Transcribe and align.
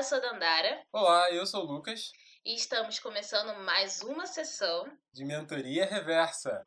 eu 0.00 0.04
sou 0.04 0.18
Dandara. 0.18 0.80
Olá, 0.90 1.30
eu 1.30 1.44
sou 1.44 1.62
o 1.62 1.72
Lucas. 1.72 2.10
E 2.42 2.54
estamos 2.54 2.98
começando 2.98 3.54
mais 3.66 4.00
uma 4.00 4.24
sessão 4.24 4.90
de 5.12 5.26
Mentoria 5.26 5.84
Reversa. 5.84 6.66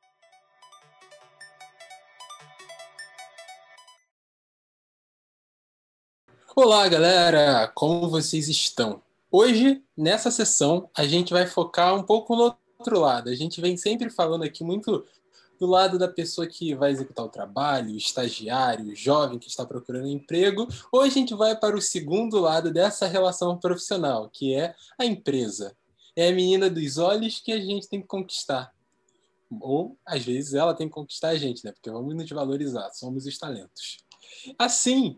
Olá, 6.55 6.87
galera! 6.87 7.67
Como 7.69 8.07
vocês 8.07 8.47
estão? 8.47 9.01
Hoje, 9.31 9.83
nessa 9.97 10.29
sessão, 10.29 10.87
a 10.95 11.03
gente 11.03 11.33
vai 11.33 11.47
focar 11.47 11.95
um 11.95 12.03
pouco 12.03 12.35
no 12.35 12.55
outro 12.77 12.99
lado. 12.99 13.31
A 13.31 13.35
gente 13.35 13.59
vem 13.59 13.75
sempre 13.75 14.11
falando 14.11 14.43
aqui 14.43 14.63
muito 14.63 15.07
do 15.63 15.69
lado 15.69 15.97
da 15.97 16.09
pessoa 16.09 16.45
que 16.45 16.75
vai 16.75 16.91
executar 16.91 17.23
o 17.23 17.29
trabalho, 17.29 17.93
o 17.93 17.97
estagiário, 17.97 18.91
o 18.91 18.95
jovem 18.95 19.39
que 19.39 19.47
está 19.47 19.65
procurando 19.65 20.09
emprego, 20.09 20.67
ou 20.91 20.99
a 20.99 21.07
gente 21.07 21.33
vai 21.33 21.57
para 21.57 21.73
o 21.73 21.81
segundo 21.81 22.37
lado 22.37 22.69
dessa 22.69 23.07
relação 23.07 23.57
profissional, 23.57 24.29
que 24.29 24.53
é 24.53 24.75
a 24.99 25.05
empresa. 25.05 25.73
É 26.17 26.27
a 26.27 26.33
menina 26.33 26.69
dos 26.69 26.97
olhos 26.97 27.39
que 27.39 27.53
a 27.53 27.61
gente 27.61 27.87
tem 27.87 28.01
que 28.01 28.07
conquistar. 28.07 28.73
Ou, 29.61 29.97
às 30.05 30.25
vezes, 30.25 30.53
ela 30.53 30.73
tem 30.73 30.89
que 30.89 30.93
conquistar 30.93 31.29
a 31.29 31.37
gente, 31.37 31.63
né? 31.63 31.71
Porque 31.71 31.89
vamos 31.89 32.13
nos 32.13 32.29
valorizar, 32.29 32.91
somos 32.91 33.25
os 33.25 33.37
talentos. 33.37 33.99
Assim, 34.59 35.17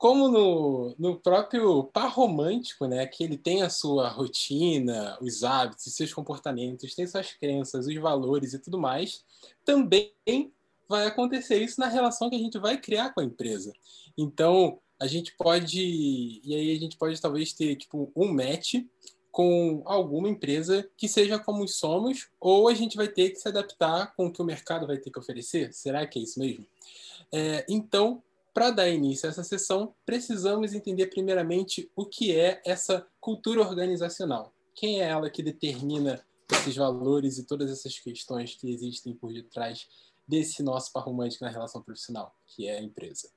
como 0.00 0.28
no, 0.28 0.94
no 0.98 1.20
próprio 1.20 1.84
par 1.84 2.10
romântico, 2.10 2.86
né, 2.86 3.06
que 3.06 3.22
ele 3.22 3.36
tem 3.36 3.60
a 3.60 3.68
sua 3.68 4.08
rotina, 4.08 5.18
os 5.20 5.44
hábitos, 5.44 5.88
os 5.88 5.94
seus 5.94 6.14
comportamentos, 6.14 6.94
tem 6.94 7.06
suas 7.06 7.34
crenças, 7.34 7.86
os 7.86 7.94
valores 7.96 8.54
e 8.54 8.58
tudo 8.58 8.78
mais, 8.78 9.22
também 9.62 10.10
vai 10.88 11.06
acontecer 11.06 11.62
isso 11.62 11.78
na 11.78 11.86
relação 11.86 12.30
que 12.30 12.36
a 12.36 12.38
gente 12.38 12.58
vai 12.58 12.78
criar 12.78 13.12
com 13.12 13.20
a 13.20 13.24
empresa. 13.24 13.74
Então, 14.16 14.80
a 14.98 15.06
gente 15.06 15.36
pode, 15.36 16.40
e 16.42 16.54
aí 16.54 16.74
a 16.74 16.80
gente 16.80 16.96
pode 16.96 17.20
talvez 17.20 17.52
ter 17.52 17.76
tipo 17.76 18.10
um 18.16 18.32
match 18.32 18.76
com 19.30 19.82
alguma 19.84 20.30
empresa 20.30 20.88
que 20.96 21.08
seja 21.08 21.38
como 21.38 21.68
somos, 21.68 22.30
ou 22.40 22.68
a 22.68 22.74
gente 22.74 22.96
vai 22.96 23.06
ter 23.06 23.28
que 23.28 23.36
se 23.36 23.48
adaptar 23.48 24.14
com 24.16 24.28
o 24.28 24.32
que 24.32 24.40
o 24.40 24.46
mercado 24.46 24.86
vai 24.86 24.96
ter 24.96 25.10
que 25.10 25.18
oferecer. 25.18 25.74
Será 25.74 26.06
que 26.06 26.18
é 26.18 26.22
isso 26.22 26.40
mesmo? 26.40 26.66
É, 27.30 27.66
então, 27.68 28.22
para 28.52 28.70
dar 28.70 28.88
início 28.88 29.26
a 29.26 29.30
essa 29.30 29.44
sessão, 29.44 29.94
precisamos 30.04 30.72
entender 30.72 31.06
primeiramente 31.06 31.90
o 31.94 32.04
que 32.04 32.36
é 32.36 32.60
essa 32.64 33.06
cultura 33.20 33.60
organizacional. 33.60 34.52
Quem 34.74 35.00
é 35.00 35.08
ela 35.08 35.30
que 35.30 35.42
determina 35.42 36.24
esses 36.52 36.74
valores 36.76 37.38
e 37.38 37.46
todas 37.46 37.70
essas 37.70 37.98
questões 37.98 38.54
que 38.54 38.70
existem 38.70 39.14
por 39.14 39.32
detrás 39.32 39.88
desse 40.26 40.62
nosso 40.62 40.92
par 40.92 41.04
romântico 41.04 41.44
na 41.44 41.50
relação 41.50 41.82
profissional, 41.82 42.34
que 42.46 42.66
é 42.66 42.78
a 42.78 42.82
empresa. 42.82 43.30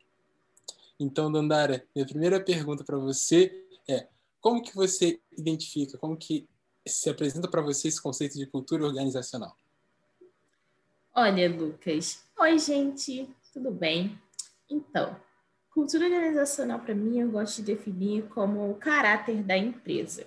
Então, 0.99 1.31
Dandara, 1.31 1.85
minha 1.95 2.05
primeira 2.05 2.39
pergunta 2.39 2.83
para 2.83 2.97
você 2.97 3.65
é: 3.87 4.07
como 4.39 4.61
que 4.61 4.75
você 4.75 5.19
identifica, 5.37 5.97
como 5.97 6.17
que 6.17 6.47
se 6.85 7.09
apresenta 7.09 7.47
para 7.47 7.61
você 7.61 7.87
esse 7.87 8.01
conceito 8.01 8.37
de 8.37 8.45
cultura 8.45 8.85
organizacional? 8.85 9.55
Olha, 11.15 11.49
Lucas. 11.49 12.23
Oi, 12.39 12.57
gente. 12.57 13.29
Tudo 13.53 13.71
bem? 13.71 14.19
Então, 14.69 15.15
cultura 15.69 16.05
organizacional, 16.05 16.79
para 16.79 16.95
mim, 16.95 17.19
eu 17.19 17.29
gosto 17.29 17.57
de 17.57 17.73
definir 17.73 18.23
como 18.29 18.69
o 18.69 18.75
caráter 18.75 19.43
da 19.43 19.57
empresa, 19.57 20.25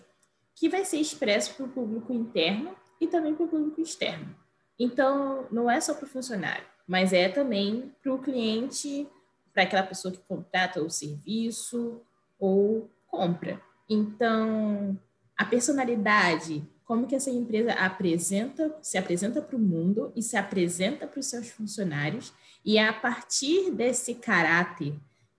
que 0.55 0.69
vai 0.69 0.85
ser 0.85 0.99
expresso 0.99 1.55
para 1.55 1.67
o 1.67 1.69
público 1.69 2.13
interno 2.13 2.75
e 3.01 3.07
também 3.07 3.35
para 3.35 3.45
o 3.45 3.49
público 3.49 3.81
externo. 3.81 4.35
Então, 4.79 5.47
não 5.51 5.71
é 5.71 5.81
só 5.81 5.95
para 5.95 6.05
o 6.05 6.09
funcionário, 6.09 6.67
mas 6.87 7.13
é 7.13 7.29
também 7.29 7.95
para 8.03 8.13
o 8.13 8.19
cliente, 8.19 9.09
para 9.53 9.63
aquela 9.63 9.83
pessoa 9.83 10.13
que 10.13 10.21
contrata 10.21 10.83
o 10.83 10.91
serviço 10.91 12.03
ou 12.39 12.91
compra. 13.07 13.61
Então, 13.89 14.99
a 15.37 15.45
personalidade, 15.45 16.63
como 16.87 17.07
que 17.07 17.17
essa 17.17 17.31
empresa 17.31 17.73
apresenta, 17.73 18.75
se 18.81 18.97
apresenta 18.97 19.43
para 19.43 19.57
o 19.57 19.61
mundo 19.61 20.13
e 20.15 20.23
se 20.23 20.37
apresenta 20.37 21.07
para 21.07 21.19
os 21.19 21.27
seus 21.27 21.51
funcionários 21.51 22.33
e 22.65 22.79
a 22.79 22.93
partir 22.93 23.73
desse 23.73 24.15
caráter, 24.15 24.95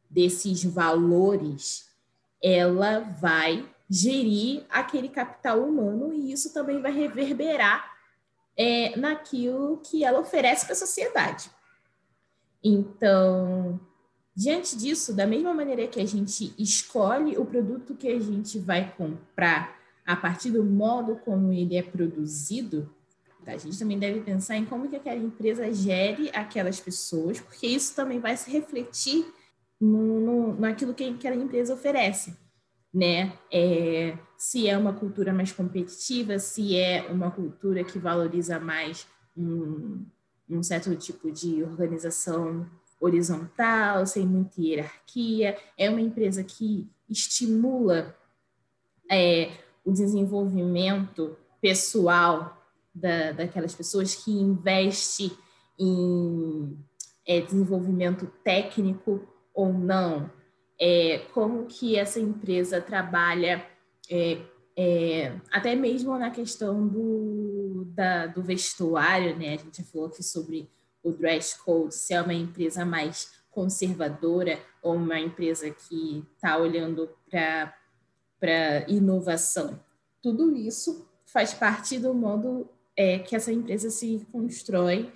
desses 0.09 0.63
valores, 0.63 1.89
ela 2.43 2.99
vai 2.99 3.67
gerir 3.89 4.65
aquele 4.69 5.07
capital 5.07 5.63
humano 5.63 6.13
e 6.13 6.33
isso 6.33 6.53
também 6.53 6.81
vai 6.81 6.91
reverberar 6.91 7.93
é, 8.57 8.97
naquilo 8.97 9.81
que 9.83 10.03
ela 10.03 10.19
oferece 10.19 10.65
para 10.65 10.73
a 10.73 10.77
sociedade. 10.77 11.49
Então, 12.61 13.79
diante 14.35 14.77
disso, 14.77 15.13
da 15.13 15.25
mesma 15.25 15.53
maneira 15.53 15.87
que 15.87 16.01
a 16.01 16.05
gente 16.05 16.53
escolhe 16.59 17.37
o 17.37 17.45
produto 17.45 17.95
que 17.95 18.09
a 18.09 18.19
gente 18.19 18.59
vai 18.59 18.93
comprar 18.97 19.76
a 20.07 20.15
partir 20.15 20.51
do 20.51 20.63
modo 20.63 21.17
como 21.17 21.51
ele 21.51 21.75
é 21.75 21.83
produzido, 21.83 22.89
a 23.45 23.57
gente 23.57 23.77
também 23.77 23.99
deve 23.99 24.21
pensar 24.21 24.55
em 24.55 24.65
como 24.65 24.89
que 24.89 24.95
aquela 24.95 25.19
empresa 25.19 25.71
gere 25.73 26.29
aquelas 26.33 26.79
pessoas, 26.79 27.41
porque 27.41 27.67
isso 27.67 27.93
também 27.93 28.19
vai 28.19 28.35
se 28.37 28.49
refletir 28.49 29.25
no, 29.79 30.19
no, 30.19 30.59
naquilo 30.59 30.93
que 30.93 31.03
aquela 31.03 31.35
empresa 31.35 31.73
oferece, 31.73 32.35
né? 32.93 33.37
É, 33.51 34.17
se 34.37 34.67
é 34.67 34.77
uma 34.77 34.93
cultura 34.93 35.33
mais 35.33 35.51
competitiva, 35.51 36.39
se 36.39 36.77
é 36.77 37.05
uma 37.11 37.29
cultura 37.29 37.83
que 37.83 37.99
valoriza 37.99 38.59
mais 38.59 39.05
um, 39.35 40.05
um 40.49 40.63
certo 40.63 40.95
tipo 40.95 41.31
de 41.31 41.63
organização 41.63 42.65
horizontal, 42.99 44.05
sem 44.05 44.25
muita 44.25 44.61
hierarquia, 44.61 45.57
é 45.77 45.89
uma 45.89 46.01
empresa 46.01 46.43
que 46.43 46.89
estimula 47.09 48.15
é, 49.09 49.51
o 49.87 49.93
desenvolvimento 49.93 51.37
pessoal 51.61 52.61
da, 52.93 53.31
daquelas 53.31 53.73
pessoas 53.73 54.15
que 54.15 54.31
investe 54.31 55.31
em 55.79 56.77
é, 57.25 57.39
desenvolvimento 57.39 58.27
técnico 58.43 59.25
ou 59.53 59.71
não, 59.71 60.29
é, 60.77 61.19
como 61.33 61.65
que 61.67 61.95
essa 61.95 62.19
empresa 62.19 62.81
trabalha 62.81 63.65
é, 64.09 64.41
é, 64.75 65.39
até 65.51 65.73
mesmo 65.73 66.19
na 66.19 66.31
questão 66.31 66.85
do, 66.85 67.85
da, 67.95 68.27
do 68.27 68.43
vestuário, 68.43 69.37
né? 69.37 69.53
A 69.53 69.57
gente 69.57 69.83
falou 69.83 70.07
aqui 70.07 70.21
sobre 70.21 70.69
o 71.01 71.13
dress 71.13 71.57
code, 71.63 71.95
se 71.95 72.13
é 72.13 72.21
uma 72.21 72.33
empresa 72.33 72.83
mais 72.83 73.31
conservadora 73.49 74.59
ou 74.83 74.95
uma 74.95 75.17
empresa 75.17 75.71
que 75.71 76.25
está 76.35 76.57
olhando 76.57 77.09
para 77.29 77.73
inovação. 78.87 79.79
Tudo 80.21 80.55
isso 80.55 81.07
faz 81.25 81.53
parte 81.53 81.99
do 81.99 82.13
modo 82.13 82.69
é, 82.95 83.19
que 83.19 83.35
essa 83.35 83.51
empresa 83.51 83.89
se 83.89 84.25
constrói 84.31 85.11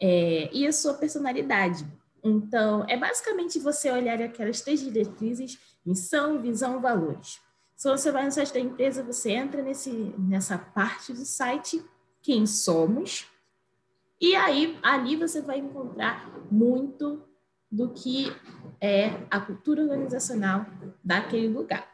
é, 0.00 0.48
e 0.52 0.66
a 0.66 0.72
sua 0.72 0.94
personalidade. 0.94 1.86
Então, 2.22 2.84
é 2.88 2.96
basicamente 2.96 3.58
você 3.58 3.90
olhar 3.90 4.20
aquelas 4.22 4.60
três 4.60 4.80
diretrizes: 4.80 5.58
missão, 5.84 6.40
visão, 6.40 6.80
valores. 6.80 7.40
Se 7.76 7.88
você 7.88 8.10
vai 8.10 8.24
no 8.24 8.32
site 8.32 8.54
da 8.54 8.60
empresa, 8.60 9.02
você 9.02 9.32
entra 9.32 9.60
nesse, 9.60 9.90
nessa 10.18 10.56
parte 10.56 11.12
do 11.12 11.24
site, 11.24 11.84
quem 12.22 12.46
somos, 12.46 13.26
e 14.20 14.34
aí 14.36 14.78
ali 14.82 15.16
você 15.16 15.42
vai 15.42 15.58
encontrar 15.58 16.30
muito 16.50 17.22
do 17.70 17.90
que 17.90 18.34
é 18.80 19.10
a 19.30 19.40
cultura 19.40 19.82
organizacional 19.82 20.64
daquele 21.02 21.48
lugar. 21.48 21.93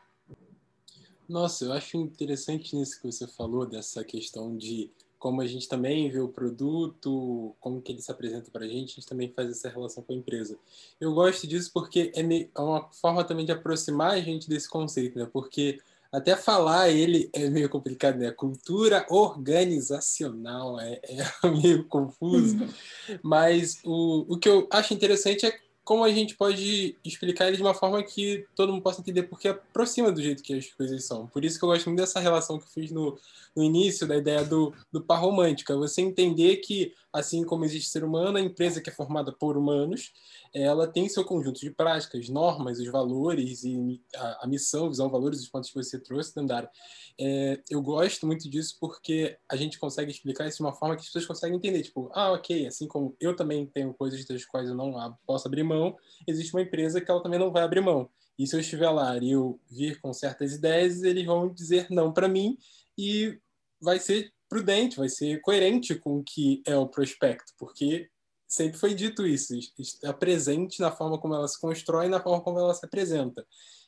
Nossa, 1.31 1.65
eu 1.65 1.73
acho 1.73 1.97
interessante 1.97 2.75
nisso 2.75 3.01
que 3.01 3.07
você 3.07 3.25
falou, 3.25 3.65
dessa 3.65 4.03
questão 4.03 4.57
de 4.57 4.91
como 5.17 5.41
a 5.41 5.47
gente 5.47 5.69
também 5.69 6.11
vê 6.11 6.19
o 6.19 6.27
produto, 6.27 7.55
como 7.61 7.81
que 7.81 7.93
ele 7.93 8.03
se 8.03 8.11
apresenta 8.11 8.51
para 8.51 8.65
a 8.65 8.69
gente, 8.69 8.91
a 8.91 8.95
gente 8.97 9.07
também 9.07 9.33
faz 9.33 9.49
essa 9.49 9.69
relação 9.69 10.03
com 10.03 10.13
a 10.13 10.17
empresa. 10.17 10.59
Eu 11.01 11.15
gosto 11.15 11.47
disso 11.47 11.71
porque 11.73 12.11
é, 12.17 12.23
é 12.23 12.61
uma 12.61 12.91
forma 12.91 13.23
também 13.23 13.47
de 13.47 13.53
aproximar 13.53 14.11
a 14.11 14.21
gente 14.21 14.49
desse 14.49 14.69
conceito, 14.69 15.17
né? 15.21 15.29
Porque 15.33 15.79
até 16.11 16.35
falar 16.35 16.89
ele 16.89 17.31
é 17.33 17.49
meio 17.49 17.69
complicado, 17.69 18.19
né? 18.19 18.33
Cultura 18.33 19.07
organizacional 19.09 20.81
é, 20.81 21.01
é 21.05 21.47
meio 21.63 21.85
confuso. 21.85 22.57
Mas 23.23 23.79
o, 23.85 24.35
o 24.35 24.37
que 24.37 24.49
eu 24.49 24.67
acho 24.73 24.93
interessante 24.93 25.47
é 25.47 25.57
como 25.91 26.05
a 26.05 26.13
gente 26.13 26.37
pode 26.37 26.95
explicar 27.05 27.49
ele 27.49 27.57
de 27.57 27.63
uma 27.65 27.75
forma 27.75 28.01
que 28.01 28.47
todo 28.55 28.71
mundo 28.73 28.81
possa 28.81 29.01
entender, 29.01 29.25
porque 29.25 29.49
aproxima 29.49 30.13
do 30.13 30.23
jeito 30.23 30.41
que 30.41 30.55
as 30.55 30.69
coisas 30.69 31.05
são. 31.05 31.27
Por 31.27 31.45
isso 31.45 31.59
que 31.59 31.65
eu 31.65 31.69
gosto 31.69 31.87
muito 31.87 31.99
dessa 31.99 32.21
relação 32.21 32.61
que 32.61 32.65
eu 32.65 32.69
fiz 32.69 32.93
no, 32.93 33.19
no 33.57 33.65
início, 33.65 34.07
da 34.07 34.17
ideia 34.17 34.45
do, 34.45 34.73
do 34.93 35.01
par 35.01 35.21
romântico. 35.21 35.73
É 35.73 35.75
você 35.75 36.01
entender 36.01 36.59
que 36.59 36.95
assim 37.13 37.45
como 37.45 37.65
existe 37.65 37.91
ser 37.91 38.05
humano, 38.05 38.39
a 38.39 38.41
empresa 38.41 38.81
que 38.81 38.89
é 38.89 38.93
formada 38.93 39.33
por 39.33 39.57
humanos, 39.57 40.13
ela 40.55 40.87
tem 40.87 41.09
seu 41.09 41.25
conjunto 41.25 41.61
de 41.61 41.71
práticas, 41.71 42.29
normas, 42.29 42.79
os 42.79 42.87
valores 42.89 43.65
e 43.65 44.01
a, 44.15 44.45
a 44.45 44.47
missão, 44.47 44.89
visão, 44.89 45.11
valores, 45.11 45.41
os 45.41 45.49
pontos 45.49 45.71
que 45.71 45.77
você 45.77 45.99
trouxe, 45.99 46.35
Dandara. 46.35 46.71
É, 47.19 47.61
eu 47.69 47.83
gosto 47.83 48.27
muito 48.27 48.49
disso 48.49 48.77
porque 48.81 49.37
a 49.49 49.57
gente 49.57 49.79
consegue 49.79 50.11
explicar 50.11 50.47
isso 50.47 50.59
de 50.59 50.63
uma 50.63 50.73
forma 50.73 50.95
que 50.95 51.01
as 51.01 51.07
pessoas 51.07 51.27
conseguem 51.27 51.57
entender. 51.57 51.83
Tipo, 51.83 52.11
ah, 52.13 52.33
ok, 52.33 52.67
assim 52.67 52.87
como 52.87 53.17
eu 53.21 53.35
também 53.35 53.67
tenho 53.67 53.93
coisas 53.95 54.25
das 54.25 54.45
quais 54.45 54.69
eu 54.69 54.75
não 54.75 55.17
posso 55.27 55.49
abrir 55.49 55.63
mão, 55.63 55.97
existe 56.27 56.55
uma 56.55 56.63
empresa 56.63 57.01
que 57.01 57.11
ela 57.11 57.23
também 57.23 57.39
não 57.39 57.51
vai 57.51 57.63
abrir 57.63 57.81
mão. 57.81 58.09
E 58.39 58.47
se 58.47 58.57
eu 58.57 58.61
estiver 58.61 58.89
lá 58.89 59.19
e 59.19 59.33
eu 59.33 59.61
vir 59.71 60.01
com 60.01 60.13
certas 60.15 60.55
ideias, 60.55 61.03
eles 61.03 61.27
vão 61.27 61.53
dizer 61.53 61.89
não 61.91 62.11
para 62.11 62.27
mim 62.27 62.57
e 62.97 63.39
vai 63.81 64.01
ser 64.01 64.33
prudente, 64.51 64.99
vai 64.99 65.09
ser 65.09 65.41
coerente 65.41 65.95
com 65.95 66.19
o 66.19 66.25
que 66.25 66.61
é 66.67 66.77
o 66.77 66.89
prospecto, 66.89 67.53
porque 67.57 68.11
sempre 68.49 68.77
foi 68.77 68.95
dito 68.95 69.25
isso, 69.25 69.55
está 69.79 70.13
presente 70.13 70.81
na 70.81 70.91
forma 70.91 71.19
como 71.19 71.35
ela 71.35 71.47
se 71.47 71.59
constrói 71.59 72.07
e 72.07 72.09
na 72.09 72.21
forma 72.21 72.43
como 72.43 72.59
ela 72.59 72.75
se 72.75 72.85
apresenta. 72.85 73.47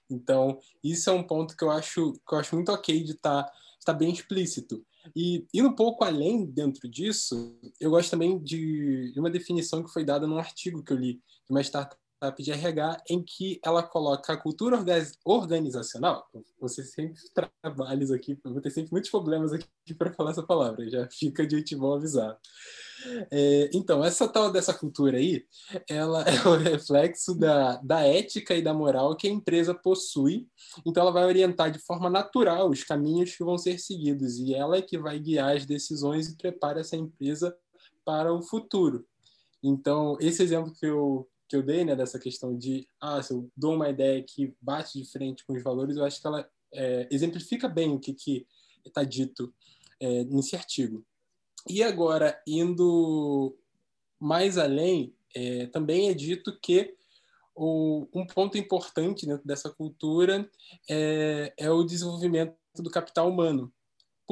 Então, 0.09 0.59
isso 0.83 1.11
é 1.11 1.13
um 1.13 1.23
ponto 1.23 1.57
que 1.57 1.65
eu 1.65 1.71
acho, 1.71 2.13
que 2.13 2.35
eu 2.35 2.39
acho 2.39 2.55
muito 2.55 2.71
ok 2.71 3.03
de 3.03 3.13
estar 3.13 3.43
tá, 3.43 3.53
tá 3.87 3.93
bem 3.93 4.13
explícito. 4.13 4.87
E 5.17 5.45
indo 5.53 5.69
um 5.69 5.75
pouco 5.75 6.05
além 6.05 6.47
dentro 6.47 6.89
disso, 6.89 7.59
eu 7.81 7.91
gosto 7.91 8.11
também 8.11 8.39
de, 8.39 9.11
de 9.13 9.19
uma 9.19 9.31
definição 9.31 9.83
que 9.83 9.93
foi 9.93 10.05
dada 10.05 10.29
num 10.29 10.39
artigo 10.39 10.83
que 10.83 10.93
eu 10.93 10.97
li 10.97 11.15
de 11.15 11.51
uma 11.51 11.61
startup 11.61 12.01
de 12.31 12.51
RH 12.51 13.03
em 13.09 13.23
que 13.23 13.61
ela 13.65 13.83
coloca 13.83 14.33
a 14.33 14.37
cultura 14.37 14.79
organizacional. 15.25 16.29
Você 16.61 16.85
sempre 16.85 17.21
trabalha 17.35 18.15
aqui, 18.15 18.39
vou 18.45 18.61
ter 18.61 18.71
sempre 18.71 18.93
muitos 18.93 19.11
problemas 19.11 19.53
aqui 19.53 19.95
para 19.97 20.13
falar 20.13 20.31
essa 20.31 20.43
palavra, 20.43 20.89
já 20.89 21.09
fica 21.11 21.47
de 21.47 21.57
antemão 21.57 21.95
avisado. 21.95 22.39
É, 23.31 23.71
então, 23.75 24.05
essa 24.05 24.29
tal 24.29 24.51
dessa 24.51 24.73
cultura 24.73 25.19
aí, 25.19 25.45
ela 25.89 26.23
é 26.29 26.49
o 26.49 26.57
reflexo 26.57 27.35
da, 27.35 27.77
da 27.77 28.01
ética 28.01 28.55
e 28.55 28.63
da 28.63 28.73
moral 28.73 29.17
que 29.17 29.27
a 29.27 29.31
empresa 29.31 29.75
possui. 29.75 30.47
Então, 30.87 31.03
ela 31.03 31.13
vai 31.13 31.25
orientar 31.25 31.71
de 31.71 31.79
forma 31.79 32.09
natural 32.09 32.71
os 32.71 32.85
caminhos 32.85 33.35
que 33.37 33.45
vão 33.45 33.59
ser 33.59 33.79
seguidos 33.79 34.39
e 34.39 34.55
ela 34.55 34.77
é 34.77 34.83
que 34.83 34.99
vai 34.99 35.19
guiar 35.19 35.57
as 35.57 35.67
decisões 35.67 36.29
e 36.29 36.37
prepara 36.37 36.81
essa 36.81 36.97
empresa 36.97 37.57
para 38.05 38.33
o 38.33 38.43
futuro. 38.43 39.05
Então, 39.63 40.17
esse 40.21 40.43
exemplo 40.43 40.73
que 40.73 40.87
eu, 40.87 41.29
que 41.53 41.57
eu 41.57 41.63
dei, 41.63 41.85
né, 41.85 41.95
dessa 41.95 42.19
questão 42.19 42.57
de, 42.57 42.89
ah, 42.99 43.23
se 43.23 43.31
eu 43.31 43.47
dou 43.55 43.75
uma 43.75 43.91
ideia 43.91 44.23
que 44.23 44.55
bate 44.59 44.99
de 44.99 45.05
frente 45.05 45.45
com 45.45 45.53
os 45.53 45.63
valores, 45.63 45.99
eu 45.99 46.05
acho 46.05 46.19
que 46.19 46.27
ela 46.27 46.51
é, 46.73 47.07
exemplifica 47.11 47.69
bem 47.69 47.91
o 47.91 48.01
que 48.01 48.47
está 48.83 49.05
dito 49.05 49.53
é, 50.01 50.25
nesse 50.25 50.57
artigo. 50.57 51.05
E 51.69 51.83
agora, 51.83 52.43
indo 52.47 53.55
mais 54.19 54.57
além, 54.57 55.15
é, 55.37 55.67
também 55.67 56.09
é 56.09 56.15
dito 56.15 56.59
que 56.59 56.97
o, 57.55 58.09
um 58.15 58.27
ponto 58.27 58.57
importante 58.57 59.27
dentro 59.27 59.47
dessa 59.47 59.69
cultura 59.69 60.51
é, 60.89 61.53
é 61.59 61.71
o 61.71 61.85
desenvolvimento 61.85 62.57
do 62.77 62.91
capital 62.91 63.29
humano. 63.29 63.71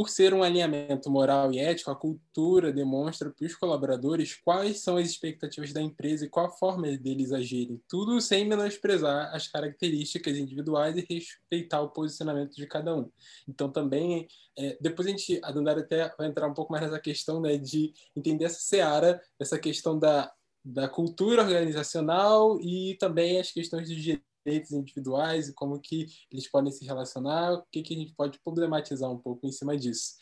Por 0.00 0.08
ser 0.08 0.32
um 0.32 0.42
alinhamento 0.42 1.10
moral 1.10 1.52
e 1.52 1.58
ético, 1.58 1.90
a 1.90 1.94
cultura 1.94 2.72
demonstra 2.72 3.28
para 3.28 3.44
os 3.44 3.54
colaboradores 3.54 4.34
quais 4.34 4.80
são 4.80 4.96
as 4.96 5.10
expectativas 5.10 5.74
da 5.74 5.82
empresa 5.82 6.24
e 6.24 6.28
qual 6.30 6.46
a 6.46 6.50
forma 6.50 6.86
deles 6.96 7.32
agirem, 7.32 7.78
tudo 7.86 8.18
sem 8.18 8.48
menosprezar 8.48 9.30
as 9.34 9.46
características 9.46 10.38
individuais 10.38 10.96
e 10.96 11.06
respeitar 11.06 11.82
o 11.82 11.90
posicionamento 11.90 12.54
de 12.54 12.66
cada 12.66 12.96
um. 12.96 13.10
Então, 13.46 13.70
também, 13.70 14.26
é, 14.58 14.78
depois 14.80 15.06
a 15.06 15.10
gente, 15.10 15.38
a 15.44 15.52
Dandara 15.52 15.80
até 15.80 16.10
vai 16.16 16.28
entrar 16.28 16.48
um 16.48 16.54
pouco 16.54 16.72
mais 16.72 16.82
nessa 16.82 16.98
questão 16.98 17.38
né, 17.38 17.58
de 17.58 17.92
entender 18.16 18.46
essa 18.46 18.60
seara, 18.60 19.20
essa 19.38 19.58
questão 19.58 19.98
da, 19.98 20.32
da 20.64 20.88
cultura 20.88 21.42
organizacional 21.42 22.58
e 22.62 22.96
também 22.98 23.38
as 23.38 23.52
questões 23.52 23.86
de 23.86 23.96
direitos 23.96 24.29
individuais 24.72 25.48
e 25.48 25.52
como 25.52 25.78
que 25.78 26.08
eles 26.30 26.48
podem 26.48 26.72
se 26.72 26.84
relacionar, 26.84 27.54
o 27.54 27.62
que, 27.70 27.82
que 27.82 27.94
a 27.94 27.98
gente 27.98 28.12
pode 28.12 28.38
problematizar 28.38 29.10
um 29.10 29.18
pouco 29.18 29.46
em 29.46 29.52
cima 29.52 29.76
disso. 29.76 30.14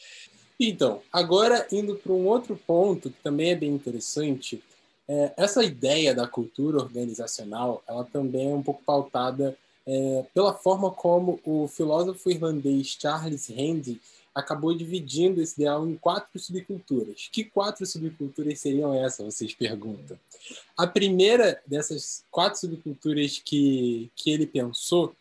Então, 0.60 1.00
agora 1.12 1.66
indo 1.70 1.94
para 1.94 2.12
um 2.12 2.26
outro 2.26 2.56
ponto 2.56 3.10
que 3.10 3.22
também 3.22 3.50
é 3.50 3.56
bem 3.56 3.70
interessante, 3.70 4.62
é, 5.06 5.32
essa 5.36 5.62
ideia 5.64 6.14
da 6.14 6.26
cultura 6.26 6.78
organizacional, 6.78 7.82
ela 7.86 8.04
também 8.04 8.50
é 8.50 8.54
um 8.54 8.62
pouco 8.62 8.82
pautada 8.84 9.56
é, 9.86 10.24
pela 10.34 10.52
forma 10.52 10.90
como 10.90 11.40
o 11.44 11.66
filósofo 11.66 12.30
irlandês 12.30 12.96
Charles 13.00 13.48
Handy 13.48 14.00
acabou 14.38 14.74
dividindo 14.74 15.42
esse 15.42 15.60
ideal 15.60 15.86
em 15.88 15.96
quatro 15.96 16.38
subculturas. 16.38 17.28
Que 17.32 17.44
quatro 17.44 17.84
subculturas 17.84 18.60
seriam 18.60 18.94
essas, 18.94 19.34
vocês 19.34 19.54
perguntam? 19.54 20.18
A 20.76 20.86
primeira 20.86 21.60
dessas 21.66 22.24
quatro 22.30 22.60
subculturas 22.60 23.40
que, 23.44 24.10
que 24.14 24.30
ele 24.30 24.46
pensou, 24.46 25.14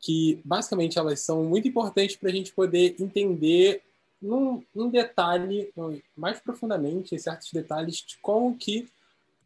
que 0.00 0.40
basicamente 0.44 0.98
elas 0.98 1.20
são 1.20 1.44
muito 1.44 1.68
importantes 1.68 2.16
para 2.16 2.28
a 2.28 2.32
gente 2.32 2.52
poder 2.52 2.96
entender 2.98 3.82
num, 4.20 4.62
num, 4.74 4.90
detalhe, 4.90 5.70
mais 6.16 6.40
profundamente, 6.40 7.18
certos 7.18 7.52
detalhes, 7.52 7.96
de 7.96 8.16
como 8.18 8.56
que 8.56 8.88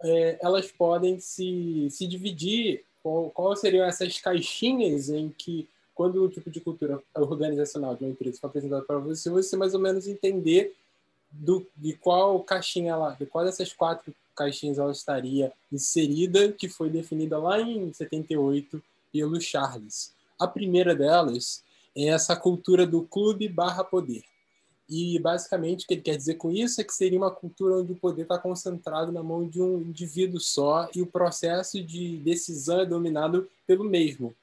é, 0.03 0.39
elas 0.41 0.73
podem 0.73 1.21
se, 1.21 1.89
se 1.91 2.07
dividir, 2.07 2.85
qual, 3.03 3.31
qual 3.31 3.57
seriam 3.57 3.85
essas 3.85 4.19
caixinhas 4.19 5.11
em 5.11 5.29
que 5.29 5.69
quando 6.01 6.25
o 6.25 6.31
tipo 6.31 6.51
de 6.51 6.63
cultura 6.63 6.99
organizacional 7.15 7.95
de 7.95 8.05
uma 8.05 8.13
empresa 8.13 8.39
for 8.41 8.47
apresentado 8.47 8.87
para 8.87 8.97
você, 8.97 9.29
você 9.29 9.55
mais 9.55 9.75
ou 9.75 9.81
menos 9.81 10.09
entender 10.09 10.75
do, 11.31 11.67
de 11.77 11.93
qual 11.93 12.43
caixinha 12.43 12.93
ela, 12.93 13.11
de 13.11 13.27
qual 13.27 13.45
dessas 13.45 13.71
quatro 13.75 14.15
caixinhas 14.35 14.79
ela 14.79 14.93
estaria 14.93 15.53
inserida, 15.71 16.53
que 16.53 16.71
foi 16.71 16.89
definida 16.89 17.37
lá 17.37 17.61
em 17.61 17.93
78 17.93 18.83
pelo 19.13 19.39
Charles. 19.43 20.15
A 20.39 20.49
primeira 20.49 20.95
delas 20.95 21.63
é 21.95 22.07
essa 22.07 22.35
cultura 22.35 22.87
do 22.87 23.03
clube 23.03 23.47
barra 23.47 23.85
poder. 23.85 24.23
E 24.89 25.19
basicamente 25.19 25.85
o 25.85 25.87
que 25.87 25.93
ele 25.93 26.01
quer 26.01 26.17
dizer 26.17 26.37
com 26.37 26.51
isso 26.51 26.81
é 26.81 26.85
que 26.85 26.95
seria 26.95 27.19
uma 27.19 27.31
cultura 27.31 27.75
onde 27.77 27.93
o 27.93 27.97
poder 27.97 28.23
está 28.23 28.39
concentrado 28.39 29.13
na 29.13 29.23
mão 29.23 29.47
de 29.47 29.61
um 29.61 29.83
indivíduo 29.83 30.41
só 30.41 30.89
e 30.95 31.03
o 31.03 31.07
processo 31.07 31.85
de 31.85 32.17
decisão 32.17 32.81
é 32.81 32.87
dominado 32.87 33.47
pelo 33.67 33.85
mesmo. 33.85 34.35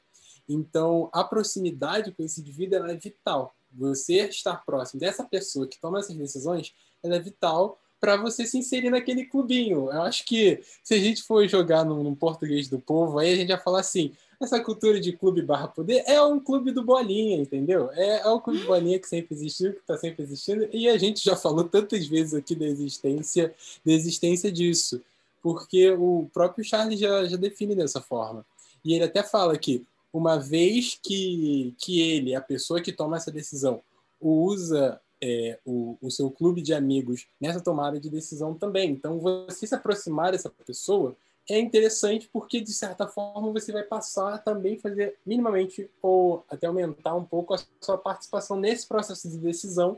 Então, 0.47 1.09
a 1.11 1.23
proximidade 1.23 2.11
com 2.11 2.23
esse 2.23 2.41
indivíduo 2.41 2.85
é 2.85 2.95
vital. 2.95 3.53
Você 3.71 4.27
estar 4.27 4.63
próximo 4.65 4.99
dessa 4.99 5.23
pessoa 5.23 5.67
que 5.67 5.79
toma 5.79 5.99
essas 5.99 6.15
decisões, 6.15 6.73
é 7.03 7.19
vital 7.19 7.79
para 7.99 8.15
você 8.15 8.45
se 8.45 8.57
inserir 8.57 8.89
naquele 8.89 9.25
clubinho. 9.25 9.91
Eu 9.91 10.01
acho 10.03 10.25
que 10.25 10.61
se 10.83 10.93
a 10.93 10.99
gente 10.99 11.23
for 11.23 11.47
jogar 11.47 11.83
no, 11.83 12.03
no, 12.03 12.15
português 12.15 12.67
do 12.67 12.79
povo, 12.79 13.19
aí 13.19 13.33
a 13.33 13.35
gente 13.35 13.49
vai 13.49 13.59
falar 13.59 13.79
assim: 13.79 14.13
essa 14.41 14.59
cultura 14.59 14.99
de 14.99 15.13
clube 15.13 15.41
barra 15.41 15.67
poder 15.67 16.03
é 16.05 16.21
um 16.21 16.39
clube 16.39 16.71
do 16.71 16.83
bolinha, 16.83 17.37
entendeu? 17.37 17.89
É, 17.93 18.19
é 18.21 18.27
o 18.27 18.39
clube 18.39 18.63
bolinha 18.65 18.99
que 18.99 19.07
sempre 19.07 19.35
existiu, 19.35 19.73
que 19.73 19.79
está 19.79 19.97
sempre 19.97 20.23
existindo, 20.23 20.67
e 20.71 20.87
a 20.87 20.97
gente 20.97 21.23
já 21.23 21.35
falou 21.35 21.63
tantas 21.63 22.05
vezes 22.07 22.33
aqui 22.33 22.55
da 22.55 22.65
existência, 22.65 23.53
da 23.85 23.91
existência 23.91 24.51
disso, 24.51 25.01
porque 25.41 25.89
o 25.91 26.29
próprio 26.33 26.63
Charles 26.63 26.99
já, 26.99 27.25
já 27.25 27.37
define 27.37 27.75
dessa 27.75 28.01
forma. 28.01 28.45
E 28.85 28.93
ele 28.93 29.03
até 29.03 29.23
fala 29.23 29.57
que 29.57 29.85
uma 30.17 30.37
vez 30.37 30.99
que, 31.01 31.75
que 31.77 32.01
ele, 32.01 32.35
a 32.35 32.41
pessoa 32.41 32.81
que 32.81 32.91
toma 32.91 33.17
essa 33.17 33.31
decisão, 33.31 33.81
usa 34.19 34.99
é, 35.21 35.59
o, 35.65 35.97
o 36.01 36.09
seu 36.09 36.29
clube 36.29 36.61
de 36.61 36.73
amigos 36.73 37.27
nessa 37.39 37.61
tomada 37.61 37.99
de 37.99 38.09
decisão 38.09 38.53
também. 38.53 38.91
Então, 38.91 39.19
você 39.19 39.67
se 39.67 39.75
aproximar 39.75 40.31
dessa 40.31 40.49
pessoa 40.49 41.15
é 41.49 41.57
interessante 41.57 42.29
porque, 42.31 42.59
de 42.59 42.73
certa 42.73 43.07
forma, 43.07 43.51
você 43.53 43.71
vai 43.71 43.83
passar 43.83 44.33
a 44.33 44.37
também 44.37 44.77
fazer 44.77 45.17
minimamente 45.25 45.89
ou 46.01 46.43
até 46.49 46.67
aumentar 46.67 47.15
um 47.15 47.23
pouco 47.23 47.53
a 47.53 47.59
sua 47.79 47.97
participação 47.97 48.59
nesse 48.59 48.85
processo 48.87 49.29
de 49.29 49.37
decisão 49.37 49.97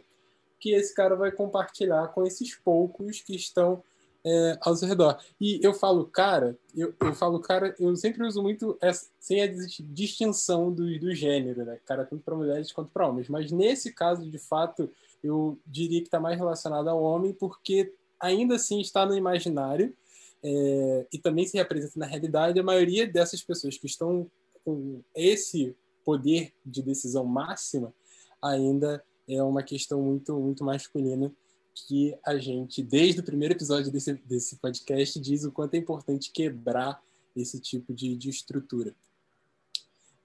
que 0.60 0.74
esse 0.74 0.94
cara 0.94 1.16
vai 1.16 1.32
compartilhar 1.32 2.10
com 2.10 2.24
esses 2.24 2.54
poucos 2.56 3.22
que 3.22 3.36
estão 3.36 3.82
é, 4.26 4.58
ao 4.62 4.76
seu 4.76 4.88
redor. 4.88 5.18
E 5.40 5.60
eu 5.64 5.74
falo 5.74 6.06
cara, 6.06 6.58
eu, 6.76 6.94
eu 7.00 7.14
falo 7.14 7.40
cara, 7.40 7.76
eu 7.80 7.96
sempre 7.96 8.26
uso 8.26 8.42
muito 8.42 8.78
essa, 8.82 9.08
sem 9.20 9.42
a 9.42 9.48
distinção 9.48 10.72
do, 10.72 11.00
do 11.00 11.14
gênero, 11.14 11.66
né? 11.66 11.80
Cara, 11.86 12.06
tanto 12.06 12.24
para 12.24 12.36
mulheres 12.36 12.72
quanto 12.72 12.92
para 12.92 13.08
homens. 13.08 13.30
Mas 13.30 13.52
nesse 13.52 13.94
caso, 13.94 14.30
de 14.30 14.38
fato, 14.38 14.90
eu 15.24 15.58
diria 15.66 16.02
que 16.02 16.08
está 16.08 16.20
mais 16.20 16.38
relacionado 16.38 16.90
ao 16.90 17.02
homem, 17.02 17.34
porque 17.34 17.94
ainda 18.20 18.56
assim 18.56 18.82
está 18.82 19.06
no 19.06 19.16
imaginário 19.16 19.96
é, 20.44 21.08
e 21.12 21.18
também 21.18 21.46
se 21.46 21.58
representa 21.58 21.98
na 21.98 22.06
realidade. 22.06 22.60
A 22.60 22.64
maioria 22.64 23.08
dessas 23.08 23.42
pessoas 23.42 23.78
que 23.78 23.88
estão 23.88 24.30
com 24.66 25.02
esse 25.16 25.76
poder 26.04 26.54
de 26.66 26.82
decisão 26.82 27.26
máxima 27.26 27.94
ainda 28.42 29.04
é 29.28 29.42
uma 29.44 29.62
questão 29.62 30.02
muito, 30.02 30.38
muito 30.40 30.64
masculina 30.64 31.32
que 31.74 32.18
a 32.26 32.38
gente, 32.38 32.84
desde 32.84 33.22
o 33.22 33.24
primeiro 33.24 33.54
episódio 33.54 33.92
desse, 33.92 34.14
desse 34.14 34.58
podcast, 34.58 35.20
diz 35.20 35.44
o 35.44 35.52
quanto 35.52 35.76
é 35.76 35.78
importante 35.78 36.32
quebrar 36.32 37.02
esse 37.36 37.60
tipo 37.60 37.94
de, 37.94 38.16
de 38.16 38.30
estrutura. 38.30 38.94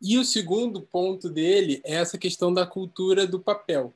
E 0.00 0.18
o 0.18 0.24
segundo 0.24 0.82
ponto 0.82 1.30
dele 1.30 1.80
é 1.84 1.94
essa 1.94 2.18
questão 2.18 2.52
da 2.52 2.66
cultura 2.66 3.26
do 3.26 3.40
papel, 3.40 3.94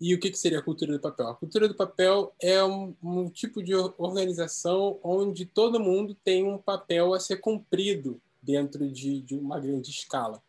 E 0.00 0.14
o 0.14 0.20
que, 0.20 0.30
que 0.30 0.38
seria 0.38 0.58
a 0.58 0.62
cultura 0.62 0.92
do 0.92 1.00
papel? 1.00 1.28
A 1.28 1.34
cultura 1.34 1.68
do 1.68 1.74
papel 1.74 2.34
é 2.40 2.62
um, 2.64 2.94
um 3.02 3.28
tipo 3.28 3.62
de 3.62 3.74
organização 3.74 4.98
onde 5.02 5.44
todo 5.44 5.80
mundo 5.80 6.16
tem 6.24 6.44
um 6.44 6.58
papel 6.58 7.14
a 7.14 7.20
ser 7.20 7.36
cumprido 7.38 8.20
dentro 8.42 8.90
de, 8.90 9.20
de 9.20 9.34
uma 9.34 9.58
grande 9.60 9.90
escala. 9.90 10.42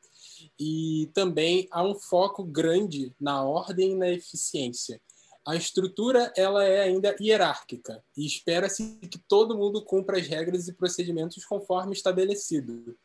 E 0.60 1.10
também 1.14 1.68
há 1.72 1.84
um 1.84 1.96
foco 1.96 2.44
grande 2.44 3.14
na 3.20 3.44
ordem 3.44 3.92
e 3.92 3.96
na 3.96 4.10
eficiência. 4.10 5.02
A 5.46 5.56
estrutura 5.56 6.34
ela 6.36 6.64
é 6.64 6.82
ainda 6.82 7.16
hierárquica 7.22 8.04
e 8.18 8.26
espera-se 8.26 8.98
que 9.10 9.20
todo 9.20 9.58
mundo 9.58 9.84
cumpra 9.84 10.18
as 10.18 10.28
regras 10.28 10.68
e 10.68 10.74
procedimentos 10.74 11.46
conforme 11.46 11.94
estabelecido. 11.94 12.98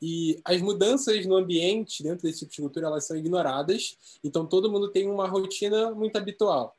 E 0.00 0.40
as 0.44 0.60
mudanças 0.60 1.24
no 1.26 1.36
ambiente 1.36 2.02
dentro 2.02 2.22
desse 2.22 2.40
tipo 2.40 2.52
de 2.52 2.60
cultura 2.62 2.86
elas 2.86 3.04
são 3.06 3.16
ignoradas, 3.16 3.96
então 4.22 4.46
todo 4.46 4.70
mundo 4.70 4.90
tem 4.90 5.08
uma 5.08 5.28
rotina 5.28 5.90
muito 5.90 6.16
habitual. 6.16 6.76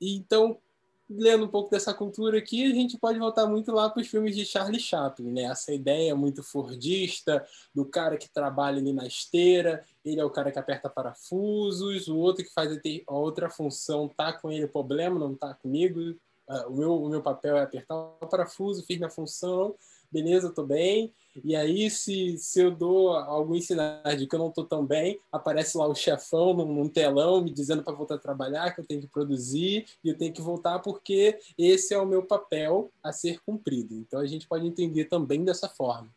E, 0.00 0.16
então, 0.16 0.58
lendo 1.08 1.44
um 1.44 1.48
pouco 1.48 1.70
dessa 1.70 1.94
cultura 1.94 2.38
aqui, 2.38 2.64
a 2.64 2.74
gente 2.74 2.98
pode 2.98 3.18
voltar 3.18 3.46
muito 3.46 3.72
lá 3.72 3.88
para 3.88 4.02
os 4.02 4.08
filmes 4.08 4.34
de 4.34 4.44
Charlie 4.44 4.80
Chaplin, 4.80 5.30
né? 5.30 5.42
Essa 5.44 5.72
ideia 5.72 6.14
muito 6.14 6.42
fordista 6.42 7.44
do 7.74 7.84
cara 7.84 8.16
que 8.16 8.28
trabalha 8.28 8.78
ali 8.78 8.92
na 8.92 9.06
esteira, 9.06 9.84
ele 10.04 10.20
é 10.20 10.24
o 10.24 10.30
cara 10.30 10.50
que 10.50 10.58
aperta 10.58 10.90
parafusos, 10.90 12.08
o 12.08 12.16
outro 12.16 12.44
que 12.44 12.52
faz 12.52 12.72
a 13.06 13.14
outra 13.14 13.48
função 13.48 14.08
tá 14.08 14.32
com 14.32 14.50
ele, 14.50 14.64
o 14.64 14.68
problema 14.68 15.18
não 15.18 15.34
tá 15.34 15.54
comigo, 15.54 16.00
uh, 16.00 16.68
o, 16.68 16.76
meu, 16.76 17.02
o 17.02 17.08
meu 17.08 17.22
papel 17.22 17.56
é 17.56 17.62
apertar 17.62 17.96
o 17.96 18.26
parafuso, 18.26 18.84
fiz 18.84 18.96
minha 18.96 19.10
função, 19.10 19.76
beleza, 20.16 20.50
tô 20.50 20.64
bem. 20.64 21.12
E 21.44 21.54
aí, 21.54 21.90
se, 21.90 22.38
se 22.38 22.60
eu 22.60 22.70
dou 22.70 23.10
algum 23.14 23.60
sinais 23.60 24.18
de 24.18 24.26
que 24.26 24.34
eu 24.34 24.38
não 24.38 24.48
estou 24.48 24.64
tão 24.64 24.86
bem, 24.86 25.20
aparece 25.30 25.76
lá 25.76 25.86
o 25.86 25.94
chefão 25.94 26.54
num, 26.54 26.72
num 26.72 26.88
telão 26.88 27.42
me 27.42 27.52
dizendo 27.52 27.82
para 27.82 27.92
voltar 27.92 28.14
a 28.14 28.18
trabalhar, 28.18 28.74
que 28.74 28.80
eu 28.80 28.86
tenho 28.86 29.02
que 29.02 29.06
produzir 29.06 29.84
e 30.02 30.08
eu 30.08 30.16
tenho 30.16 30.32
que 30.32 30.40
voltar 30.40 30.78
porque 30.78 31.38
esse 31.58 31.92
é 31.92 31.98
o 31.98 32.06
meu 32.06 32.22
papel 32.22 32.90
a 33.02 33.12
ser 33.12 33.40
cumprido. 33.44 33.94
Então, 33.94 34.18
a 34.18 34.26
gente 34.26 34.48
pode 34.48 34.66
entender 34.66 35.04
também 35.04 35.44
dessa 35.44 35.68
forma. 35.68 36.08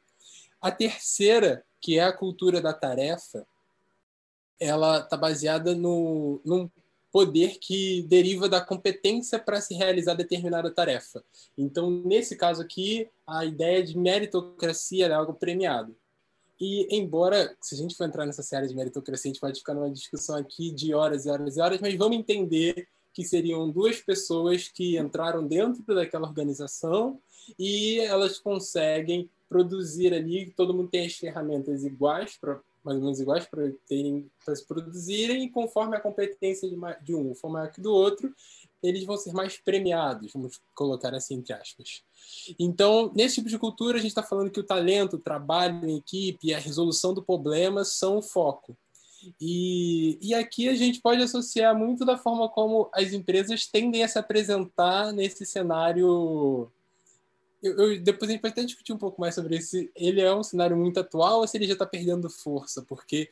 A 0.61 0.71
terceira, 0.71 1.65
que 1.81 1.99
é 1.99 2.03
a 2.03 2.13
cultura 2.13 2.61
da 2.61 2.71
tarefa, 2.71 3.45
ela 4.57 4.99
está 4.99 5.17
baseada 5.17 5.75
no, 5.75 6.39
num 6.45 6.69
poder 7.11 7.57
que 7.59 8.03
deriva 8.03 8.47
da 8.47 8.61
competência 8.61 9.39
para 9.39 9.59
se 9.61 9.73
realizar 9.73 10.13
determinada 10.13 10.71
tarefa. 10.71 11.23
Então, 11.57 11.89
nesse 12.05 12.35
caso 12.35 12.61
aqui, 12.61 13.09
a 13.25 13.45
ideia 13.45 13.83
de 13.83 13.97
meritocracia 13.97 15.07
é 15.07 15.13
algo 15.13 15.33
premiado. 15.33 15.95
E, 16.59 16.87
embora, 16.93 17.55
se 17.61 17.73
a 17.73 17.77
gente 17.77 17.95
for 17.95 18.05
entrar 18.05 18.25
nessa 18.25 18.43
série 18.43 18.67
de 18.67 18.75
meritocracia, 18.75 19.29
a 19.29 19.33
gente 19.33 19.41
pode 19.41 19.59
ficar 19.59 19.73
numa 19.73 19.89
discussão 19.89 20.35
aqui 20.35 20.71
de 20.71 20.93
horas 20.93 21.25
e 21.25 21.29
horas 21.29 21.55
e 21.55 21.61
horas, 21.61 21.79
mas 21.79 21.95
vamos 21.95 22.17
entender 22.17 22.87
que 23.13 23.23
seriam 23.23 23.69
duas 23.69 24.01
pessoas 24.01 24.67
que 24.67 24.97
entraram 24.97 25.47
dentro 25.47 25.83
daquela 25.95 26.27
organização 26.27 27.19
e 27.57 27.99
elas 28.01 28.37
conseguem 28.37 29.29
produzir 29.47 30.13
ali, 30.13 30.53
todo 30.55 30.73
mundo 30.73 30.89
tem 30.89 31.05
as 31.05 31.13
ferramentas 31.13 31.83
iguais 31.83 32.37
para 32.39 32.61
mais 32.83 32.97
ou 32.97 33.03
menos 33.03 33.19
iguais 33.19 33.45
para 33.45 33.71
terem 33.87 34.29
para 34.43 34.55
se 34.55 34.65
produzirem 34.65 35.43
e 35.43 35.49
conforme 35.49 35.95
a 35.95 35.99
competência 35.99 36.69
de, 36.69 36.75
de 37.01 37.15
um 37.15 37.33
for 37.35 37.49
maior 37.49 37.71
que 37.71 37.81
do 37.81 37.93
outro 37.93 38.33
eles 38.81 39.03
vão 39.03 39.17
ser 39.17 39.33
mais 39.33 39.57
premiados 39.57 40.31
vamos 40.33 40.61
colocar 40.73 41.13
assim 41.13 41.35
entre 41.35 41.53
aspas. 41.53 42.03
Então 42.57 43.11
nesse 43.15 43.35
tipo 43.35 43.49
de 43.49 43.59
cultura 43.59 43.97
a 43.97 44.01
gente 44.01 44.11
está 44.11 44.23
falando 44.23 44.51
que 44.51 44.59
o 44.59 44.65
talento 44.65 45.15
o 45.15 45.19
trabalho 45.19 45.87
em 45.87 45.97
equipe 45.97 46.47
e 46.47 46.53
a 46.53 46.59
resolução 46.59 47.13
do 47.13 47.23
problema 47.23 47.83
são 47.83 48.17
o 48.17 48.21
foco. 48.21 48.77
E, 49.39 50.17
e 50.21 50.33
aqui 50.33 50.69
a 50.69 50.75
gente 50.75 51.01
pode 51.01 51.21
associar 51.21 51.77
muito 51.77 52.05
da 52.05 52.17
forma 52.17 52.47
como 52.47 52.89
as 52.93 53.11
empresas 53.11 53.67
tendem 53.67 54.03
a 54.03 54.07
se 54.07 54.17
apresentar 54.17 55.11
nesse 55.11 55.45
cenário 55.45 56.71
eu, 57.61 57.77
eu, 57.77 58.01
depois 58.01 58.29
a 58.29 58.33
gente 58.33 58.41
pode 58.41 58.53
até 58.53 58.63
discutir 58.63 58.93
um 58.93 58.97
pouco 58.97 59.19
mais 59.19 59.35
sobre 59.35 59.57
esse. 59.57 59.91
Ele 59.95 60.21
é 60.21 60.33
um 60.33 60.43
cenário 60.43 60.77
muito 60.77 60.99
atual 60.99 61.39
ou 61.39 61.47
se 61.47 61.57
ele 61.57 61.67
já 61.67 61.73
está 61.73 61.85
perdendo 61.85 62.29
força, 62.29 62.81
porque 62.81 63.29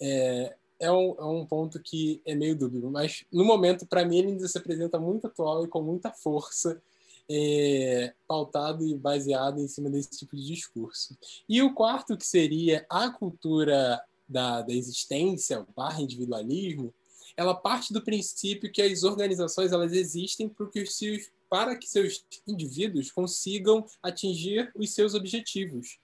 é, 0.00 0.54
é, 0.80 0.92
um, 0.92 1.14
é 1.18 1.24
um 1.24 1.46
ponto 1.46 1.80
que 1.80 2.20
é 2.24 2.34
meio 2.34 2.56
dúbio. 2.56 2.90
Mas 2.90 3.24
no 3.32 3.44
momento, 3.44 3.86
para 3.86 4.04
mim, 4.04 4.18
ele 4.18 4.28
ainda 4.28 4.48
se 4.48 4.58
apresenta 4.58 4.98
muito 4.98 5.26
atual 5.26 5.64
e 5.64 5.68
com 5.68 5.82
muita 5.82 6.10
força, 6.10 6.82
é, 7.30 8.12
pautado 8.26 8.84
e 8.86 8.94
baseado 8.94 9.60
em 9.60 9.68
cima 9.68 9.88
desse 9.88 10.10
tipo 10.10 10.36
de 10.36 10.44
discurso. 10.44 11.16
E 11.48 11.62
o 11.62 11.72
quarto, 11.72 12.16
que 12.16 12.26
seria 12.26 12.84
a 12.90 13.10
cultura 13.10 14.02
da, 14.28 14.62
da 14.62 14.72
existência, 14.72 15.66
barra 15.74 16.02
individualismo, 16.02 16.92
ela 17.36 17.54
parte 17.54 17.92
do 17.92 18.02
princípio 18.02 18.70
que 18.70 18.82
as 18.82 19.04
organizações 19.04 19.72
elas 19.72 19.92
existem 19.92 20.48
porque 20.48 20.82
os 20.82 20.96
seus 20.96 21.30
para 21.52 21.76
que 21.76 21.86
seus 21.86 22.24
indivíduos 22.48 23.12
consigam 23.12 23.84
atingir 24.02 24.72
os 24.74 24.94
seus 24.94 25.12
objetivos. 25.12 25.98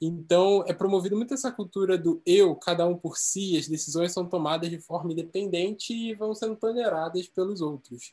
Então, 0.00 0.64
é 0.66 0.72
promovido 0.72 1.14
muito 1.16 1.32
essa 1.32 1.52
cultura 1.52 1.96
do 1.96 2.20
eu, 2.26 2.56
cada 2.56 2.84
um 2.84 2.98
por 2.98 3.16
si, 3.16 3.56
as 3.56 3.68
decisões 3.68 4.12
são 4.12 4.28
tomadas 4.28 4.68
de 4.68 4.80
forma 4.80 5.12
independente 5.12 5.94
e 5.94 6.16
vão 6.16 6.34
sendo 6.34 6.56
toleradas 6.56 7.28
pelos 7.28 7.60
outros. 7.60 8.12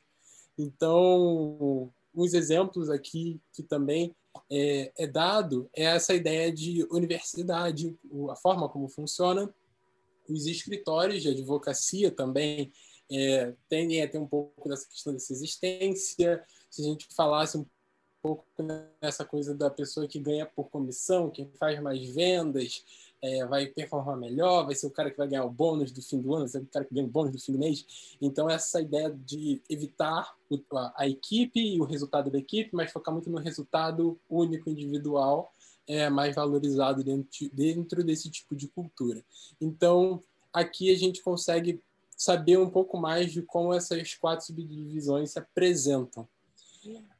Então, 0.55 1.91
uns 2.13 2.35
exemplos 2.35 2.87
aqui 2.87 3.41
que 3.51 3.63
também 3.63 4.15
é, 4.47 4.91
é 4.95 5.07
dado 5.07 5.67
é 5.75 5.85
essa 5.85 6.13
ideia 6.13 6.53
de 6.53 6.85
universidade, 6.91 7.97
a 8.29 8.35
forma 8.35 8.69
como 8.69 8.87
funciona, 8.89 9.51
os 10.29 10.45
escritórios 10.45 11.23
de 11.23 11.29
advocacia 11.29 12.11
também 12.11 12.71
é, 13.11 13.55
tendem 13.67 14.03
a 14.03 14.07
ter 14.07 14.19
um 14.19 14.27
pouco 14.27 14.69
dessa 14.69 14.87
questão 14.87 15.13
dessa 15.13 15.33
existência, 15.33 16.43
se 16.69 16.81
a 16.81 16.86
gente 16.86 17.07
falasse 17.13 17.57
um 17.57 17.65
pouco 18.22 18.43
nessa 19.01 19.24
coisa 19.24 19.53
da 19.53 19.69
pessoa 19.69 20.07
que 20.07 20.19
ganha 20.19 20.45
por 20.45 20.69
comissão, 20.69 21.29
quem 21.29 21.50
faz 21.60 21.79
mais 21.79 22.03
vendas, 22.10 22.84
é, 23.22 23.45
vai 23.45 23.67
performar 23.67 24.17
melhor, 24.17 24.65
vai 24.65 24.75
ser 24.75 24.88
o 24.88 24.91
cara 24.91 25.10
que 25.10 25.17
vai 25.17 25.27
ganhar 25.27 25.45
o 25.45 25.50
bônus 25.50 25.91
do 25.91 26.01
fim 26.01 26.19
do 26.19 26.34
ano, 26.34 26.41
vai 26.41 26.50
ser 26.50 26.60
o 26.60 26.65
cara 26.65 26.86
que 26.86 26.93
ganha 26.93 27.07
o 27.07 27.10
bônus 27.10 27.31
do 27.31 27.39
fim 27.39 27.51
do 27.51 27.60
mês. 27.60 28.17
Então, 28.22 28.50
essa 28.50 28.81
ideia 28.81 29.10
de 29.10 29.62
evitar 29.69 30.36
o, 30.50 30.60
a, 30.75 30.93
a, 30.98 31.07
equipe 31.07 31.60
e 31.60 31.79
o 31.79 31.86
resultado 31.86 32.29
da 32.29 32.38
equipe, 32.38 32.69
mas 32.74 32.91
focar 32.91 33.13
muito 33.13 33.29
no 33.29 33.38
resultado 33.38 34.19
único, 34.29 34.69
individual, 34.69 35.51
é 35.88 36.10
mais 36.10 36.36
valorizado 36.36 37.03
dentro, 37.03 37.50
dentro 37.53 38.03
desse 38.03 38.29
tipo 38.29 38.55
de 38.55 38.67
cultura. 38.67 39.24
Então, 39.62 40.24
aqui 40.51 40.91
a 40.91 40.98
gente 40.98 41.22
consegue 41.22 41.81
saber 42.17 42.57
um 42.57 42.69
pouco 42.69 42.98
mais 42.98 43.31
de 43.31 43.41
como 43.41 43.74
essas 43.74 44.15
quatro 44.15 44.45
subdivisões 44.45 45.31
se 45.31 45.39
apresentam. 45.39 46.27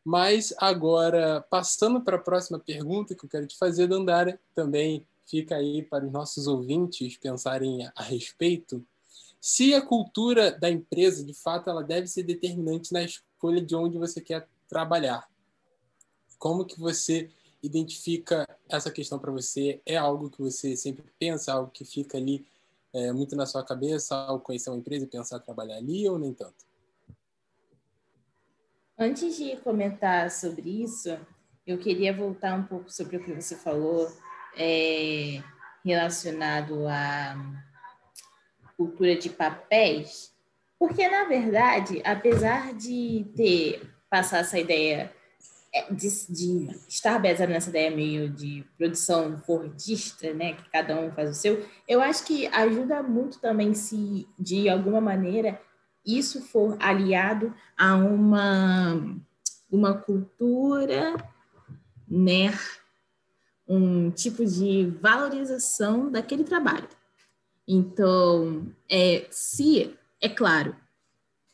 Mas 0.03 0.53
agora, 0.57 1.41
passando 1.50 2.01
para 2.01 2.17
a 2.17 2.22
próxima 2.22 2.60
pergunta 2.60 3.15
que 3.15 3.25
eu 3.25 3.29
quero 3.29 3.48
te 3.48 3.57
fazer, 3.57 3.88
Dandara, 3.88 4.39
também 4.53 5.05
fica 5.25 5.55
aí 5.55 5.81
para 5.81 6.05
os 6.05 6.12
nossos 6.12 6.48
ouvintes 6.48 7.17
pensarem 7.17 7.89
a 7.95 8.03
respeito. 8.03 8.86
Se 9.41 9.74
a 9.74 9.81
cultura 9.81 10.51
da 10.51 10.69
empresa, 10.69 11.24
de 11.24 11.34
fato, 11.34 11.69
ela 11.69 11.84
deve 11.84 12.07
ser 12.07 12.24
determinante 12.24 12.93
na 12.93 13.03
escolha 13.03 13.62
de 13.62 13.75
onde 13.75 13.98
você 13.98 14.22
quer 14.22 14.48
trabalhar. 14.67 15.27
Como 16.38 16.65
que 16.65 16.79
você 16.79 17.29
identifica 17.62 18.48
essa 18.69 18.91
questão 18.91 19.17
para 19.17 19.31
você? 19.31 19.81
É 19.86 19.98
algo 19.98 20.29
que 20.29 20.41
você 20.41 20.75
sempre 20.75 21.05
pensa, 21.17 21.53
algo 21.53 21.72
que 21.72 21.84
fica 21.84 22.17
ali 22.17 22.45
é, 22.93 23.12
muito 23.12 23.36
na 23.36 23.45
sua 23.45 23.63
cabeça 23.63 24.15
ao 24.15 24.39
conhecer 24.39 24.69
uma 24.69 24.77
empresa 24.77 25.05
e 25.05 25.07
pensar 25.07 25.39
trabalhar 25.39 25.77
ali 25.77 26.07
ou 26.07 26.19
nem 26.19 26.34
tanto? 26.34 26.65
Antes 28.98 29.36
de 29.36 29.58
comentar 29.58 30.32
sobre 30.32 30.84
isso, 30.84 31.18
eu 31.68 31.78
queria 31.78 32.14
voltar 32.14 32.56
um 32.56 32.64
pouco 32.64 32.90
sobre 32.90 33.18
o 33.18 33.24
que 33.24 33.34
você 33.34 33.54
falou 33.54 34.10
é, 34.56 35.44
relacionado 35.84 36.88
à 36.88 37.36
cultura 38.78 39.18
de 39.18 39.30
papéis, 39.30 40.34
porque, 40.80 41.10
na 41.10 41.25
verdade, 41.25 42.02
apesar 42.06 42.74
de 42.74 43.25
ter 43.36 43.82
passar 44.10 44.40
essa 44.40 44.58
ideia 44.58 45.12
é, 45.74 45.92
de, 45.92 46.08
de, 46.30 46.80
estar 46.88 47.20
baseado 47.20 47.50
nessa 47.50 47.70
ideia 47.70 47.92
meio 47.92 48.30
de 48.30 48.66
produção 48.78 49.38
fordista, 49.40 50.34
né, 50.34 50.54
que 50.54 50.70
cada 50.70 50.98
um 50.98 51.12
faz 51.12 51.32
o 51.32 51.34
seu, 51.34 51.66
eu 51.86 52.02
acho 52.02 52.25
que 52.25 52.48
ajuda 52.48 53.04
muito 53.04 53.42
também 53.42 53.74
se, 53.74 54.25
de 54.40 54.70
alguma 54.70 55.02
maneira, 55.02 55.60
isso 56.06 56.42
for 56.42 56.78
aliado 56.80 57.54
a 57.78 57.96
uma, 57.96 59.18
uma 59.72 59.94
cultura, 59.94 61.16
né, 62.08 62.54
um 63.68 64.12
tipo 64.12 64.46
de 64.46 64.86
valorização 65.02 66.12
daquele 66.12 66.44
trabalho. 66.44 66.88
Então, 67.68 68.72
é, 68.90 69.28
se, 69.32 69.98
é 70.22 70.30
claro, 70.30 70.76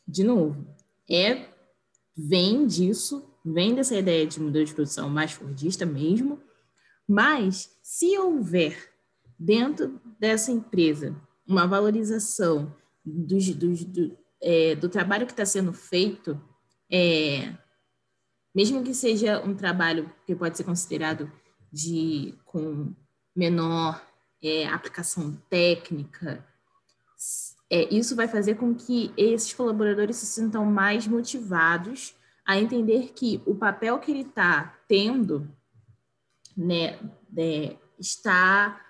de 0.06 0.22
novo, 0.22 0.66
é 1.08 1.48
vem 2.16 2.66
disso, 2.66 3.24
vem 3.44 3.74
dessa 3.74 3.96
ideia 3.96 4.26
de 4.26 4.40
modelo 4.40 4.64
de 4.64 4.74
produção 4.74 5.08
mais 5.08 5.32
fordista 5.32 5.86
mesmo, 5.86 6.38
mas 7.08 7.76
se 7.82 8.18
houver 8.18 8.90
dentro 9.38 10.00
dessa 10.20 10.52
empresa 10.52 11.16
uma 11.46 11.66
valorização 11.66 12.74
dos, 13.04 13.48
dos, 13.54 13.84
do, 13.84 14.16
é, 14.42 14.74
do 14.74 14.88
trabalho 14.88 15.26
que 15.26 15.32
está 15.32 15.46
sendo 15.46 15.72
feito, 15.72 16.40
é, 16.90 17.52
mesmo 18.54 18.82
que 18.82 18.92
seja 18.92 19.40
um 19.40 19.54
trabalho 19.54 20.12
que 20.26 20.34
pode 20.34 20.56
ser 20.56 20.64
considerado 20.64 21.30
de 21.72 22.34
com 22.44 22.92
menor 23.34 24.04
é, 24.42 24.66
aplicação 24.66 25.32
técnica, 25.48 26.44
é, 27.70 27.88
isso 27.94 28.14
vai 28.14 28.28
fazer 28.28 28.56
com 28.56 28.74
que 28.74 29.12
esses 29.16 29.54
colaboradores 29.54 30.16
se 30.16 30.26
sintam 30.26 30.66
mais 30.66 31.06
motivados 31.06 32.14
a 32.44 32.58
entender 32.58 33.12
que 33.14 33.40
o 33.46 33.54
papel 33.54 33.98
que 33.98 34.10
ele 34.10 34.22
está 34.22 34.78
tendo 34.86 35.48
né, 36.56 36.98
é, 37.36 37.76
está 37.98 38.84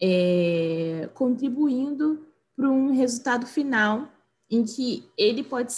é, 0.00 1.08
contribuindo 1.14 2.24
para 2.54 2.70
um 2.70 2.94
resultado 2.94 3.46
final 3.46 4.08
em 4.50 4.64
que 4.64 5.08
ele 5.16 5.42
pode 5.42 5.74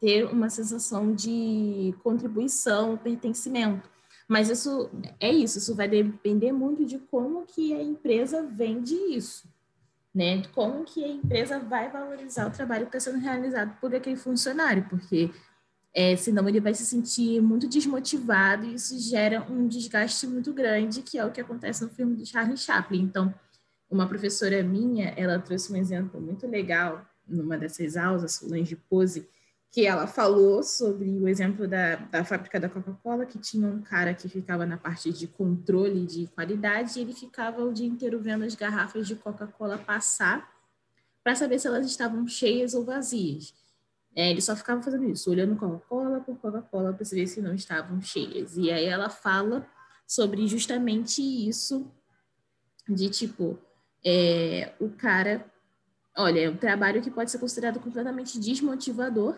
ter 0.00 0.24
uma 0.24 0.50
sensação 0.50 1.14
de 1.14 1.94
contribuição, 2.02 2.96
pertencimento. 2.96 3.88
Mas 4.28 4.48
isso 4.48 4.90
é 5.20 5.30
isso, 5.30 5.58
isso 5.58 5.74
vai 5.74 5.88
depender 5.88 6.52
muito 6.52 6.84
de 6.84 6.98
como 6.98 7.44
que 7.46 7.72
a 7.72 7.82
empresa 7.82 8.42
vende 8.42 8.94
isso, 8.94 9.48
né? 10.14 10.42
Como 10.54 10.84
que 10.84 11.04
a 11.04 11.08
empresa 11.08 11.58
vai 11.58 11.90
valorizar 11.90 12.46
o 12.46 12.50
trabalho 12.50 12.86
que 12.86 12.96
está 12.96 13.10
sendo 13.10 13.22
realizado 13.22 13.78
por 13.80 13.94
aquele 13.94 14.16
funcionário, 14.16 14.86
porque 14.88 15.30
é, 15.94 16.16
senão 16.16 16.48
ele 16.48 16.60
vai 16.60 16.72
se 16.74 16.86
sentir 16.86 17.40
muito 17.40 17.68
desmotivado 17.68 18.64
e 18.64 18.74
isso 18.74 18.98
gera 18.98 19.46
um 19.50 19.68
desgaste 19.68 20.26
muito 20.26 20.52
grande, 20.52 21.02
que 21.02 21.18
é 21.18 21.24
o 21.24 21.30
que 21.30 21.40
acontece 21.40 21.84
no 21.84 21.90
filme 21.90 22.16
do 22.16 22.24
Charlie 22.24 22.56
Chaplin. 22.56 23.02
Então, 23.02 23.34
uma 23.90 24.08
professora 24.08 24.62
minha, 24.62 25.10
ela 25.16 25.38
trouxe 25.38 25.72
um 25.72 25.76
exemplo 25.76 26.20
muito 26.20 26.46
legal 26.46 27.06
numa 27.26 27.56
dessas 27.56 27.96
aulas, 27.96 28.34
Solange 28.34 28.76
Pose, 28.76 29.28
que 29.70 29.86
ela 29.86 30.06
falou 30.06 30.62
sobre 30.62 31.08
o 31.08 31.26
exemplo 31.26 31.66
da, 31.66 31.96
da 31.96 32.24
fábrica 32.24 32.60
da 32.60 32.68
Coca-Cola, 32.68 33.24
que 33.24 33.38
tinha 33.38 33.66
um 33.66 33.80
cara 33.80 34.12
que 34.12 34.28
ficava 34.28 34.66
na 34.66 34.76
parte 34.76 35.10
de 35.10 35.26
controle 35.26 36.04
de 36.04 36.26
qualidade 36.26 36.98
e 36.98 37.02
ele 37.02 37.14
ficava 37.14 37.64
o 37.64 37.72
dia 37.72 37.86
inteiro 37.86 38.20
vendo 38.20 38.44
as 38.44 38.54
garrafas 38.54 39.06
de 39.06 39.14
Coca-Cola 39.14 39.78
passar 39.78 40.52
para 41.24 41.34
saber 41.34 41.58
se 41.58 41.66
elas 41.66 41.86
estavam 41.86 42.26
cheias 42.28 42.74
ou 42.74 42.84
vazias. 42.84 43.54
É, 44.14 44.30
ele 44.30 44.42
só 44.42 44.54
ficava 44.54 44.82
fazendo 44.82 45.08
isso, 45.08 45.30
olhando 45.30 45.56
Coca-Cola 45.56 46.20
por 46.20 46.36
Coca-Cola 46.36 46.92
para 46.92 47.04
saber 47.04 47.26
se 47.26 47.40
não 47.40 47.54
estavam 47.54 47.98
cheias. 48.02 48.58
E 48.58 48.70
aí 48.70 48.84
ela 48.84 49.08
fala 49.08 49.66
sobre 50.06 50.46
justamente 50.46 51.22
isso 51.22 51.90
de 52.86 53.08
tipo 53.08 53.58
é, 54.04 54.74
o 54.80 54.90
cara, 54.90 55.46
olha, 56.16 56.40
é 56.40 56.50
um 56.50 56.56
trabalho 56.56 57.02
que 57.02 57.10
pode 57.10 57.30
ser 57.30 57.38
considerado 57.38 57.80
completamente 57.80 58.38
desmotivador 58.38 59.36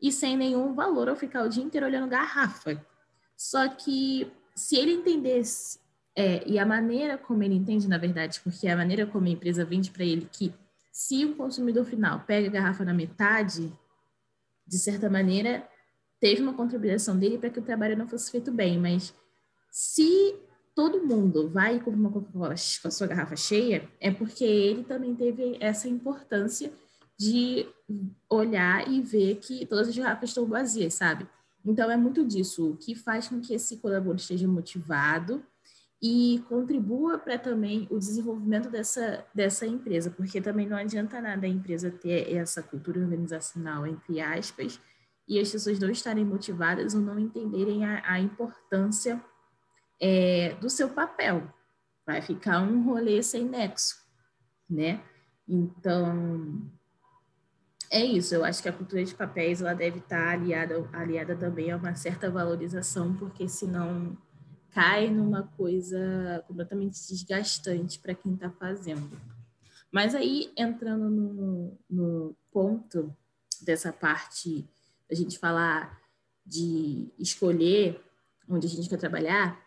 e 0.00 0.12
sem 0.12 0.36
nenhum 0.36 0.74
valor 0.74 1.08
ao 1.08 1.16
ficar 1.16 1.44
o 1.44 1.48
dia 1.48 1.62
inteiro 1.62 1.86
olhando 1.86 2.08
garrafa. 2.08 2.84
Só 3.36 3.68
que 3.68 4.30
se 4.54 4.76
ele 4.76 4.92
entendesse, 4.92 5.78
é, 6.14 6.42
e 6.48 6.58
a 6.58 6.66
maneira 6.66 7.16
como 7.16 7.42
ele 7.42 7.54
entende, 7.54 7.88
na 7.88 7.98
verdade, 7.98 8.40
porque 8.40 8.66
a 8.66 8.76
maneira 8.76 9.06
como 9.06 9.26
a 9.26 9.30
empresa 9.30 9.64
vende 9.64 9.90
para 9.90 10.04
ele 10.04 10.28
que 10.32 10.52
se 10.92 11.24
o 11.24 11.36
consumidor 11.36 11.84
final 11.84 12.24
pega 12.26 12.48
a 12.48 12.50
garrafa 12.50 12.84
na 12.84 12.92
metade, 12.92 13.72
de 14.66 14.78
certa 14.78 15.08
maneira, 15.08 15.68
teve 16.18 16.42
uma 16.42 16.54
contribuição 16.54 17.16
dele 17.16 17.38
para 17.38 17.50
que 17.50 17.60
o 17.60 17.62
trabalho 17.62 17.96
não 17.96 18.08
fosse 18.08 18.30
feito 18.30 18.50
bem, 18.50 18.78
mas 18.78 19.14
se 19.70 20.34
todo 20.78 21.04
mundo 21.04 21.50
vai 21.50 21.74
e 21.74 21.80
compra 21.80 21.98
uma 21.98 22.12
Coca-Cola 22.12 22.54
com 22.80 22.86
a 22.86 22.90
sua 22.92 23.08
garrafa 23.08 23.34
cheia, 23.34 23.90
é 24.00 24.12
porque 24.12 24.44
ele 24.44 24.84
também 24.84 25.12
teve 25.12 25.56
essa 25.58 25.88
importância 25.88 26.72
de 27.18 27.66
olhar 28.30 28.88
e 28.88 29.02
ver 29.02 29.40
que 29.40 29.66
todas 29.66 29.88
as 29.88 29.98
garrafas 29.98 30.30
estão 30.30 30.46
vazias, 30.46 30.94
sabe? 30.94 31.26
Então 31.66 31.90
é 31.90 31.96
muito 31.96 32.24
disso, 32.24 32.70
o 32.70 32.76
que 32.76 32.94
faz 32.94 33.26
com 33.26 33.40
que 33.40 33.54
esse 33.54 33.78
colaborador 33.78 34.20
esteja 34.20 34.46
motivado 34.46 35.42
e 36.00 36.44
contribua 36.48 37.18
para 37.18 37.36
também 37.36 37.88
o 37.90 37.98
desenvolvimento 37.98 38.70
dessa, 38.70 39.26
dessa 39.34 39.66
empresa, 39.66 40.12
porque 40.12 40.40
também 40.40 40.68
não 40.68 40.76
adianta 40.76 41.20
nada 41.20 41.44
a 41.44 41.50
empresa 41.50 41.90
ter 41.90 42.32
essa 42.32 42.62
cultura 42.62 43.00
organizacional, 43.00 43.84
entre 43.84 44.20
aspas, 44.20 44.78
e 45.26 45.40
as 45.40 45.50
pessoas 45.50 45.80
não 45.80 45.90
estarem 45.90 46.24
motivadas 46.24 46.94
ou 46.94 47.00
não 47.00 47.18
entenderem 47.18 47.84
a, 47.84 48.00
a 48.12 48.20
importância 48.20 49.20
é, 50.00 50.54
do 50.60 50.70
seu 50.70 50.88
papel. 50.88 51.52
Vai 52.06 52.22
ficar 52.22 52.60
um 52.60 52.82
rolê 52.84 53.22
sem 53.22 53.44
nexo, 53.44 53.96
né? 54.68 55.02
Então, 55.46 56.70
é 57.90 58.04
isso. 58.04 58.34
Eu 58.34 58.44
acho 58.44 58.62
que 58.62 58.68
a 58.68 58.72
cultura 58.72 59.04
de 59.04 59.14
papéis 59.14 59.60
ela 59.60 59.74
deve 59.74 59.98
estar 59.98 60.28
aliada, 60.28 60.88
aliada 60.92 61.36
também 61.36 61.70
a 61.70 61.76
uma 61.76 61.94
certa 61.94 62.30
valorização, 62.30 63.14
porque 63.14 63.48
senão 63.48 64.16
cai 64.70 65.10
numa 65.10 65.42
coisa 65.42 66.44
completamente 66.46 66.94
desgastante 67.08 67.98
para 67.98 68.14
quem 68.14 68.34
está 68.34 68.50
fazendo. 68.50 69.10
Mas 69.90 70.14
aí, 70.14 70.52
entrando 70.56 71.08
no, 71.08 71.78
no 71.88 72.36
ponto 72.52 73.14
dessa 73.62 73.92
parte 73.92 74.68
da 75.08 75.16
gente 75.16 75.38
falar 75.38 75.98
de 76.44 77.10
escolher 77.18 78.00
onde 78.48 78.66
a 78.66 78.70
gente 78.70 78.88
quer 78.88 78.98
trabalhar, 78.98 79.58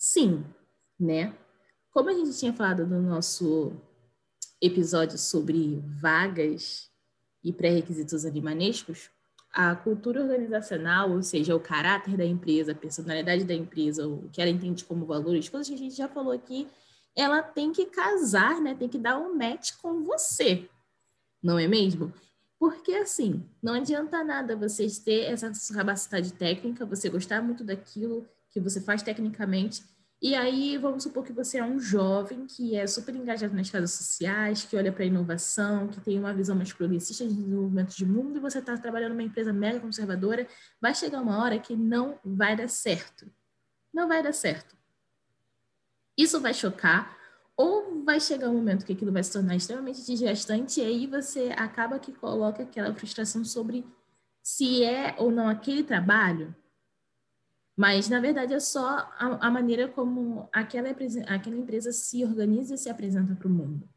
Sim, 0.00 0.46
né? 0.98 1.36
Como 1.90 2.08
a 2.08 2.14
gente 2.14 2.34
tinha 2.38 2.54
falado 2.54 2.86
no 2.86 3.02
nosso 3.02 3.70
episódio 4.58 5.18
sobre 5.18 5.78
vagas 6.00 6.90
e 7.44 7.52
pré-requisitos 7.52 8.24
animanescos, 8.24 9.10
a 9.52 9.76
cultura 9.76 10.22
organizacional, 10.22 11.10
ou 11.10 11.22
seja, 11.22 11.54
o 11.54 11.60
caráter 11.60 12.16
da 12.16 12.24
empresa, 12.24 12.72
a 12.72 12.74
personalidade 12.74 13.44
da 13.44 13.52
empresa, 13.52 14.08
o 14.08 14.26
que 14.30 14.40
ela 14.40 14.50
entende 14.50 14.86
como 14.86 15.04
valores, 15.04 15.50
coisas 15.50 15.68
que 15.68 15.74
a 15.74 15.78
gente 15.78 15.94
já 15.94 16.08
falou 16.08 16.32
aqui, 16.32 16.66
ela 17.14 17.42
tem 17.42 17.70
que 17.70 17.84
casar, 17.84 18.58
né? 18.58 18.74
Tem 18.74 18.88
que 18.88 18.98
dar 18.98 19.18
um 19.18 19.36
match 19.36 19.72
com 19.82 20.02
você, 20.02 20.66
não 21.42 21.58
é 21.58 21.68
mesmo? 21.68 22.10
Porque 22.58 22.94
assim, 22.94 23.46
não 23.62 23.74
adianta 23.74 24.24
nada 24.24 24.56
vocês 24.56 24.98
ter 24.98 25.24
essa 25.24 25.52
capacidade 25.74 26.32
técnica, 26.32 26.86
você 26.86 27.10
gostar 27.10 27.42
muito 27.42 27.62
daquilo, 27.62 28.26
que 28.50 28.60
você 28.60 28.80
faz 28.80 29.02
tecnicamente. 29.02 29.82
E 30.22 30.34
aí, 30.34 30.76
vamos 30.76 31.02
supor 31.02 31.24
que 31.24 31.32
você 31.32 31.58
é 31.58 31.64
um 31.64 31.80
jovem 31.80 32.46
que 32.46 32.76
é 32.76 32.86
super 32.86 33.14
engajado 33.16 33.54
nas 33.54 33.70
causas 33.70 33.92
sociais, 33.92 34.64
que 34.64 34.76
olha 34.76 34.92
para 34.92 35.02
a 35.02 35.06
inovação, 35.06 35.88
que 35.88 35.98
tem 35.98 36.18
uma 36.18 36.34
visão 36.34 36.54
mais 36.54 36.70
progressista 36.72 37.26
de 37.26 37.32
desenvolvimento 37.32 37.96
de 37.96 38.04
mundo, 38.04 38.36
e 38.36 38.40
você 38.40 38.58
está 38.58 38.76
trabalhando 38.76 39.12
numa 39.12 39.22
empresa 39.22 39.50
mega 39.50 39.80
conservadora, 39.80 40.46
vai 40.78 40.94
chegar 40.94 41.22
uma 41.22 41.42
hora 41.42 41.58
que 41.58 41.74
não 41.74 42.18
vai 42.22 42.54
dar 42.54 42.68
certo. 42.68 43.32
Não 43.94 44.08
vai 44.08 44.22
dar 44.22 44.34
certo. 44.34 44.76
Isso 46.18 46.38
vai 46.38 46.52
chocar, 46.52 47.16
ou 47.56 48.04
vai 48.04 48.20
chegar 48.20 48.50
um 48.50 48.56
momento 48.56 48.84
que 48.84 48.92
aquilo 48.92 49.12
vai 49.12 49.22
se 49.22 49.32
tornar 49.32 49.56
extremamente 49.56 50.04
desgastante, 50.04 50.80
e 50.80 50.84
aí 50.84 51.06
você 51.06 51.50
acaba 51.56 51.98
que 51.98 52.12
coloca 52.12 52.62
aquela 52.62 52.94
frustração 52.94 53.42
sobre 53.42 53.86
se 54.42 54.84
é 54.84 55.14
ou 55.18 55.30
não 55.30 55.48
aquele 55.48 55.82
trabalho 55.82 56.54
mas, 57.80 58.10
na 58.10 58.20
verdade, 58.20 58.52
é 58.52 58.60
só 58.60 58.86
a, 58.86 59.38
a 59.46 59.50
maneira 59.50 59.88
como 59.88 60.50
aquela, 60.52 60.90
aquela 60.90 61.56
empresa 61.56 61.90
se 61.92 62.22
organiza 62.22 62.74
e 62.74 62.76
se 62.76 62.90
apresenta 62.90 63.34
para 63.34 63.48
o 63.48 63.50
mundo. 63.50 63.88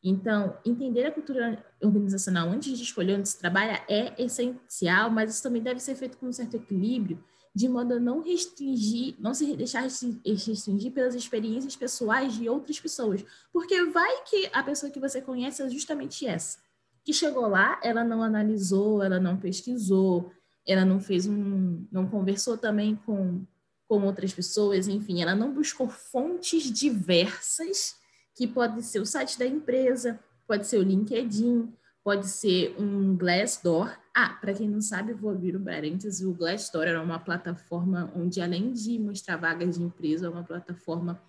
Então, 0.00 0.56
entender 0.64 1.06
a 1.06 1.10
cultura 1.10 1.60
organizacional 1.82 2.48
antes 2.48 2.78
de 2.78 2.84
escolher 2.84 3.18
onde 3.18 3.28
se 3.28 3.40
trabalha 3.40 3.84
é 3.88 4.14
essencial, 4.22 5.10
mas 5.10 5.32
isso 5.32 5.42
também 5.42 5.60
deve 5.60 5.80
ser 5.80 5.96
feito 5.96 6.18
com 6.18 6.26
um 6.26 6.32
certo 6.32 6.54
equilíbrio, 6.54 7.18
de 7.52 7.68
modo 7.68 7.94
a 7.94 7.98
não 7.98 8.22
restringir, 8.22 9.16
não 9.18 9.34
se 9.34 9.56
deixar 9.56 9.88
restringir 10.24 10.92
pelas 10.92 11.16
experiências 11.16 11.74
pessoais 11.74 12.34
de 12.34 12.48
outras 12.48 12.78
pessoas. 12.78 13.24
Porque 13.52 13.86
vai 13.86 14.22
que 14.22 14.50
a 14.52 14.62
pessoa 14.62 14.92
que 14.92 15.00
você 15.00 15.20
conhece 15.20 15.60
é 15.64 15.68
justamente 15.68 16.24
essa, 16.28 16.58
que 17.04 17.12
chegou 17.12 17.48
lá, 17.48 17.80
ela 17.82 18.04
não 18.04 18.22
analisou, 18.22 19.02
ela 19.02 19.18
não 19.18 19.36
pesquisou, 19.36 20.30
ela 20.66 20.84
não 20.84 21.00
fez 21.00 21.26
um, 21.26 21.86
não 21.90 22.06
conversou 22.06 22.56
também 22.56 22.96
com, 22.96 23.44
com 23.88 24.04
outras 24.04 24.32
pessoas, 24.32 24.88
enfim, 24.88 25.22
ela 25.22 25.34
não 25.34 25.52
buscou 25.52 25.88
fontes 25.88 26.70
diversas, 26.70 27.94
que 28.34 28.46
pode 28.46 28.82
ser 28.82 29.00
o 29.00 29.06
site 29.06 29.38
da 29.38 29.46
empresa, 29.46 30.18
pode 30.46 30.66
ser 30.66 30.78
o 30.78 30.82
LinkedIn, 30.82 31.72
pode 32.02 32.26
ser 32.26 32.74
um 32.78 33.16
Glassdoor. 33.16 33.96
Ah, 34.14 34.30
para 34.40 34.54
quem 34.54 34.68
não 34.68 34.80
sabe, 34.80 35.12
vou 35.12 35.30
abrir 35.30 35.56
um 35.56 35.64
parênteses, 35.64 36.20
o 36.20 36.32
Glassdoor 36.32 36.84
era 36.84 37.02
uma 37.02 37.18
plataforma 37.18 38.12
onde, 38.16 38.40
além 38.40 38.72
de 38.72 38.98
mostrar 38.98 39.36
vagas 39.36 39.76
de 39.76 39.82
empresa, 39.82 40.26
é 40.26 40.30
uma 40.30 40.44
plataforma 40.44 41.22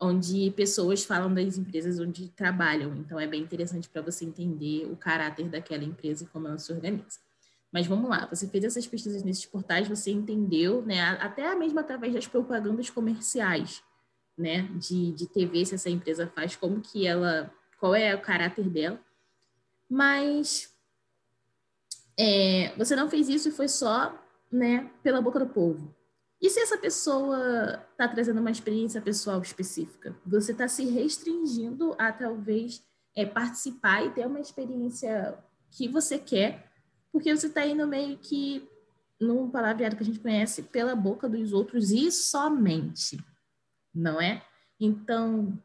onde 0.00 0.50
pessoas 0.52 1.04
falam 1.04 1.32
das 1.32 1.58
empresas 1.58 1.98
onde 1.98 2.28
trabalham. 2.28 2.94
Então, 2.96 3.18
é 3.18 3.26
bem 3.26 3.42
interessante 3.42 3.88
para 3.88 4.02
você 4.02 4.24
entender 4.24 4.86
o 4.86 4.96
caráter 4.96 5.48
daquela 5.48 5.82
empresa 5.82 6.24
e 6.24 6.26
como 6.28 6.46
ela 6.46 6.58
se 6.58 6.72
organiza. 6.72 7.18
Mas 7.72 7.86
vamos 7.86 8.08
lá, 8.08 8.26
você 8.26 8.48
fez 8.48 8.64
essas 8.64 8.86
pesquisas 8.86 9.22
nesses 9.22 9.44
portais, 9.44 9.88
você 9.88 10.10
entendeu, 10.10 10.82
né, 10.82 11.00
até 11.20 11.54
mesmo 11.54 11.78
através 11.78 12.14
das 12.14 12.26
propagandas 12.26 12.88
comerciais, 12.88 13.82
né, 14.36 14.62
de, 14.78 15.12
de 15.12 15.26
TV, 15.26 15.66
se 15.66 15.74
essa 15.74 15.90
empresa 15.90 16.26
faz, 16.34 16.56
como 16.56 16.80
que 16.80 17.06
ela, 17.06 17.52
qual 17.78 17.94
é 17.94 18.14
o 18.14 18.22
caráter 18.22 18.68
dela. 18.70 18.98
Mas 19.88 20.72
é, 22.18 22.74
você 22.76 22.96
não 22.96 23.10
fez 23.10 23.28
isso 23.28 23.48
e 23.48 23.52
foi 23.52 23.68
só 23.68 24.18
né, 24.50 24.90
pela 25.02 25.20
boca 25.20 25.38
do 25.38 25.46
povo. 25.46 25.94
E 26.40 26.48
se 26.48 26.60
essa 26.60 26.78
pessoa 26.78 27.84
está 27.90 28.06
trazendo 28.06 28.40
uma 28.40 28.50
experiência 28.50 29.00
pessoal 29.00 29.42
específica? 29.42 30.16
Você 30.24 30.52
está 30.52 30.68
se 30.68 30.84
restringindo 30.84 31.94
a 31.98 32.12
talvez 32.12 32.82
é, 33.14 33.26
participar 33.26 34.04
e 34.06 34.10
ter 34.10 34.26
uma 34.26 34.40
experiência 34.40 35.36
que 35.70 35.88
você 35.88 36.16
quer, 36.18 36.67
porque 37.12 37.34
você 37.34 37.46
está 37.46 37.66
indo 37.66 37.86
meio 37.86 38.18
que 38.18 38.68
num 39.20 39.50
palavreado 39.50 39.96
que 39.96 40.02
a 40.02 40.06
gente 40.06 40.20
conhece 40.20 40.62
pela 40.62 40.94
boca 40.94 41.28
dos 41.28 41.52
outros 41.52 41.90
e 41.90 42.10
somente, 42.10 43.18
não 43.94 44.20
é? 44.20 44.44
Então, 44.78 45.60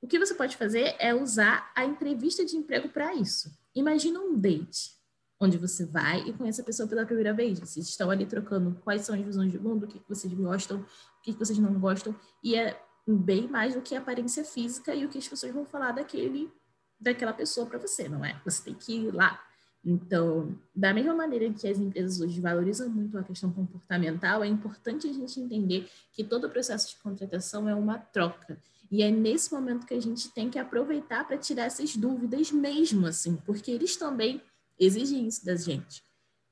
o 0.00 0.06
que 0.06 0.18
você 0.18 0.34
pode 0.34 0.56
fazer 0.56 0.96
é 0.98 1.14
usar 1.14 1.70
a 1.76 1.84
entrevista 1.84 2.44
de 2.44 2.56
emprego 2.56 2.88
para 2.88 3.14
isso. 3.14 3.56
Imagina 3.74 4.18
um 4.18 4.36
date 4.36 5.00
onde 5.38 5.58
você 5.58 5.84
vai 5.84 6.20
e 6.20 6.32
conhece 6.32 6.60
a 6.60 6.64
pessoa 6.64 6.88
pela 6.88 7.04
primeira 7.04 7.32
vez. 7.32 7.58
Vocês 7.58 7.88
estão 7.88 8.10
ali 8.10 8.26
trocando 8.26 8.78
quais 8.84 9.02
são 9.02 9.14
as 9.14 9.20
visões 9.20 9.50
de 9.50 9.58
mundo, 9.58 9.84
o 9.84 9.88
que 9.88 10.00
vocês 10.08 10.32
gostam, 10.32 10.80
o 10.80 11.22
que 11.22 11.32
vocês 11.32 11.58
não 11.58 11.78
gostam, 11.80 12.14
e 12.42 12.54
é 12.54 12.80
bem 13.06 13.48
mais 13.48 13.74
do 13.74 13.82
que 13.82 13.94
a 13.94 13.98
aparência 13.98 14.44
física 14.44 14.94
e 14.94 15.04
o 15.04 15.08
que 15.08 15.18
as 15.18 15.26
pessoas 15.26 15.52
vão 15.52 15.64
falar 15.64 15.92
daquele, 15.92 16.52
daquela 16.98 17.32
pessoa 17.32 17.66
para 17.66 17.78
você, 17.78 18.08
não 18.08 18.24
é? 18.24 18.40
Você 18.44 18.62
tem 18.62 18.74
que 18.74 18.92
ir 18.92 19.14
lá. 19.14 19.40
Então, 19.84 20.56
da 20.74 20.94
mesma 20.94 21.12
maneira 21.12 21.52
que 21.52 21.66
as 21.66 21.78
empresas 21.78 22.20
hoje 22.20 22.40
valorizam 22.40 22.88
muito 22.88 23.18
a 23.18 23.22
questão 23.22 23.52
comportamental, 23.52 24.44
é 24.44 24.46
importante 24.46 25.08
a 25.08 25.12
gente 25.12 25.40
entender 25.40 25.88
que 26.12 26.22
todo 26.22 26.46
o 26.46 26.50
processo 26.50 26.90
de 26.90 27.02
contratação 27.02 27.68
é 27.68 27.74
uma 27.74 27.98
troca. 27.98 28.58
E 28.90 29.02
é 29.02 29.10
nesse 29.10 29.52
momento 29.52 29.86
que 29.86 29.94
a 29.94 30.00
gente 30.00 30.30
tem 30.30 30.50
que 30.50 30.58
aproveitar 30.58 31.26
para 31.26 31.38
tirar 31.38 31.64
essas 31.64 31.96
dúvidas 31.96 32.52
mesmo, 32.52 33.06
assim, 33.06 33.36
porque 33.44 33.70
eles 33.70 33.96
também 33.96 34.40
exigem 34.78 35.26
isso 35.26 35.44
da 35.44 35.56
gente. 35.56 36.04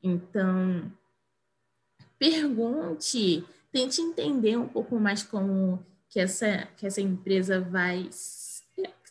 Então, 0.02 0.90
pergunte, 2.18 3.44
tente 3.70 4.00
entender 4.00 4.56
um 4.56 4.66
pouco 4.66 4.98
mais 4.98 5.22
como 5.22 5.84
que 6.08 6.18
essa, 6.18 6.66
que 6.76 6.86
essa 6.86 7.00
empresa 7.00 7.60
vai, 7.60 8.08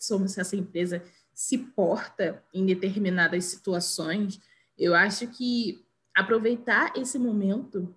como 0.10 0.28
se 0.28 0.42
essa 0.42 0.56
empresa 0.56 1.02
se 1.40 1.58
porta 1.58 2.44
em 2.54 2.66
determinadas 2.66 3.46
situações. 3.46 4.42
Eu 4.78 4.94
acho 4.94 5.26
que 5.28 5.86
aproveitar 6.14 6.92
esse 6.98 7.18
momento 7.18 7.96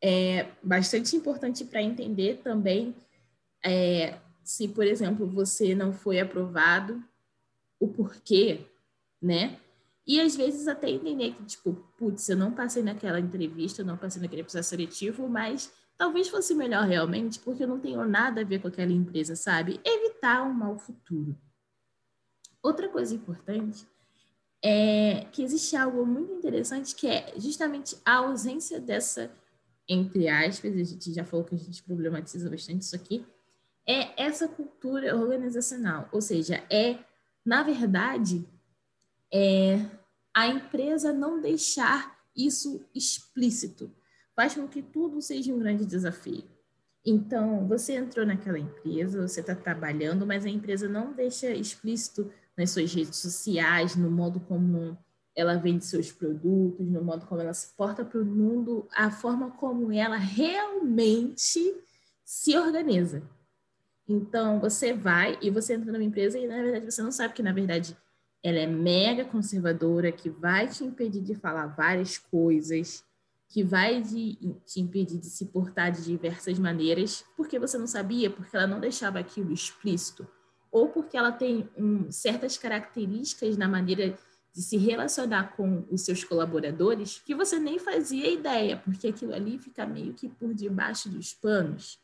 é 0.00 0.52
bastante 0.62 1.16
importante 1.16 1.64
para 1.64 1.82
entender 1.82 2.42
também 2.44 2.94
é, 3.64 4.20
se, 4.44 4.68
por 4.68 4.86
exemplo, 4.86 5.26
você 5.26 5.74
não 5.74 5.92
foi 5.92 6.20
aprovado, 6.20 7.02
o 7.80 7.88
porquê, 7.88 8.60
né? 9.20 9.58
E 10.06 10.20
às 10.20 10.36
vezes 10.36 10.68
até 10.68 10.88
entender 10.88 11.32
que, 11.32 11.44
tipo, 11.44 11.72
putz, 11.98 12.28
eu 12.28 12.36
não 12.36 12.52
passei 12.52 12.84
naquela 12.84 13.18
entrevista, 13.18 13.82
não 13.82 13.96
passei 13.96 14.22
naquele 14.22 14.44
processo 14.44 14.68
seletivo, 14.68 15.28
mas 15.28 15.72
talvez 15.98 16.28
fosse 16.28 16.54
melhor 16.54 16.84
realmente, 16.84 17.40
porque 17.40 17.64
eu 17.64 17.68
não 17.68 17.80
tenho 17.80 18.06
nada 18.06 18.42
a 18.42 18.44
ver 18.44 18.60
com 18.60 18.68
aquela 18.68 18.92
empresa, 18.92 19.34
sabe? 19.34 19.80
Evitar 19.84 20.44
um 20.44 20.52
mau 20.52 20.78
futuro. 20.78 21.36
Outra 22.66 22.88
coisa 22.88 23.14
importante 23.14 23.86
é 24.60 25.24
que 25.30 25.40
existe 25.40 25.76
algo 25.76 26.04
muito 26.04 26.32
interessante 26.32 26.96
que 26.96 27.06
é 27.06 27.32
justamente 27.36 27.96
a 28.04 28.16
ausência 28.16 28.80
dessa, 28.80 29.30
entre 29.88 30.28
aspas, 30.28 30.74
a 30.74 30.82
gente 30.82 31.12
já 31.14 31.24
falou 31.24 31.46
que 31.46 31.54
a 31.54 31.58
gente 31.58 31.80
problematiza 31.84 32.50
bastante 32.50 32.82
isso 32.82 32.96
aqui, 32.96 33.24
é 33.86 34.20
essa 34.20 34.48
cultura 34.48 35.14
organizacional, 35.14 36.08
ou 36.10 36.20
seja, 36.20 36.56
é, 36.68 36.98
na 37.44 37.62
verdade, 37.62 38.44
é, 39.32 39.78
a 40.34 40.48
empresa 40.48 41.12
não 41.12 41.40
deixar 41.40 42.18
isso 42.36 42.84
explícito 42.92 43.94
faz 44.34 44.56
com 44.56 44.66
que 44.66 44.82
tudo 44.82 45.22
seja 45.22 45.54
um 45.54 45.60
grande 45.60 45.86
desafio. 45.86 46.42
Então, 47.04 47.68
você 47.68 47.94
entrou 47.94 48.26
naquela 48.26 48.58
empresa, 48.58 49.22
você 49.28 49.38
está 49.38 49.54
trabalhando, 49.54 50.26
mas 50.26 50.44
a 50.44 50.50
empresa 50.50 50.88
não 50.88 51.12
deixa 51.12 51.48
explícito 51.50 52.28
nas 52.56 52.70
suas 52.70 52.92
redes 52.92 53.16
sociais, 53.16 53.96
no 53.96 54.10
modo 54.10 54.40
como 54.40 54.96
ela 55.34 55.56
vende 55.56 55.84
seus 55.84 56.10
produtos, 56.10 56.86
no 56.86 57.04
modo 57.04 57.26
como 57.26 57.42
ela 57.42 57.52
se 57.52 57.74
porta 57.74 58.04
para 58.04 58.20
o 58.20 58.24
mundo, 58.24 58.88
a 58.94 59.10
forma 59.10 59.50
como 59.50 59.92
ela 59.92 60.16
realmente 60.16 61.74
se 62.24 62.56
organiza. 62.56 63.22
Então, 64.08 64.58
você 64.60 64.94
vai 64.94 65.36
e 65.42 65.50
você 65.50 65.74
entra 65.74 65.92
numa 65.92 66.04
empresa 66.04 66.38
e, 66.38 66.46
na 66.46 66.62
verdade, 66.62 66.90
você 66.90 67.02
não 67.02 67.12
sabe 67.12 67.34
que, 67.34 67.42
na 67.42 67.52
verdade, 67.52 67.96
ela 68.42 68.58
é 68.58 68.66
mega 68.66 69.24
conservadora, 69.24 70.12
que 70.12 70.30
vai 70.30 70.68
te 70.68 70.84
impedir 70.84 71.22
de 71.22 71.34
falar 71.34 71.66
várias 71.66 72.16
coisas, 72.16 73.04
que 73.48 73.62
vai 73.62 74.00
de, 74.00 74.36
te 74.64 74.80
impedir 74.80 75.18
de 75.18 75.26
se 75.26 75.46
portar 75.46 75.90
de 75.92 76.04
diversas 76.04 76.58
maneiras, 76.58 77.24
porque 77.36 77.58
você 77.58 77.76
não 77.76 77.86
sabia, 77.86 78.30
porque 78.30 78.56
ela 78.56 78.66
não 78.66 78.80
deixava 78.80 79.18
aquilo 79.18 79.52
explícito, 79.52 80.26
ou 80.76 80.90
porque 80.90 81.16
ela 81.16 81.32
tem 81.32 81.66
um, 81.74 82.12
certas 82.12 82.58
características 82.58 83.56
na 83.56 83.66
maneira 83.66 84.14
de 84.52 84.60
se 84.60 84.76
relacionar 84.76 85.56
com 85.56 85.86
os 85.90 86.02
seus 86.02 86.22
colaboradores 86.22 87.22
que 87.24 87.34
você 87.34 87.58
nem 87.58 87.78
fazia 87.78 88.30
ideia, 88.30 88.76
porque 88.76 89.08
aquilo 89.08 89.34
ali 89.34 89.58
fica 89.58 89.86
meio 89.86 90.12
que 90.12 90.28
por 90.28 90.52
debaixo 90.52 91.08
dos 91.08 91.32
panos. 91.32 91.98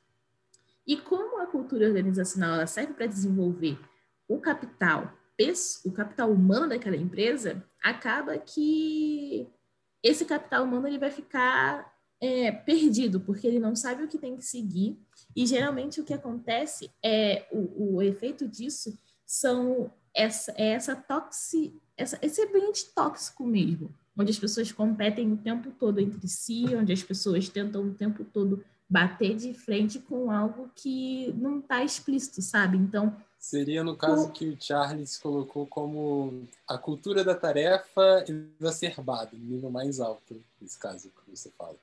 E 0.86 0.96
como 0.96 1.42
a 1.42 1.46
cultura 1.46 1.86
organizacional 1.86 2.54
ela 2.54 2.66
serve 2.66 2.94
para 2.94 3.06
desenvolver 3.06 3.78
o 4.26 4.40
capital, 4.40 5.12
o 5.84 5.92
capital 5.92 6.30
humano 6.30 6.68
daquela 6.68 6.96
empresa, 6.96 7.62
acaba 7.82 8.38
que 8.38 9.46
esse 10.02 10.24
capital 10.24 10.64
humano 10.64 10.86
ele 10.86 10.98
vai 10.98 11.10
ficar 11.10 11.91
é, 12.22 12.52
perdido, 12.52 13.18
porque 13.18 13.48
ele 13.48 13.58
não 13.58 13.74
sabe 13.74 14.04
o 14.04 14.08
que 14.08 14.16
tem 14.16 14.36
que 14.36 14.44
seguir. 14.44 14.96
E 15.34 15.44
geralmente 15.44 16.00
o 16.00 16.04
que 16.04 16.14
acontece 16.14 16.88
é 17.04 17.48
o, 17.50 17.96
o 17.96 18.02
efeito 18.02 18.46
disso 18.46 18.96
são 19.26 19.90
essa, 20.14 20.54
é 20.56 20.68
essa 20.68 20.94
toxi, 20.94 21.74
essa, 21.96 22.16
esse 22.22 22.40
ambiente 22.40 22.86
tóxico 22.94 23.44
mesmo, 23.44 23.92
onde 24.16 24.30
as 24.30 24.38
pessoas 24.38 24.70
competem 24.70 25.32
o 25.32 25.36
tempo 25.36 25.72
todo 25.72 25.98
entre 25.98 26.28
si, 26.28 26.66
onde 26.76 26.92
as 26.92 27.02
pessoas 27.02 27.48
tentam 27.48 27.82
o 27.82 27.94
tempo 27.94 28.24
todo 28.24 28.64
bater 28.88 29.34
de 29.34 29.52
frente 29.52 29.98
com 29.98 30.30
algo 30.30 30.70
que 30.76 31.32
não 31.32 31.58
está 31.58 31.82
explícito, 31.82 32.40
sabe? 32.40 32.76
Então. 32.76 33.16
Seria 33.36 33.82
no 33.82 33.96
caso 33.96 34.26
o... 34.26 34.30
que 34.30 34.50
o 34.50 34.56
Charles 34.60 35.16
colocou 35.16 35.66
como 35.66 36.46
a 36.68 36.78
cultura 36.78 37.24
da 37.24 37.34
tarefa 37.34 38.24
exacerbada, 38.60 39.30
no 39.32 39.44
nível 39.44 39.70
mais 39.70 39.98
alto, 39.98 40.40
nesse 40.60 40.78
caso 40.78 41.08
que 41.08 41.36
você 41.36 41.50
fala. 41.58 41.76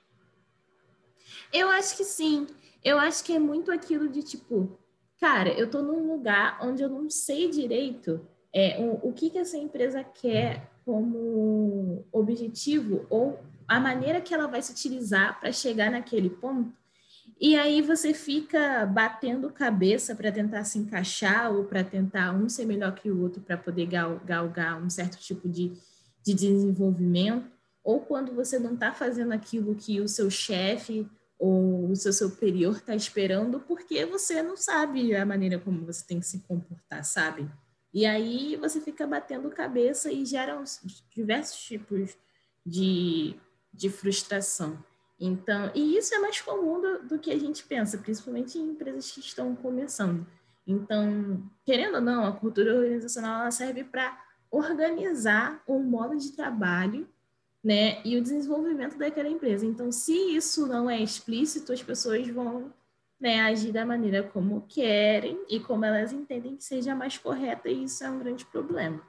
Eu 1.52 1.70
acho 1.70 1.96
que 1.98 2.04
sim. 2.04 2.48
Eu 2.84 3.00
acho 3.00 3.24
que 3.24 3.34
é 3.34 3.40
muito 3.40 3.72
aquilo 3.72 4.08
de 4.08 4.24
tipo, 4.24 4.80
cara, 5.20 5.50
eu 5.50 5.66
estou 5.66 5.84
num 5.84 6.12
lugar 6.12 6.60
onde 6.62 6.82
eu 6.82 6.90
não 6.90 7.10
sei 7.10 7.50
direito 7.50 8.22
é, 8.54 8.80
o, 8.80 9.10
o 9.10 9.14
que, 9.14 9.30
que 9.30 9.38
essa 9.38 9.58
empresa 9.58 10.04
quer 10.04 10.70
como 10.86 12.06
objetivo 12.12 13.06
ou 13.10 13.40
a 13.68 13.80
maneira 13.80 14.22
que 14.22 14.34
ela 14.34 14.48
vai 14.48 14.62
se 14.62 14.72
utilizar 14.72 15.40
para 15.40 15.52
chegar 15.52 15.92
naquele 15.92 16.30
ponto 16.30 16.74
e 17.40 17.56
aí 17.56 17.82
você 17.82 18.14
fica 18.14 18.86
batendo 18.86 19.50
cabeça 19.50 20.14
para 20.14 20.30
tentar 20.30 20.66
se 20.66 20.78
encaixar 20.78 21.50
ou 21.54 21.64
para 21.64 21.86
tentar 21.86 22.34
um 22.34 22.50
ser 22.50 22.66
melhor 22.66 22.94
que 22.94 23.10
o 23.10 23.22
outro 23.22 23.42
para 23.42 23.58
poder 23.58 23.86
gal 23.86 24.20
galgar 24.26 24.82
um 24.82 24.90
certo 24.90 25.18
tipo 25.18 25.48
de, 25.48 25.72
de 26.22 26.34
desenvolvimento. 26.34 27.50
Ou 27.82 28.02
quando 28.02 28.34
você 28.34 28.60
não 28.60 28.74
está 28.74 28.92
fazendo 28.92 29.32
aquilo 29.32 29.74
que 29.74 30.02
o 30.02 30.08
seu 30.08 30.30
chefe 30.30 31.08
ou 31.40 31.90
o 31.90 31.96
seu 31.96 32.12
superior 32.12 32.76
está 32.76 32.94
esperando, 32.94 33.62
porque 33.62 34.06
você 34.06 34.44
não 34.44 34.58
sabe 34.58 35.16
a 35.16 35.26
maneira 35.26 35.58
como 35.58 35.86
você 35.86 36.06
tem 36.06 36.20
que 36.20 36.26
se 36.26 36.40
comportar, 36.40 37.04
sabe? 37.06 37.50
E 37.94 38.06
aí 38.06 38.58
você 38.58 38.82
fica 38.82 39.08
batendo 39.08 39.50
cabeça 39.50 40.12
e 40.12 40.26
gera 40.26 40.62
diversos 41.10 41.58
tipos 41.60 42.18
de, 42.66 43.36
de 43.74 43.90
frustração. 43.90 44.84
Então, 45.20 45.72
e 45.74 45.98
isso 45.98 46.14
é 46.14 46.20
mais 46.20 46.42
comum 46.42 46.82
do, 46.82 47.08
do, 47.08 47.20
que 47.20 47.32
a 47.32 47.40
gente 47.40 47.64
pensa, 47.64 47.98
principalmente 47.98 48.58
em 48.58 48.72
empresas 48.72 49.10
que 49.10 49.22
estão 49.22 49.56
começando. 49.56 50.28
Então, 50.68 51.42
querendo 51.66 51.96
ou 51.96 52.02
não, 52.02 52.26
a 52.26 52.34
cultura 52.34 52.76
organizacional 52.76 53.52
serve 53.52 53.84
para 53.84 54.18
organizar 54.52 55.64
o 55.66 55.80
modo 55.80 56.18
de 56.18 56.32
trabalho 56.34 57.08
né, 57.64 58.02
e 58.06 58.18
o 58.18 58.22
desenvolvimento 58.22 58.98
daquela 58.98 59.30
empresa. 59.30 59.66
Então, 59.66 59.92
se 59.92 60.14
isso 60.14 60.66
não 60.66 60.90
é 60.90 61.02
explícito, 61.02 61.74
as 61.74 61.84
pessoas 61.84 62.28
vão 62.28 62.74
né, 63.20 63.42
agir 63.42 63.72
da 63.72 63.86
maneira 63.86 64.24
como 64.24 64.66
querem 64.68 65.38
e 65.50 65.60
como 65.60 65.84
elas 65.84 66.14
entendem 66.14 66.56
que 66.56 66.64
seja 66.64 66.96
mais 66.96 67.18
correta, 67.18 67.70
e 67.70 67.84
isso 67.84 68.04
é 68.04 68.10
um 68.10 68.20
grande 68.20 68.46
problema. 68.46 69.02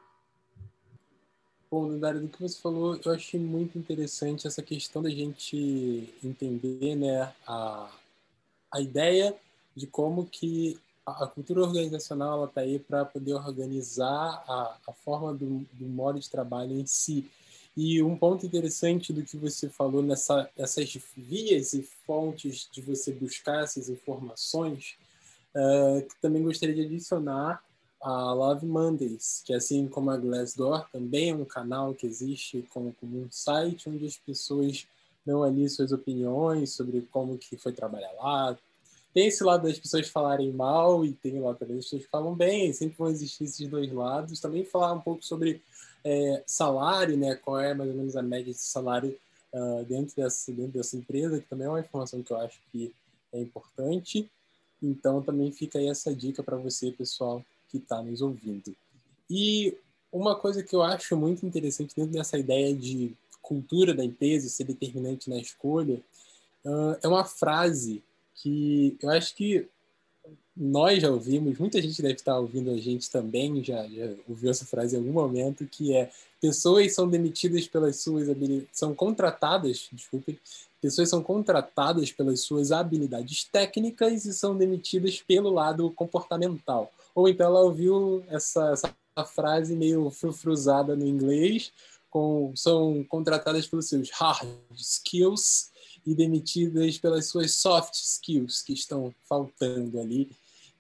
Bom, 1.71 1.97
Dário, 1.99 2.21
do 2.21 2.29
que 2.29 2.43
você 2.43 2.61
falou, 2.61 2.99
eu 3.05 3.13
achei 3.13 3.39
muito 3.39 3.79
interessante 3.79 4.45
essa 4.45 4.61
questão 4.61 5.01
da 5.01 5.09
gente 5.09 6.13
entender 6.25 6.97
né, 6.97 7.33
a, 7.47 7.89
a 8.73 8.81
ideia 8.81 9.37
de 9.77 9.87
como 9.87 10.27
que 10.27 10.77
a 11.07 11.27
cultura 11.27 11.63
organizacional 11.63 12.45
está 12.45 12.61
aí 12.63 12.79
para 12.79 13.05
poder 13.05 13.35
organizar 13.35 14.45
a, 14.49 14.77
a 14.89 14.93
forma 14.93 15.33
do, 15.33 15.65
do 15.73 15.87
modo 15.87 16.19
de 16.19 16.29
trabalho 16.29 16.73
em 16.73 16.87
si. 16.87 17.31
E 17.83 18.03
um 18.03 18.15
ponto 18.15 18.45
interessante 18.45 19.11
do 19.11 19.23
que 19.23 19.39
você 19.39 19.67
falou 19.71 20.03
nessa, 20.03 20.51
nessas 20.55 20.99
vias 21.17 21.73
e 21.73 21.81
fontes 22.05 22.69
de 22.71 22.83
você 22.83 23.11
buscar 23.11 23.63
essas 23.65 23.89
informações, 23.89 24.99
uh, 25.55 26.07
que 26.07 26.21
também 26.21 26.43
gostaria 26.43 26.75
de 26.75 26.83
adicionar 26.83 27.65
a 28.03 28.35
Love 28.35 28.67
Mondays, 28.67 29.43
que 29.47 29.55
assim 29.55 29.89
como 29.89 30.11
a 30.11 30.19
Glassdoor, 30.19 30.91
também 30.93 31.31
é 31.31 31.35
um 31.35 31.47
canal 31.47 31.95
que 31.95 32.07
existe 32.07 32.69
como, 32.69 32.95
como 33.01 33.19
um 33.19 33.29
site 33.31 33.89
onde 33.89 34.05
as 34.05 34.19
pessoas 34.19 34.87
dão 35.25 35.43
ali 35.43 35.67
suas 35.67 35.91
opiniões 35.91 36.73
sobre 36.73 37.01
como 37.11 37.39
que 37.39 37.57
foi 37.57 37.73
trabalhar 37.73 38.13
lá. 38.13 38.59
Tem 39.15 39.29
esse 39.29 39.43
lado 39.43 39.67
das 39.67 39.79
pessoas 39.79 40.07
falarem 40.07 40.53
mal 40.53 41.03
e 41.03 41.15
tem 41.15 41.41
o 41.41 41.45
lado 41.45 41.59
das 41.61 41.69
pessoas 41.69 42.05
que 42.05 42.11
falam 42.11 42.35
bem, 42.35 42.75
sempre 42.75 42.99
vão 42.99 43.09
existir 43.09 43.45
esses 43.45 43.67
dois 43.67 43.91
lados. 43.91 44.39
Também 44.39 44.67
falar 44.67 44.93
um 44.93 45.01
pouco 45.01 45.25
sobre 45.25 45.63
é, 46.05 46.43
salário, 46.47 47.17
né? 47.17 47.35
Qual 47.35 47.59
é 47.59 47.75
mais 47.75 47.91
ou 47.91 47.97
menos 47.97 48.17
a 48.17 48.23
média 48.23 48.53
de 48.53 48.61
salário 48.61 49.17
uh, 49.53 49.85
dentro, 49.85 50.15
dessa, 50.17 50.53
dentro 50.53 50.73
dessa 50.73 50.97
empresa, 50.97 51.41
que 51.41 51.49
também 51.49 51.67
é 51.67 51.71
uma 51.71 51.81
informação 51.81 52.23
que 52.23 52.33
eu 52.33 52.39
acho 52.39 52.59
que 52.73 52.93
é 53.33 53.41
importante. 53.41 54.31
Então 54.83 55.23
também 55.23 55.53
fica 55.53 55.79
aí 55.79 55.89
essa 55.89 56.15
dica 56.15 56.43
para 56.43 56.57
você, 56.57 56.91
pessoal, 56.91 57.45
que 57.69 57.79
está 57.79 58.03
nos 58.03 58.23
ouvindo. 58.23 58.75
E 59.29 59.77
uma 60.13 60.35
coisa 60.35 60.63
que 60.63 60.75
eu 60.75 60.83
acho 60.83 61.17
muito 61.17 61.47
interessante 61.47 61.95
dentro 61.95 62.13
dessa 62.13 62.39
ideia 62.39 62.75
de 62.75 63.15
cultura 63.43 63.95
da 63.95 64.05
empresa 64.05 64.49
ser 64.49 64.65
determinante 64.65 65.31
na 65.31 65.39
escolha 65.39 66.01
uh, 66.65 66.97
é 67.03 67.09
uma 67.09 67.25
frase 67.25 68.03
que 68.35 68.97
eu 69.03 69.11
acho 69.11 69.35
que 69.35 69.69
nós 70.63 71.01
já 71.01 71.11
ouvimos, 71.11 71.59
muita 71.59 71.81
gente 71.81 72.03
deve 72.03 72.17
estar 72.17 72.39
ouvindo 72.39 72.71
a 72.71 72.77
gente 72.77 73.11
também, 73.11 73.65
já, 73.65 73.83
já 73.89 74.11
ouviu 74.29 74.51
essa 74.51 74.67
frase 74.67 74.95
em 74.95 74.99
algum 74.99 75.13
momento, 75.13 75.65
que 75.65 75.97
é 75.97 76.11
pessoas 76.39 76.95
são 76.95 77.09
demitidas 77.09 77.67
pelas 77.67 77.97
suas 77.97 78.29
habilidades, 78.29 78.69
são 78.71 78.95
contratadas, 78.95 79.89
desculpe, 79.91 80.39
pessoas 80.79 81.09
são 81.09 81.23
contratadas 81.23 82.13
pelas 82.13 82.41
suas 82.41 82.73
habilidades 82.73 83.45
técnicas 83.45 84.27
e 84.27 84.35
são 84.35 84.55
demitidas 84.55 85.23
pelo 85.23 85.49
lado 85.49 85.91
comportamental. 85.93 86.93
Ou 87.15 87.27
então 87.27 87.47
ela 87.47 87.63
ouviu 87.63 88.23
essa, 88.29 88.71
essa 88.71 88.95
frase 89.25 89.75
meio 89.75 90.11
frufruzada 90.11 90.95
no 90.95 91.07
inglês, 91.07 91.73
com, 92.11 92.53
são 92.55 93.03
contratadas 93.09 93.67
pelos 93.67 93.89
seus 93.89 94.11
hard 94.11 94.47
skills 94.77 95.71
e 96.07 96.15
demitidas 96.15 96.99
pelas 96.99 97.27
suas 97.29 97.55
soft 97.55 97.95
skills 97.95 98.61
que 98.61 98.75
estão 98.75 99.15
faltando 99.27 99.99
ali 99.99 100.29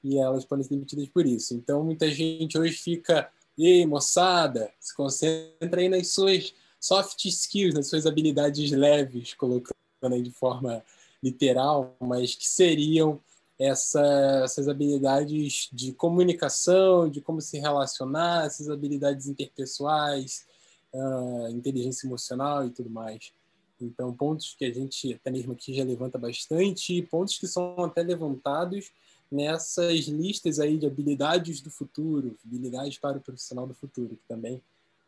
e 0.02 0.18
elas 0.18 0.44
podem 0.44 0.64
ser 0.64 0.70
demitidas 0.70 1.08
por 1.08 1.26
isso. 1.26 1.54
Então 1.54 1.84
muita 1.84 2.10
gente 2.10 2.58
hoje 2.58 2.74
fica, 2.74 3.30
ei 3.58 3.86
moçada, 3.86 4.70
se 4.78 4.94
concentra 4.94 5.80
aí 5.80 5.88
nas 5.88 6.08
suas 6.08 6.54
soft 6.80 7.24
skills, 7.26 7.74
nas 7.74 7.88
suas 7.88 8.06
habilidades 8.06 8.70
leves, 8.70 9.34
colocando 9.34 9.76
aí 10.02 10.22
de 10.22 10.30
forma 10.30 10.82
literal, 11.22 11.94
mas 12.00 12.34
que 12.34 12.48
seriam 12.48 13.20
essa, 13.58 14.40
essas 14.42 14.68
habilidades 14.68 15.68
de 15.70 15.92
comunicação, 15.92 17.10
de 17.10 17.20
como 17.20 17.42
se 17.42 17.58
relacionar, 17.58 18.46
essas 18.46 18.70
habilidades 18.70 19.26
interpessoais, 19.26 20.46
uh, 20.94 21.48
inteligência 21.50 22.06
emocional 22.06 22.66
e 22.66 22.70
tudo 22.70 22.88
mais. 22.88 23.32
Então, 23.78 24.14
pontos 24.14 24.54
que 24.58 24.64
a 24.64 24.72
gente 24.72 25.12
até 25.14 25.30
mesmo 25.30 25.52
aqui 25.52 25.74
já 25.74 25.84
levanta 25.84 26.18
bastante, 26.18 27.02
pontos 27.02 27.38
que 27.38 27.46
são 27.46 27.84
até 27.84 28.02
levantados 28.02 28.90
nessas 29.31 30.07
listas 30.07 30.59
aí 30.59 30.77
de 30.77 30.87
habilidades 30.87 31.61
do 31.61 31.71
futuro, 31.71 32.37
habilidades 32.45 32.99
para 32.99 33.19
o 33.19 33.21
profissional 33.21 33.66
do 33.66 33.75
futuro, 33.75 34.11
que 34.11 34.29
também 34.29 34.61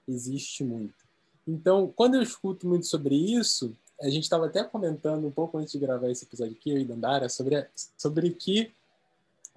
existe 0.09 0.63
muito. 0.63 0.95
Então, 1.47 1.93
quando 1.95 2.15
eu 2.15 2.23
escuto 2.23 2.67
muito 2.67 2.87
sobre 2.87 3.17
isso, 3.17 3.75
a 4.01 4.09
gente 4.09 4.25
estava 4.25 4.47
até 4.47 4.63
comentando 4.63 5.27
um 5.27 5.31
pouco 5.31 5.59
antes 5.59 5.73
de 5.73 5.79
gravar 5.79 6.11
esse 6.11 6.25
episódio 6.25 6.57
aqui, 6.59 6.71
eu 6.71 6.79
e 6.79 6.85
Dandara, 6.85 7.29
sobre, 7.29 7.67
sobre 7.97 8.31
que 8.31 8.71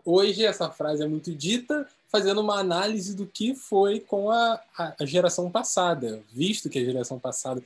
hoje 0.04 0.46
essa 0.46 0.70
frase 0.70 1.04
é 1.04 1.08
muito 1.08 1.34
dita, 1.34 1.88
fazendo 2.08 2.42
uma 2.42 2.60
análise 2.60 3.16
do 3.16 3.26
que 3.26 3.56
foi 3.56 4.00
com 4.00 4.30
a, 4.32 4.62
a, 4.78 4.96
a 5.00 5.06
geração 5.06 5.50
passada, 5.50 6.22
visto 6.32 6.70
que 6.70 6.80
a 6.80 6.86
geração 6.86 7.20
passada 7.20 7.62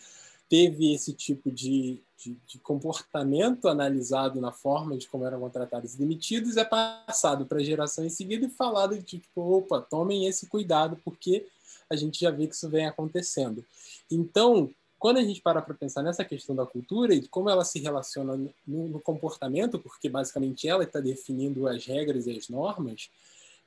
teve 0.49 0.93
esse 0.93 1.13
tipo 1.13 1.51
de, 1.51 2.01
de, 2.17 2.35
de, 2.47 2.57
comportamento 2.57 3.67
analisado 3.67 4.41
na 4.41 4.51
forma 4.51 4.97
de 4.97 5.07
como 5.07 5.25
eram 5.25 5.39
contratados 5.39 5.93
e 5.93 5.97
demitidos, 5.97 6.57
é 6.57 6.65
passado 6.65 7.45
para 7.45 7.59
a 7.59 7.63
geração 7.63 8.03
em 8.03 8.09
seguida 8.09 8.47
e 8.47 8.49
falado 8.49 8.97
de 8.97 9.03
tipo, 9.03 9.41
opa, 9.41 9.79
tomem 9.79 10.25
esse 10.25 10.47
cuidado, 10.47 10.97
porque 11.05 11.45
a 11.89 11.95
gente 11.95 12.19
já 12.19 12.31
vê 12.31 12.47
que 12.47 12.55
isso 12.55 12.67
vem 12.67 12.87
acontecendo. 12.87 13.63
Então, 14.11 14.69
quando 14.97 15.17
a 15.17 15.23
gente 15.23 15.41
para 15.41 15.61
para 15.61 15.73
pensar 15.75 16.01
nessa 16.01 16.25
questão 16.25 16.55
da 16.55 16.65
cultura 16.65 17.13
e 17.13 17.27
como 17.27 17.49
ela 17.49 17.63
se 17.63 17.79
relaciona 17.79 18.35
no, 18.67 18.87
no 18.89 18.99
comportamento, 18.99 19.79
porque 19.79 20.09
basicamente 20.09 20.67
ela 20.67 20.83
está 20.83 20.99
definindo 20.99 21.67
as 21.67 21.85
regras 21.85 22.25
e 22.25 22.35
as 22.35 22.49
normas, 22.49 23.09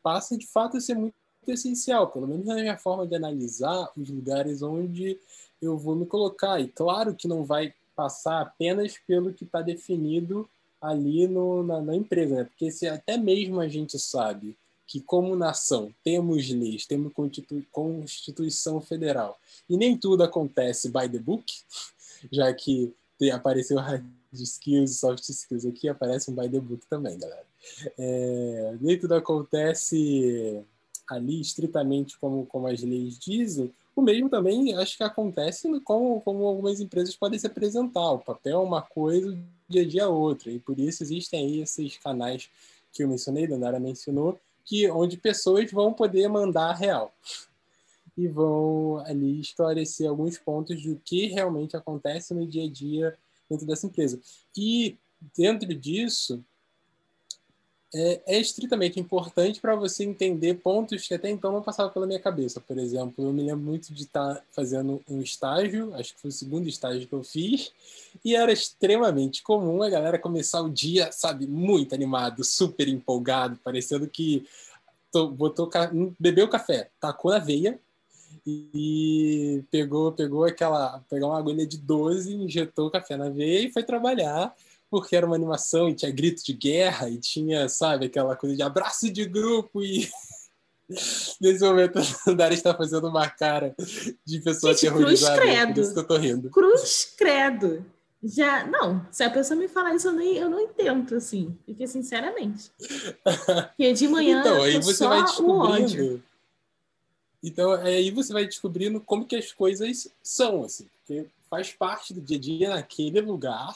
passa 0.02 0.36
de 0.36 0.46
fato 0.46 0.76
a 0.76 0.80
ser 0.80 0.94
muito 0.94 1.14
essencial, 1.50 2.08
pelo 2.08 2.26
menos 2.26 2.46
na 2.46 2.54
minha 2.54 2.76
forma 2.76 3.06
de 3.06 3.14
analisar 3.14 3.90
os 3.96 4.08
lugares 4.08 4.62
onde 4.62 5.18
eu 5.60 5.76
vou 5.76 5.96
me 5.96 6.06
colocar. 6.06 6.60
E 6.60 6.68
claro 6.68 7.14
que 7.14 7.26
não 7.26 7.44
vai 7.44 7.74
passar 7.94 8.40
apenas 8.40 8.98
pelo 9.06 9.32
que 9.32 9.44
está 9.44 9.60
definido 9.60 10.48
ali 10.80 11.28
no, 11.28 11.62
na, 11.62 11.80
na, 11.80 11.94
empresa, 11.94 12.34
né? 12.34 12.44
porque 12.44 12.70
se 12.70 12.88
até 12.88 13.16
mesmo 13.16 13.60
a 13.60 13.68
gente 13.68 13.98
sabe 13.98 14.56
que 14.86 15.00
como 15.00 15.36
nação 15.36 15.94
temos 16.02 16.50
leis, 16.50 16.86
temos 16.86 17.12
Constituição 17.70 18.80
Federal 18.80 19.38
e 19.70 19.76
nem 19.76 19.96
tudo 19.96 20.24
acontece 20.24 20.88
by 20.88 21.08
the 21.08 21.20
book, 21.20 21.44
já 22.32 22.52
que 22.52 22.92
apareceu 23.32 23.78
hard 23.78 24.04
skills 24.32 24.98
soft 24.98 25.22
skills 25.28 25.64
aqui, 25.64 25.88
aparece 25.88 26.30
um 26.30 26.34
by 26.34 26.48
the 26.48 26.58
book 26.58 26.84
também, 26.88 27.16
galera. 27.18 27.46
É, 27.96 28.76
nem 28.80 28.98
tudo 28.98 29.14
acontece 29.14 30.64
ali 31.12 31.40
estritamente 31.40 32.18
como, 32.18 32.46
como 32.46 32.66
as 32.66 32.82
leis 32.82 33.18
dizem, 33.18 33.72
o 33.94 34.00
mesmo 34.00 34.28
também 34.28 34.74
acho 34.74 34.96
que 34.96 35.02
acontece 35.02 35.68
como, 35.80 36.20
como 36.22 36.46
algumas 36.46 36.80
empresas 36.80 37.14
podem 37.14 37.38
se 37.38 37.46
apresentar. 37.46 38.12
O 38.12 38.18
papel 38.18 38.60
é 38.60 38.64
uma 38.64 38.82
coisa, 38.82 39.30
o 39.32 39.38
dia 39.68 39.82
a 39.82 39.86
dia 39.86 40.02
é 40.02 40.06
outra. 40.06 40.50
E 40.50 40.58
por 40.58 40.78
isso 40.78 41.02
existem 41.02 41.44
aí 41.44 41.60
esses 41.60 41.98
canais 41.98 42.48
que 42.92 43.02
eu 43.02 43.08
mencionei, 43.08 43.46
Dandara 43.46 43.78
mencionou, 43.78 44.38
que 44.64 44.90
onde 44.90 45.16
pessoas 45.16 45.70
vão 45.70 45.92
poder 45.92 46.28
mandar 46.28 46.72
real 46.72 47.12
e 48.16 48.28
vão 48.28 48.98
ali 49.06 49.40
esclarecer 49.40 50.08
alguns 50.08 50.38
pontos 50.38 50.82
do 50.82 50.96
que 51.04 51.26
realmente 51.26 51.76
acontece 51.76 52.34
no 52.34 52.46
dia 52.46 52.64
a 52.64 52.70
dia 52.70 53.18
dentro 53.48 53.66
dessa 53.66 53.86
empresa. 53.86 54.20
E 54.56 54.96
dentro 55.36 55.74
disso, 55.74 56.44
é, 57.94 58.20
é 58.26 58.40
estritamente 58.40 58.98
importante 58.98 59.60
para 59.60 59.76
você 59.76 60.02
entender 60.04 60.54
pontos 60.54 61.06
que 61.06 61.14
até 61.14 61.28
então 61.28 61.52
não 61.52 61.62
passavam 61.62 61.92
pela 61.92 62.06
minha 62.06 62.18
cabeça. 62.18 62.60
Por 62.60 62.78
exemplo, 62.78 63.24
eu 63.24 63.32
me 63.32 63.42
lembro 63.42 63.64
muito 63.64 63.92
de 63.92 64.04
estar 64.04 64.36
tá 64.36 64.42
fazendo 64.50 65.02
um 65.08 65.20
estágio, 65.20 65.94
acho 65.94 66.14
que 66.14 66.20
foi 66.20 66.30
o 66.30 66.32
segundo 66.32 66.68
estágio 66.68 67.06
que 67.06 67.12
eu 67.12 67.22
fiz, 67.22 67.70
e 68.24 68.34
era 68.34 68.50
extremamente 68.50 69.42
comum 69.42 69.82
a 69.82 69.90
galera 69.90 70.18
começar 70.18 70.62
o 70.62 70.70
dia, 70.70 71.12
sabe, 71.12 71.46
muito 71.46 71.94
animado, 71.94 72.42
super 72.42 72.88
empolgado, 72.88 73.58
parecendo 73.62 74.08
que 74.08 74.46
botou, 75.36 75.70
bebeu 76.18 76.48
café, 76.48 76.88
tacou 76.98 77.30
na 77.30 77.38
veia 77.38 77.78
e 78.46 79.62
pegou, 79.70 80.12
pegou 80.12 80.44
aquela, 80.44 81.02
pegou 81.10 81.28
uma 81.28 81.38
agulha 81.38 81.66
de 81.66 81.76
12, 81.76 82.34
injetou 82.34 82.86
o 82.86 82.90
café 82.90 83.16
na 83.16 83.28
veia 83.28 83.66
e 83.66 83.70
foi 83.72 83.82
trabalhar 83.82 84.54
porque 84.92 85.16
era 85.16 85.24
uma 85.24 85.34
animação 85.34 85.88
e 85.88 85.94
tinha 85.94 86.12
grito 86.12 86.44
de 86.44 86.52
guerra 86.52 87.08
e 87.08 87.16
tinha, 87.16 87.66
sabe, 87.66 88.04
aquela 88.04 88.36
coisa 88.36 88.54
de 88.54 88.62
abraço 88.62 89.10
de 89.10 89.24
grupo 89.24 89.82
e 89.82 90.06
nesse 91.40 91.64
momento 91.64 91.98
a 91.98 92.32
Dara 92.32 92.52
está 92.52 92.74
fazendo 92.74 93.08
uma 93.08 93.26
cara 93.26 93.74
de 94.22 94.40
pessoa 94.40 94.74
Gente, 94.74 94.88
aterrorizada. 94.88 95.40
Cruz 95.40 95.50
credo. 95.50 95.72
Por 95.72 95.80
isso 95.80 95.94
que 95.94 95.98
eu 95.98 96.06
tô 96.06 96.16
rindo. 96.18 96.50
Cruz 96.50 97.14
credo. 97.16 97.86
Já, 98.22 98.66
não, 98.66 99.06
se 99.10 99.24
a 99.24 99.30
pessoa 99.30 99.58
me 99.58 99.66
falar 99.66 99.94
isso, 99.94 100.08
eu, 100.08 100.12
nem, 100.12 100.36
eu 100.36 100.50
não 100.50 100.60
entendo, 100.60 101.16
assim, 101.16 101.56
porque 101.64 101.86
sinceramente. 101.86 102.70
Porque 103.68 103.94
de 103.94 104.08
manhã 104.08 104.40
então, 104.40 104.62
aí 104.62 104.78
você 104.78 105.06
vai 105.06 105.22
descobrindo. 105.22 106.22
Então, 107.42 107.72
aí 107.72 108.10
você 108.10 108.30
vai 108.30 108.44
descobrindo 108.44 109.00
como 109.00 109.24
que 109.24 109.36
as 109.36 109.52
coisas 109.52 110.12
são, 110.22 110.64
assim, 110.64 110.86
porque 110.98 111.26
faz 111.48 111.72
parte 111.72 112.12
do 112.12 112.20
dia 112.20 112.36
a 112.36 112.40
dia 112.40 112.68
naquele 112.68 113.22
lugar 113.22 113.74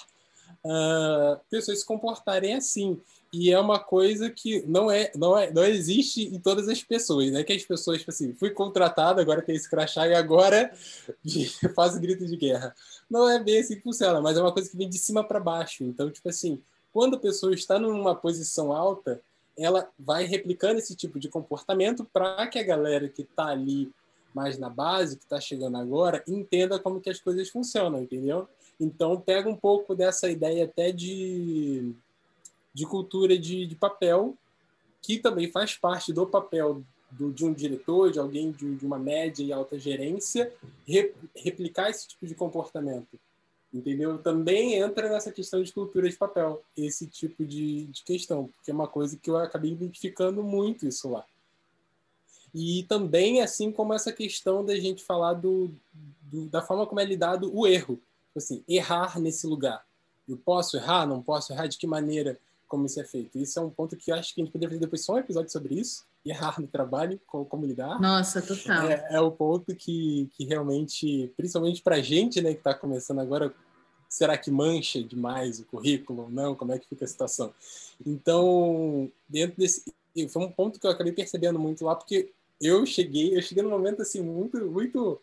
uh, 0.64 1.40
pessoas 1.50 1.80
se 1.80 1.86
comportarem 1.86 2.54
assim. 2.54 3.00
E 3.32 3.52
é 3.52 3.58
uma 3.58 3.78
coisa 3.78 4.30
que 4.30 4.64
não 4.66 4.90
é, 4.90 5.10
não 5.14 5.36
é, 5.36 5.52
não 5.52 5.64
existe 5.64 6.22
em 6.22 6.38
todas 6.38 6.68
as 6.68 6.82
pessoas, 6.82 7.30
né? 7.30 7.42
Que 7.44 7.52
as 7.52 7.64
pessoas, 7.64 7.98
tipo 7.98 8.10
assim, 8.10 8.32
fui 8.34 8.50
contratado, 8.50 9.20
agora 9.20 9.42
tem 9.42 9.54
esse 9.54 9.68
crachá 9.68 10.06
e 10.06 10.14
agora 10.14 10.72
faço 11.74 12.00
grito 12.00 12.24
de 12.24 12.36
guerra. 12.36 12.74
Não 13.10 13.28
é 13.28 13.42
bem 13.42 13.58
assim 13.58 13.76
que 13.76 13.82
funciona, 13.82 14.20
mas 14.20 14.36
é 14.36 14.40
uma 14.40 14.52
coisa 14.52 14.70
que 14.70 14.76
vem 14.76 14.88
de 14.88 14.98
cima 14.98 15.22
para 15.22 15.40
baixo. 15.40 15.84
Então, 15.84 16.10
tipo 16.10 16.28
assim, 16.28 16.62
quando 16.92 17.16
a 17.16 17.20
pessoa 17.20 17.52
está 17.52 17.78
numa 17.78 18.14
posição 18.14 18.72
alta, 18.72 19.20
ela 19.58 19.88
vai 19.98 20.24
replicando 20.24 20.78
esse 20.78 20.94
tipo 20.94 21.18
de 21.18 21.28
comportamento 21.28 22.04
para 22.04 22.46
que 22.46 22.58
a 22.58 22.62
galera 22.62 23.08
que 23.08 23.22
está 23.22 23.46
ali 23.46 23.92
mais 24.34 24.58
na 24.58 24.68
base, 24.68 25.16
que 25.16 25.24
está 25.24 25.40
chegando 25.40 25.78
agora, 25.78 26.22
entenda 26.28 26.78
como 26.78 27.00
que 27.00 27.08
as 27.08 27.18
coisas 27.18 27.48
funcionam, 27.48 28.02
entendeu? 28.02 28.46
Então, 28.78 29.20
pega 29.20 29.48
um 29.48 29.56
pouco 29.56 29.94
dessa 29.94 30.28
ideia 30.28 30.64
até 30.64 30.92
de, 30.92 31.92
de 32.74 32.86
cultura 32.86 33.38
de, 33.38 33.66
de 33.66 33.74
papel, 33.74 34.36
que 35.00 35.18
também 35.18 35.50
faz 35.50 35.74
parte 35.74 36.12
do 36.12 36.26
papel 36.26 36.82
do, 37.10 37.32
de 37.32 37.44
um 37.44 37.52
diretor, 37.52 38.10
de 38.10 38.18
alguém 38.18 38.50
de, 38.52 38.76
de, 38.76 38.84
uma 38.84 38.98
média 38.98 39.42
e 39.42 39.52
alta 39.52 39.78
gerência, 39.78 40.52
re, 40.86 41.14
replicar 41.34 41.90
esse 41.90 42.08
tipo 42.08 42.26
de 42.26 42.34
comportamento. 42.34 43.18
Entendeu? 43.72 44.18
Também 44.18 44.74
entra 44.74 45.08
nessa 45.08 45.32
questão 45.32 45.62
de 45.62 45.72
cultura 45.72 46.08
de 46.08 46.16
papel, 46.16 46.62
esse 46.76 47.06
tipo 47.06 47.44
de, 47.44 47.84
de 47.86 48.02
questão, 48.04 48.48
porque 48.48 48.70
é 48.70 48.74
uma 48.74 48.88
coisa 48.88 49.16
que 49.16 49.30
eu 49.30 49.36
acabei 49.36 49.72
identificando 49.72 50.42
muito 50.42 50.86
isso 50.86 51.10
lá. 51.10 51.24
E 52.54 52.84
também, 52.84 53.42
assim 53.42 53.70
como 53.70 53.92
essa 53.92 54.12
questão 54.12 54.64
da 54.64 54.74
gente 54.76 55.04
falar 55.04 55.34
do, 55.34 55.70
do, 56.22 56.46
da 56.46 56.62
forma 56.62 56.86
como 56.86 57.00
é 57.00 57.04
lidado 57.04 57.54
o 57.54 57.66
erro. 57.66 58.00
Tipo 58.36 58.38
assim, 58.38 58.62
errar 58.68 59.18
nesse 59.18 59.46
lugar. 59.46 59.82
Eu 60.28 60.36
posso 60.36 60.76
errar? 60.76 61.06
Não 61.06 61.22
posso 61.22 61.54
errar? 61.54 61.66
De 61.68 61.78
que 61.78 61.86
maneira? 61.86 62.38
Como 62.68 62.84
isso 62.84 63.00
é 63.00 63.04
feito? 63.04 63.38
Isso 63.38 63.58
é 63.58 63.62
um 63.62 63.70
ponto 63.70 63.96
que 63.96 64.10
eu 64.10 64.14
acho 64.14 64.34
que 64.34 64.42
a 64.42 64.44
gente 64.44 64.52
poderia 64.52 64.68
fazer 64.68 64.80
depois 64.80 65.02
só 65.02 65.14
um 65.14 65.18
episódio 65.18 65.50
sobre 65.50 65.76
isso. 65.76 66.04
Errar 66.22 66.60
no 66.60 66.66
trabalho, 66.66 67.18
como, 67.26 67.64
lidar. 67.64 67.98
Nossa, 67.98 68.42
total. 68.42 68.90
É, 68.90 69.06
é 69.12 69.20
o 69.20 69.30
ponto 69.30 69.74
que, 69.74 70.28
que 70.36 70.44
realmente, 70.44 71.32
principalmente 71.34 71.80
para 71.80 71.96
a 71.96 72.02
gente 72.02 72.42
né, 72.42 72.52
que 72.52 72.58
está 72.58 72.74
começando 72.74 73.20
agora, 73.20 73.54
será 74.06 74.36
que 74.36 74.50
mancha 74.50 75.02
demais 75.02 75.58
o 75.58 75.64
currículo 75.64 76.24
ou 76.24 76.30
não? 76.30 76.54
Como 76.54 76.72
é 76.72 76.78
que 76.78 76.88
fica 76.88 77.06
a 77.06 77.08
situação? 77.08 77.54
Então, 78.04 79.10
dentro 79.26 79.56
desse. 79.56 79.82
Foi 80.28 80.42
um 80.42 80.52
ponto 80.52 80.78
que 80.78 80.86
eu 80.86 80.90
acabei 80.90 81.12
percebendo 81.12 81.58
muito 81.58 81.84
lá, 81.86 81.94
porque 81.94 82.32
eu 82.60 82.84
cheguei, 82.84 83.34
eu 83.34 83.40
cheguei 83.40 83.62
num 83.62 83.70
momento 83.70 84.02
assim 84.02 84.20
muito, 84.20 84.58
muito 84.70 85.20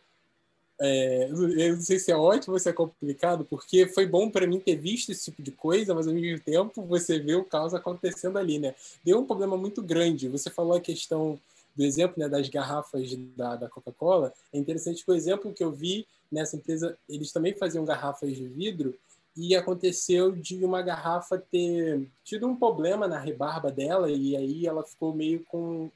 é, 0.80 1.30
eu 1.30 1.76
não 1.76 1.82
sei 1.82 2.00
se 2.00 2.12
é 2.12 2.16
ótimo 2.16 2.54
ou 2.54 2.60
se 2.60 2.70
é 2.70 2.74
complicado, 2.74 3.46
porque 3.46 3.88
foi 3.88 4.06
bom 4.06 4.30
para 4.30 4.48
mim 4.48 4.60
ter 4.60 4.76
visto 4.76 5.12
esse 5.12 5.26
tipo 5.26 5.42
de 5.42 5.52
coisa, 5.52 5.94
mas 5.94 6.08
ao 6.08 6.14
mesmo 6.14 6.44
tempo 6.44 6.82
você 6.84 7.20
vê 7.20 7.36
o 7.36 7.46
caos 7.46 7.74
acontecendo 7.74 8.38
ali, 8.38 8.60
né? 8.60 8.74
Deu 9.04 9.20
um 9.20 9.26
problema 9.26 9.56
muito 9.56 9.82
grande. 9.82 10.28
Você 10.30 10.50
falou 10.50 10.76
a 10.76 10.82
questão 10.82 11.40
do 11.76 11.84
exemplo 11.84 12.20
né, 12.20 12.30
das 12.30 12.50
garrafas 12.50 13.16
da, 13.36 13.56
da 13.56 13.70
Coca-Cola. 13.70 14.34
É 14.52 14.58
interessante 14.58 15.04
que 15.04 15.12
o 15.12 15.16
exemplo 15.16 15.54
que 15.54 15.64
eu 15.64 15.72
vi 15.72 16.06
nessa 16.32 16.56
empresa, 16.56 16.98
eles 17.08 17.32
também 17.32 17.54
faziam 17.54 17.86
garrafas 17.86 18.36
de 18.36 18.48
vidro 18.48 18.96
e 19.36 19.56
aconteceu 19.56 20.32
de 20.32 20.64
uma 20.64 20.82
garrafa 20.82 21.38
ter 21.38 22.08
tido 22.24 22.48
um 22.48 22.56
problema 22.56 23.08
na 23.08 23.20
rebarba 23.20 23.72
dela 23.72 24.12
e 24.12 24.36
aí 24.36 24.68
ela 24.68 24.84
ficou 24.84 25.14
meio 25.14 25.44
com 25.46 25.90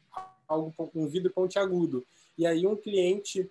algo 0.48 0.74
com 0.76 0.90
um 0.96 1.08
vidro 1.08 1.32
pontiagudo. 1.32 2.04
E 2.38 2.46
aí 2.46 2.66
um 2.66 2.76
cliente 2.76 3.50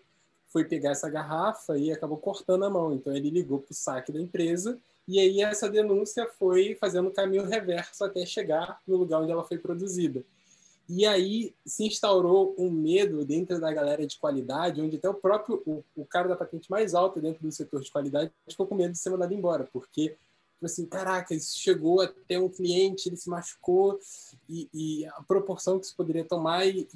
foi 0.56 0.64
pegar 0.64 0.92
essa 0.92 1.10
garrafa 1.10 1.76
e 1.76 1.92
acabou 1.92 2.16
cortando 2.16 2.64
a 2.64 2.70
mão. 2.70 2.94
Então 2.94 3.14
ele 3.14 3.28
ligou 3.28 3.58
para 3.58 3.72
o 3.72 3.74
saque 3.74 4.10
da 4.10 4.18
empresa 4.18 4.78
e 5.06 5.20
aí 5.20 5.42
essa 5.42 5.68
denúncia 5.68 6.26
foi 6.38 6.74
fazendo 6.80 7.08
o 7.08 7.12
caminho 7.12 7.44
reverso 7.44 8.02
até 8.02 8.24
chegar 8.24 8.80
no 8.86 8.96
lugar 8.96 9.20
onde 9.20 9.30
ela 9.30 9.44
foi 9.44 9.58
produzida. 9.58 10.24
E 10.88 11.04
aí 11.04 11.54
se 11.66 11.84
instaurou 11.84 12.54
um 12.56 12.70
medo 12.70 13.22
dentro 13.22 13.60
da 13.60 13.70
galera 13.70 14.06
de 14.06 14.18
qualidade, 14.18 14.80
onde 14.80 14.96
até 14.96 15.10
o 15.10 15.12
próprio 15.12 15.62
o, 15.66 15.84
o 15.94 16.06
cara 16.06 16.26
da 16.26 16.36
patente 16.36 16.70
mais 16.70 16.94
alta 16.94 17.20
dentro 17.20 17.42
do 17.42 17.52
setor 17.52 17.82
de 17.82 17.92
qualidade 17.92 18.32
ficou 18.48 18.66
com 18.66 18.74
medo 18.74 18.92
de 18.92 18.98
ser 18.98 19.10
mandado 19.10 19.34
embora, 19.34 19.68
porque 19.70 20.16
tipo 20.54 20.64
assim, 20.64 20.86
caraca, 20.86 21.34
isso 21.34 21.58
chegou 21.58 22.00
até 22.00 22.38
um 22.38 22.48
cliente, 22.48 23.10
ele 23.10 23.16
se 23.18 23.28
machucou 23.28 23.98
e, 24.48 24.70
e 24.72 25.04
a 25.04 25.22
proporção 25.22 25.78
que 25.78 25.84
isso 25.84 25.94
poderia 25.94 26.24
tomar 26.24 26.66
e, 26.66 26.88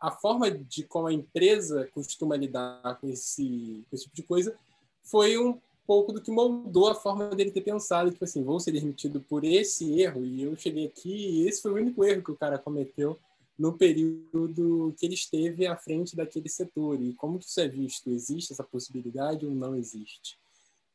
a 0.00 0.10
forma 0.10 0.50
de 0.50 0.84
como 0.84 1.08
a 1.08 1.12
empresa 1.12 1.88
costuma 1.92 2.36
lidar 2.36 2.98
com 3.00 3.08
esse, 3.08 3.84
com 3.88 3.96
esse 3.96 4.04
tipo 4.04 4.16
de 4.16 4.22
coisa 4.22 4.56
foi 5.02 5.38
um 5.38 5.58
pouco 5.86 6.12
do 6.12 6.20
que 6.20 6.30
moldou 6.30 6.88
a 6.88 6.94
forma 6.94 7.30
dele 7.30 7.50
ter 7.50 7.62
pensado, 7.62 8.10
tipo 8.10 8.24
assim, 8.24 8.44
vou 8.44 8.60
ser 8.60 8.72
demitido 8.72 9.20
por 9.20 9.42
esse 9.42 10.00
erro 10.00 10.24
e 10.24 10.42
eu 10.42 10.54
cheguei 10.54 10.86
aqui 10.86 11.10
e 11.10 11.48
esse 11.48 11.62
foi 11.62 11.72
o 11.72 11.76
único 11.76 12.04
erro 12.04 12.22
que 12.22 12.30
o 12.30 12.36
cara 12.36 12.58
cometeu 12.58 13.18
no 13.58 13.72
período 13.72 14.94
que 14.96 15.06
ele 15.06 15.14
esteve 15.14 15.66
à 15.66 15.76
frente 15.76 16.14
daquele 16.14 16.48
setor 16.48 17.00
e 17.02 17.12
como 17.14 17.38
que 17.38 17.46
isso 17.46 17.60
é 17.60 17.66
visto? 17.66 18.10
Existe 18.10 18.52
essa 18.52 18.62
possibilidade 18.62 19.46
ou 19.46 19.52
não 19.52 19.74
existe? 19.74 20.38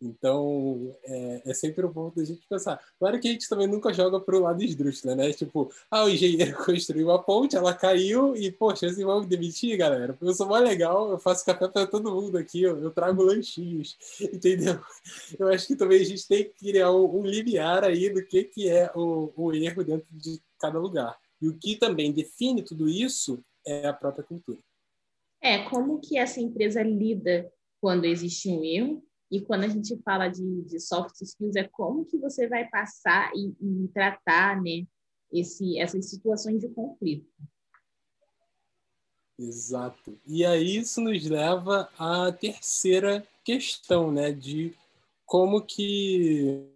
Então, 0.04 0.94
é, 1.06 1.42
é, 1.46 1.54
sempre 1.54 1.86
um 1.86 1.94
ponto 1.94 2.18
da 2.18 2.26
gente 2.26 2.46
pensar. 2.48 2.78
Claro 3.00 3.20
que 3.20 3.28
a 3.28 3.32
gente 3.32 3.48
também 3.48 3.68
nunca 3.68 3.94
joga 3.94 4.20
para 4.20 4.36
o 4.36 4.42
lado 4.42 4.62
esdrúxula, 4.62 5.16
né? 5.16 5.32
Tipo, 5.32 5.72
ah, 5.90 6.04
o 6.04 6.10
engenheiro 6.10 6.58
construiu 6.66 7.10
a 7.12 7.20
ponte, 7.20 7.56
ela 7.56 7.74
caiu 7.74 8.36
e, 8.36 8.52
poxa, 8.52 8.92
vão 8.94 9.22
me 9.22 9.28
demitir, 9.28 9.78
galera? 9.78 10.18
Eu 10.22 10.34
sou 10.34 10.48
mais 10.48 10.64
legal, 10.64 11.10
eu 11.10 11.18
faço 11.18 11.46
café 11.46 11.68
para 11.70 11.88
todo 11.88 12.14
mundo 12.14 12.38
aqui, 12.38 12.64
eu, 12.64 12.78
eu, 12.80 12.92
trago 12.92 13.24
lanchinhos, 13.24 13.98
entendeu? 14.22 14.80
Eu 15.40 15.48
acho 15.48 15.68
que 15.68 15.76
também 15.76 16.02
a 16.02 16.06
gente 16.06 16.28
tem 16.28 16.44
que 16.44 16.72
criar 16.72 16.92
um, 16.92 17.20
um 17.20 17.26
limiar 17.26 17.86
aí 17.86 18.10
do 18.10 18.26
que, 18.26 18.44
que 18.44 18.70
é 18.70 18.92
o, 18.94 19.32
o 19.36 19.54
erro 19.54 19.84
dentro 19.84 20.08
de 20.12 20.42
cada 20.60 20.78
lugar. 20.78 21.18
E 21.42 21.48
o 21.48 21.58
que 21.58 21.78
também 21.78 22.12
define 22.12 22.62
tudo 22.62 22.90
isso 22.90 23.44
é 23.66 23.88
a 23.88 23.94
própria 23.94 24.24
cultura. 24.24 24.60
É, 25.42 25.70
como 25.70 26.00
que 26.00 26.18
essa 26.18 26.40
empresa 26.40 26.82
lida 26.82 27.52
quando 27.82 28.06
existe 28.06 28.50
um 28.50 28.64
erro 28.64 29.04
e 29.34 29.42
quando 29.42 29.64
a 29.64 29.68
gente 29.68 29.98
fala 30.04 30.28
de, 30.28 30.62
de 30.62 30.80
soft 30.80 31.20
skills, 31.20 31.56
é 31.56 31.64
como 31.64 32.06
que 32.06 32.20
você 32.20 32.48
vai 32.48 32.70
passar 32.70 33.32
e, 33.34 33.48
e 33.60 33.88
tratar 33.88 34.62
né, 34.62 34.86
esse, 35.32 35.80
essas 35.80 36.08
situações 36.08 36.62
de 36.62 36.70
conflito. 36.70 37.28
Exato. 39.40 40.20
E 40.28 40.46
aí 40.46 40.78
isso 40.78 41.02
nos 41.02 41.28
leva 41.28 41.90
à 41.98 42.32
terceira 42.32 43.28
questão, 43.44 44.12
né, 44.12 44.32
de 44.32 44.76
como 45.26 45.66
que 45.66 46.70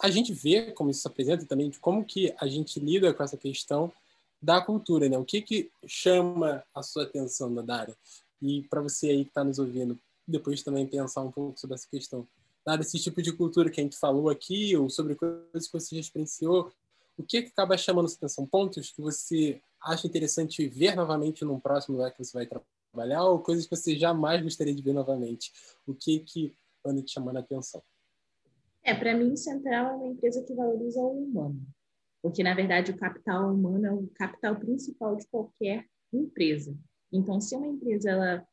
a 0.00 0.08
gente 0.08 0.32
vê 0.32 0.72
como 0.72 0.88
isso 0.88 1.02
se 1.02 1.08
apresenta 1.08 1.44
também 1.44 1.68
de 1.68 1.78
como 1.78 2.02
que 2.02 2.34
a 2.38 2.46
gente 2.46 2.80
lida 2.80 3.12
com 3.12 3.22
essa 3.22 3.36
questão 3.36 3.92
da 4.40 4.62
cultura, 4.62 5.10
né? 5.10 5.18
O 5.18 5.26
que 5.26 5.42
que 5.42 5.70
chama 5.86 6.64
a 6.74 6.82
sua 6.82 7.02
atenção, 7.02 7.50
Nadara? 7.50 7.94
E 8.40 8.62
para 8.62 8.80
você 8.80 9.10
aí 9.10 9.24
que 9.24 9.30
está 9.30 9.44
nos 9.44 9.58
ouvindo, 9.58 9.98
depois 10.28 10.62
também 10.62 10.86
pensar 10.86 11.22
um 11.22 11.30
pouco 11.30 11.58
sobre 11.58 11.74
essa 11.74 11.88
questão. 11.88 12.28
Nada 12.66 12.78
desse 12.78 12.98
tipo 12.98 13.22
de 13.22 13.32
cultura 13.32 13.70
que 13.70 13.80
a 13.80 13.84
gente 13.84 13.96
falou 13.96 14.28
aqui, 14.28 14.76
ou 14.76 14.90
sobre 14.90 15.14
coisas 15.14 15.66
que 15.66 15.72
você 15.72 15.94
já 15.96 16.00
experienciou, 16.00 16.70
o 17.16 17.22
que, 17.22 17.42
que 17.42 17.48
acaba 17.48 17.76
chamando 17.76 18.08
a 18.08 18.12
atenção? 18.12 18.46
Pontos 18.46 18.92
que 18.92 19.00
você 19.00 19.60
acha 19.82 20.06
interessante 20.06 20.68
ver 20.68 20.94
novamente 20.94 21.44
num 21.44 21.58
próximo 21.58 21.96
lugar 21.96 22.12
que 22.12 22.22
você 22.22 22.32
vai 22.32 22.46
trabalhar, 22.46 23.24
ou 23.24 23.40
coisas 23.40 23.66
que 23.66 23.74
você 23.74 23.96
jamais 23.96 24.42
gostaria 24.42 24.74
de 24.74 24.82
ver 24.82 24.92
novamente? 24.92 25.50
O 25.86 25.94
que 25.94 26.20
que 26.20 26.54
anda 26.84 27.02
te 27.02 27.12
chamando 27.12 27.38
a 27.38 27.40
atenção? 27.40 27.82
É, 28.82 28.94
para 28.94 29.16
mim, 29.16 29.36
Central 29.36 29.92
é 29.92 29.96
uma 29.96 30.06
empresa 30.06 30.42
que 30.44 30.54
valoriza 30.54 31.00
o 31.00 31.24
humano. 31.24 31.60
Porque, 32.22 32.42
na 32.42 32.54
verdade, 32.54 32.90
o 32.90 32.96
capital 32.96 33.52
humano 33.52 33.86
é 33.86 33.92
o 33.92 34.06
capital 34.14 34.56
principal 34.56 35.16
de 35.16 35.26
qualquer 35.26 35.86
empresa. 36.12 36.76
Então, 37.12 37.40
se 37.40 37.54
uma 37.56 37.66
empresa 37.66 38.10
ela 38.10 38.46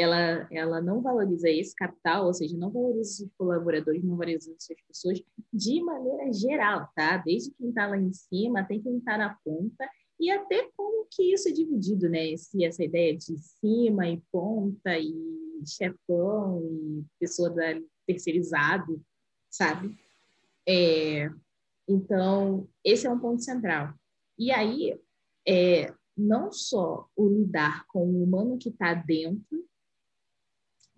ela, 0.00 0.48
ela 0.50 0.80
não 0.80 1.00
valoriza 1.00 1.48
esse 1.48 1.74
capital, 1.74 2.26
ou 2.26 2.34
seja, 2.34 2.56
não 2.56 2.70
valoriza 2.70 3.24
os 3.24 3.30
colaboradores, 3.36 4.02
não 4.02 4.16
valoriza 4.16 4.52
as 4.52 4.66
pessoas 4.86 5.22
de 5.52 5.82
maneira 5.82 6.32
geral, 6.32 6.88
tá? 6.94 7.18
Desde 7.18 7.52
quem 7.52 7.68
está 7.68 7.86
lá 7.86 7.98
em 7.98 8.12
cima 8.12 8.60
até 8.60 8.78
quem 8.78 8.98
está 8.98 9.18
na 9.18 9.36
ponta, 9.44 9.88
e 10.18 10.30
até 10.30 10.68
como 10.76 11.06
que 11.10 11.32
isso 11.32 11.48
é 11.48 11.52
dividido, 11.52 12.08
né? 12.08 12.32
Essa 12.32 12.84
ideia 12.84 13.16
de 13.16 13.38
cima 13.38 14.08
e 14.08 14.20
ponta, 14.30 14.98
e 14.98 15.12
chefão, 15.66 16.62
e 16.62 17.04
pessoa 17.18 17.50
da, 17.50 17.80
terceirizado, 18.06 19.02
sabe? 19.48 19.96
É, 20.68 21.30
então, 21.88 22.68
esse 22.84 23.06
é 23.06 23.10
um 23.10 23.18
ponto 23.18 23.42
central. 23.42 23.94
E 24.38 24.50
aí, 24.50 24.98
é, 25.46 25.92
não 26.16 26.52
só 26.52 27.08
o 27.16 27.28
lidar 27.28 27.86
com 27.88 28.06
o 28.06 28.22
humano 28.22 28.58
que 28.58 28.68
está 28.68 28.94
dentro, 28.94 29.64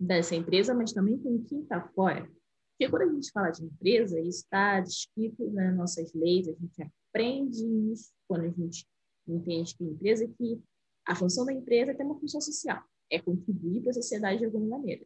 dessa 0.05 0.35
empresa, 0.35 0.73
mas 0.73 0.93
também 0.93 1.17
com 1.17 1.43
quem 1.43 1.61
está 1.61 1.81
fora. 1.89 2.29
Porque 2.71 2.89
quando 2.89 3.03
a 3.03 3.13
gente 3.13 3.31
fala 3.31 3.51
de 3.51 3.63
empresa, 3.63 4.19
isso 4.19 4.39
está 4.39 4.79
descrito 4.79 5.49
nas 5.51 5.75
nossas 5.75 6.13
leis, 6.13 6.47
a 6.47 6.51
gente 6.51 6.81
aprende 6.81 7.65
isso 7.91 8.11
quando 8.27 8.45
a 8.45 8.49
gente 8.49 8.87
entende 9.27 9.75
que 9.75 9.83
a 9.83 9.87
empresa 9.87 10.27
que 10.27 10.61
a 11.05 11.15
função 11.15 11.45
da 11.45 11.53
empresa 11.53 11.93
tem 11.93 12.05
uma 12.05 12.19
função 12.19 12.41
social, 12.41 12.81
é 13.11 13.19
contribuir 13.19 13.81
para 13.81 13.91
a 13.91 13.93
sociedade 13.93 14.39
de 14.39 14.45
alguma 14.45 14.77
maneira, 14.77 15.05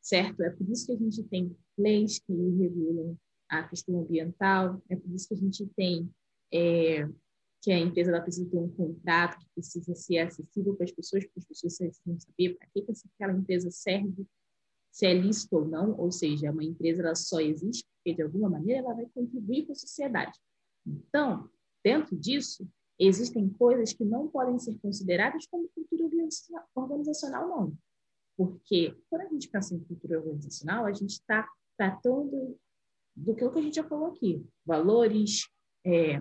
certo? 0.00 0.42
É 0.42 0.50
por 0.50 0.68
isso 0.70 0.86
que 0.86 0.92
a 0.92 0.96
gente 0.96 1.22
tem 1.24 1.56
leis 1.76 2.18
que 2.18 2.32
regulam 2.32 3.16
a 3.48 3.62
questão 3.64 4.00
ambiental, 4.00 4.82
é 4.88 4.96
por 4.96 5.12
isso 5.12 5.28
que 5.28 5.34
a 5.34 5.36
gente 5.36 5.66
tem 5.76 6.08
é, 6.52 7.08
que 7.62 7.70
a 7.70 7.78
empresa 7.78 8.10
ela 8.10 8.20
precisa 8.20 8.50
ter 8.50 8.58
um 8.58 8.68
contrato 8.68 9.38
que 9.38 9.46
precisa 9.54 9.94
ser 9.94 10.18
acessível 10.18 10.74
para 10.74 10.84
as 10.84 10.90
pessoas, 10.90 11.24
para 11.24 11.38
as 11.38 11.44
pessoas 11.44 11.78
precisam 11.78 12.20
saber 12.20 12.56
para 12.56 12.66
que, 12.66 12.82
que 12.82 12.92
aquela 13.14 13.38
empresa 13.38 13.70
serve, 13.70 14.26
se 14.90 15.06
é 15.06 15.14
lícito 15.14 15.56
ou 15.56 15.64
não, 15.66 15.96
ou 15.98 16.10
seja, 16.10 16.50
uma 16.50 16.64
empresa 16.64 17.02
ela 17.02 17.14
só 17.14 17.40
existe 17.40 17.86
porque, 17.96 18.14
de 18.16 18.22
alguma 18.22 18.50
maneira, 18.50 18.80
ela 18.80 18.94
vai 18.94 19.06
contribuir 19.14 19.64
para 19.64 19.72
a 19.72 19.76
sociedade. 19.76 20.36
Então, 20.84 21.48
dentro 21.84 22.16
disso, 22.16 22.68
existem 22.98 23.48
coisas 23.48 23.92
que 23.92 24.04
não 24.04 24.28
podem 24.28 24.58
ser 24.58 24.76
consideradas 24.80 25.46
como 25.46 25.68
cultura 25.68 26.04
organizacional, 26.74 27.48
não. 27.48 27.78
Porque 28.36 28.96
quando 29.08 29.22
a 29.22 29.28
gente 29.28 29.48
pensa 29.48 29.74
em 29.74 29.84
cultura 29.84 30.18
organizacional, 30.18 30.84
a 30.84 30.92
gente 30.92 31.10
está 31.10 31.48
tratando 31.76 32.58
do 33.14 33.34
que 33.36 33.44
a 33.44 33.62
gente 33.62 33.76
já 33.76 33.84
falou 33.84 34.06
aqui: 34.06 34.44
valores, 34.66 35.48
é, 35.86 36.20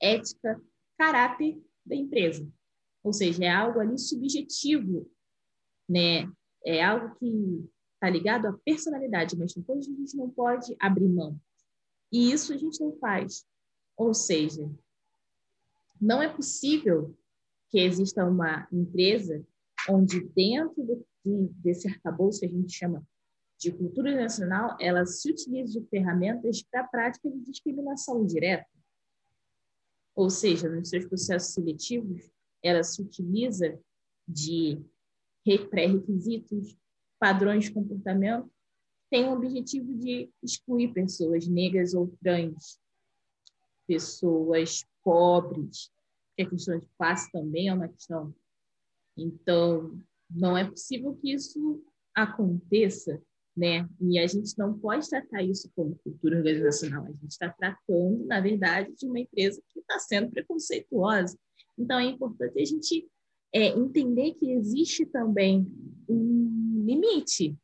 ética, 0.00 0.60
caráter 0.96 1.62
da 1.84 1.96
empresa. 1.96 2.46
Ou 3.02 3.12
seja, 3.12 3.44
é 3.44 3.50
algo 3.50 3.80
ali 3.80 3.98
subjetivo, 3.98 5.10
né? 5.88 6.30
É 6.64 6.84
algo 6.84 7.14
que 7.16 7.64
está 7.94 8.10
ligado 8.10 8.46
à 8.46 8.52
personalidade, 8.64 9.36
mas 9.36 9.52
que 9.52 9.64
a 9.70 9.80
gente 9.80 10.16
não 10.16 10.30
pode 10.30 10.74
abrir 10.78 11.08
mão. 11.08 11.40
E 12.12 12.32
isso 12.32 12.52
a 12.52 12.56
gente 12.56 12.80
não 12.80 12.96
faz. 12.98 13.46
Ou 13.96 14.14
seja, 14.14 14.70
não 16.00 16.22
é 16.22 16.28
possível 16.28 17.16
que 17.68 17.78
exista 17.78 18.24
uma 18.24 18.66
empresa 18.72 19.44
onde 19.88 20.20
dentro 20.20 20.82
do, 20.82 21.06
de, 21.24 21.48
desse 21.54 21.88
arcabouço 21.88 22.40
que 22.40 22.46
a 22.46 22.50
gente 22.50 22.72
chama 22.72 23.06
de 23.58 23.72
cultura 23.72 24.14
nacional, 24.14 24.76
ela 24.80 25.04
se 25.04 25.30
utiliza 25.30 25.80
de 25.80 25.86
ferramentas 25.88 26.62
para 26.62 26.82
a 26.82 26.86
prática 26.86 27.28
de 27.28 27.40
discriminação 27.40 28.24
direta. 28.24 28.77
Ou 30.18 30.28
seja, 30.28 30.68
nos 30.68 30.88
seus 30.88 31.04
processos 31.04 31.54
seletivos, 31.54 32.28
ela 32.60 32.82
se 32.82 33.00
utiliza 33.00 33.78
de 34.26 34.82
pré-requisitos, 35.70 36.76
padrões 37.20 37.66
de 37.66 37.70
comportamento, 37.70 38.50
tem 39.08 39.28
o 39.28 39.32
objetivo 39.32 39.94
de 39.94 40.28
excluir 40.42 40.92
pessoas 40.92 41.46
negras 41.46 41.94
ou 41.94 42.08
trans, 42.20 42.80
pessoas 43.86 44.84
pobres, 45.04 45.92
que 46.36 46.42
a 46.42 46.50
questão 46.50 46.76
de 46.80 46.88
classe 46.98 47.30
também 47.30 47.68
é 47.68 47.74
uma 47.74 47.86
questão. 47.86 48.34
Então, 49.16 50.02
não 50.28 50.58
é 50.58 50.68
possível 50.68 51.14
que 51.14 51.32
isso 51.32 51.80
aconteça, 52.12 53.22
né? 53.58 53.88
E 54.00 54.18
a 54.20 54.26
gente 54.26 54.56
não 54.56 54.78
pode 54.78 55.08
tratar 55.10 55.42
isso 55.42 55.68
como 55.74 55.98
cultura 56.04 56.36
organizacional. 56.36 57.04
A 57.04 57.10
gente 57.10 57.32
está 57.32 57.48
tratando, 57.48 58.24
na 58.24 58.40
verdade, 58.40 58.94
de 58.94 59.04
uma 59.04 59.18
empresa 59.18 59.60
que 59.72 59.80
está 59.80 59.98
sendo 59.98 60.30
preconceituosa. 60.30 61.36
Então, 61.76 61.98
é 61.98 62.04
importante 62.04 62.60
a 62.60 62.64
gente 62.64 63.08
é, 63.52 63.66
entender 63.68 64.34
que 64.34 64.52
existe 64.52 65.04
também 65.06 65.66
um 66.08 66.84
limite 66.86 67.56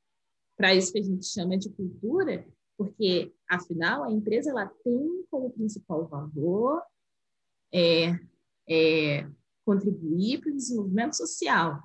para 0.57 0.74
isso 0.74 0.92
que 0.92 0.99
a 0.99 1.03
gente 1.03 1.26
chama 1.26 1.57
de 1.57 1.70
cultura, 1.70 2.45
porque, 2.76 3.32
afinal, 3.49 4.03
a 4.03 4.11
empresa 4.11 4.51
ela 4.51 4.66
tem 4.82 5.24
como 5.30 5.51
principal 5.51 6.09
valor 6.09 6.82
é, 7.72 8.18
é, 8.68 9.28
contribuir 9.64 10.40
para 10.40 10.51
o 10.51 10.57
desenvolvimento 10.57 11.16
social, 11.16 11.80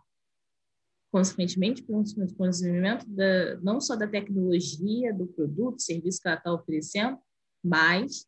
consequentemente 1.12 1.84
para 1.84 1.98
o 1.98 2.04
desenvolvimento 2.04 3.06
da, 3.08 3.58
não 3.62 3.82
só 3.82 3.96
da 3.96 4.08
tecnologia, 4.08 5.14
do 5.14 5.28
produto, 5.28 5.82
serviço 5.82 6.22
que 6.22 6.28
ela 6.28 6.38
está 6.38 6.54
oferecendo, 6.54 7.18
mas 7.64 8.28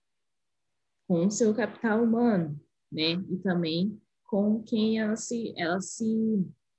com 1.07 1.27
o 1.27 1.31
seu 1.31 1.53
capital 1.53 2.03
humano, 2.03 2.59
né? 2.91 3.11
E 3.29 3.37
também 3.37 4.01
com 4.25 4.63
quem 4.63 4.99
ela 4.99 5.15
se, 5.15 5.53
ela 5.57 5.81
se 5.81 6.05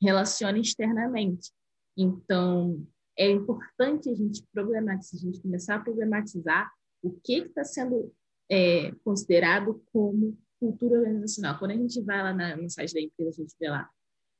relaciona 0.00 0.58
externamente. 0.58 1.50
Então, 1.96 2.84
é 3.16 3.30
importante 3.30 4.08
a 4.08 4.14
gente 4.14 4.42
problematizar, 4.52 5.20
a 5.20 5.24
gente 5.24 5.42
começar 5.42 5.76
a 5.76 5.80
problematizar 5.80 6.72
o 7.02 7.10
que 7.22 7.38
está 7.38 7.62
sendo 7.62 8.12
é, 8.50 8.92
considerado 9.04 9.82
como 9.92 10.36
cultura 10.58 11.00
organizacional. 11.00 11.58
Quando 11.58 11.72
a 11.72 11.76
gente 11.76 12.00
vai 12.02 12.22
lá 12.22 12.32
na, 12.32 12.68
site 12.68 12.94
da 12.94 13.00
empresa, 13.00 13.42
a 13.42 13.44
gente 13.44 13.54
vê 13.60 13.68
lá 13.68 13.88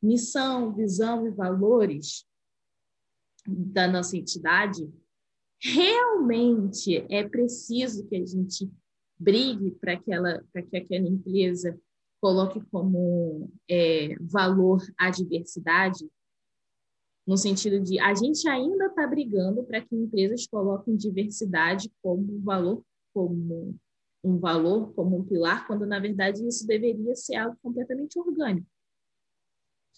missão, 0.03 0.75
visão 0.75 1.27
e 1.27 1.31
valores 1.31 2.27
da 3.47 3.89
nossa 3.89 4.17
entidade, 4.17 4.91
realmente 5.61 7.07
é 7.09 7.27
preciso 7.29 8.07
que 8.09 8.17
a 8.17 8.27
gente 8.27 8.71
brigue 9.19 9.73
para 9.73 9.97
que, 9.97 10.13
ela, 10.13 10.45
que 10.71 10.77
aquela 10.77 11.09
empresa 11.09 11.79
coloque 12.21 12.61
como 12.71 13.51
é, 13.69 14.15
valor 14.21 14.81
a 14.99 15.11
diversidade, 15.11 16.09
no 17.27 17.37
sentido 17.37 17.81
de 17.81 18.01
a 18.01 18.15
gente 18.15 18.49
ainda 18.49 18.87
está 18.87 19.07
brigando 19.07 19.63
para 19.65 19.81
que 19.81 19.95
empresas 19.95 20.47
coloquem 20.47 20.97
diversidade 20.97 21.91
como 22.03 22.41
valor 22.41 22.85
como 23.15 23.77
um 24.25 24.39
valor 24.39 24.93
como 24.95 25.19
um 25.19 25.25
pilar, 25.25 25.67
quando 25.67 25.85
na 25.85 25.99
verdade 25.99 26.47
isso 26.47 26.67
deveria 26.67 27.15
ser 27.15 27.37
algo 27.37 27.57
completamente 27.63 28.19
orgânico. 28.19 28.67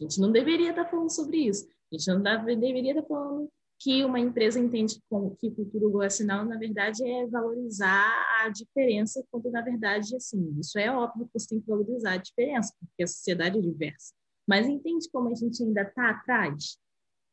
A 0.01 0.03
gente 0.03 0.21
não 0.21 0.33
deveria 0.33 0.71
estar 0.71 0.85
falando 0.87 1.11
sobre 1.11 1.39
isso. 1.39 1.67
A 1.93 1.97
gente 1.97 2.09
não 2.09 2.23
deveria 2.23 2.93
estar 2.93 3.07
falando 3.07 3.49
que 3.79 4.05
uma 4.05 4.19
empresa 4.19 4.59
entende 4.59 5.01
como 5.09 5.37
que 5.37 5.51
cultura 5.51 5.87
organizacional, 5.87 6.45
na 6.45 6.57
verdade, 6.57 7.07
é 7.07 7.27
valorizar 7.27 8.11
a 8.41 8.49
diferença, 8.49 9.25
quando 9.31 9.51
na 9.51 9.61
verdade, 9.61 10.17
assim, 10.17 10.57
isso 10.59 10.79
é 10.79 10.91
óbvio 10.91 11.27
que 11.27 11.39
você 11.39 11.49
tem 11.49 11.61
que 11.61 11.67
valorizar 11.67 12.13
a 12.13 12.17
diferença, 12.17 12.73
porque 12.81 13.03
a 13.03 13.07
sociedade 13.07 13.59
é 13.59 13.61
diversa. 13.61 14.15
Mas 14.47 14.67
entende 14.67 15.09
como 15.11 15.29
a 15.29 15.35
gente 15.35 15.63
ainda 15.63 15.83
está 15.83 16.11
atrás? 16.11 16.79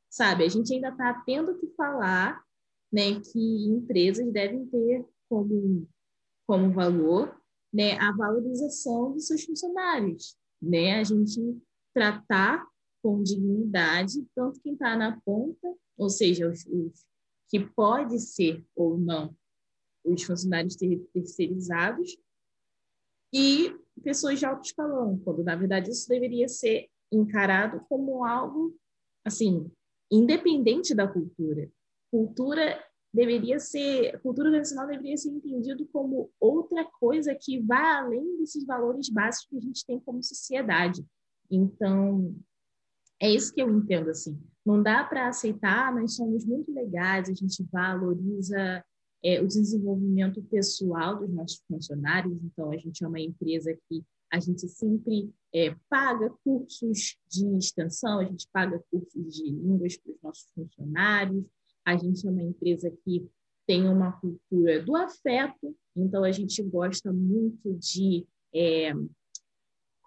Sabe, 0.09 0.43
a 0.43 0.49
gente 0.49 0.73
ainda 0.73 0.89
está 0.89 1.13
tendo 1.25 1.57
que 1.57 1.67
falar 1.75 2.43
né, 2.91 3.19
que 3.21 3.67
empresas 3.67 4.29
devem 4.31 4.65
ter 4.65 5.05
como 5.29 5.87
como 6.45 6.73
valor 6.73 7.33
né, 7.73 7.97
a 7.97 8.11
valorização 8.11 9.13
dos 9.13 9.27
seus 9.27 9.45
funcionários, 9.45 10.35
né? 10.61 10.99
A 10.99 11.03
gente 11.05 11.39
tratar 11.93 12.65
com 13.01 13.23
dignidade 13.23 14.25
tanto 14.35 14.59
quem 14.61 14.73
está 14.73 14.95
na 14.95 15.19
ponta, 15.21 15.75
ou 15.97 16.09
seja, 16.09 16.47
os, 16.47 16.65
os, 16.67 17.05
que 17.49 17.59
pode 17.59 18.19
ser 18.19 18.63
ou 18.75 18.97
não 18.97 19.35
os 20.03 20.23
funcionários 20.23 20.75
ter, 20.75 20.97
terceirizados 21.13 22.17
e 23.33 23.75
pessoas 24.03 24.39
de 24.39 24.45
alto 24.45 24.65
escalão, 24.65 25.19
quando 25.19 25.43
na 25.43 25.55
verdade 25.55 25.91
isso 25.91 26.07
deveria 26.07 26.47
ser 26.47 26.89
encarado 27.11 27.81
como 27.87 28.25
algo 28.25 28.75
assim 29.25 29.69
independente 30.11 30.93
da 30.93 31.07
cultura. 31.07 31.71
Cultura 32.11 32.83
deveria 33.13 33.59
ser, 33.59 34.19
cultura 34.21 34.47
organizacional 34.47 34.87
deveria 34.87 35.17
ser 35.17 35.29
entendido 35.29 35.85
como 35.87 36.31
outra 36.39 36.83
coisa 36.99 37.35
que 37.35 37.59
vai 37.59 37.95
além 37.95 38.37
desses 38.37 38.65
valores 38.65 39.09
básicos 39.09 39.47
que 39.49 39.57
a 39.57 39.61
gente 39.61 39.85
tem 39.85 39.99
como 39.99 40.23
sociedade. 40.23 41.05
Então, 41.51 42.35
é 43.19 43.29
isso 43.29 43.53
que 43.53 43.61
eu 43.61 43.69
entendo 43.69 44.09
assim. 44.09 44.39
Não 44.65 44.81
dá 44.81 45.03
para 45.03 45.27
aceitar, 45.27 45.93
nós 45.93 46.15
somos 46.15 46.45
muito 46.45 46.71
legais, 46.73 47.29
a 47.29 47.33
gente 47.33 47.63
valoriza 47.71 48.83
é, 49.23 49.41
o 49.41 49.47
desenvolvimento 49.47 50.41
pessoal 50.43 51.19
dos 51.19 51.29
nossos 51.29 51.61
funcionários. 51.67 52.41
Então, 52.43 52.71
a 52.71 52.77
gente 52.77 53.03
é 53.03 53.07
uma 53.07 53.19
empresa 53.19 53.77
que 53.87 54.03
a 54.31 54.39
gente 54.39 54.67
sempre 54.69 55.29
é, 55.53 55.75
paga 55.89 56.33
cursos 56.43 57.17
de 57.29 57.57
extensão, 57.57 58.19
a 58.19 58.23
gente 58.23 58.47
paga 58.51 58.81
cursos 58.89 59.35
de 59.35 59.43
línguas 59.43 59.97
para 59.97 60.13
os 60.13 60.21
nossos 60.21 60.49
funcionários, 60.55 61.45
a 61.85 61.97
gente 61.97 62.25
é 62.25 62.31
uma 62.31 62.41
empresa 62.41 62.89
que 63.03 63.27
tem 63.67 63.87
uma 63.87 64.13
cultura 64.13 64.81
do 64.81 64.95
afeto, 64.95 65.75
então 65.95 66.23
a 66.23 66.31
gente 66.31 66.63
gosta 66.63 67.11
muito 67.11 67.73
de, 67.73 68.25
é, 68.53 68.93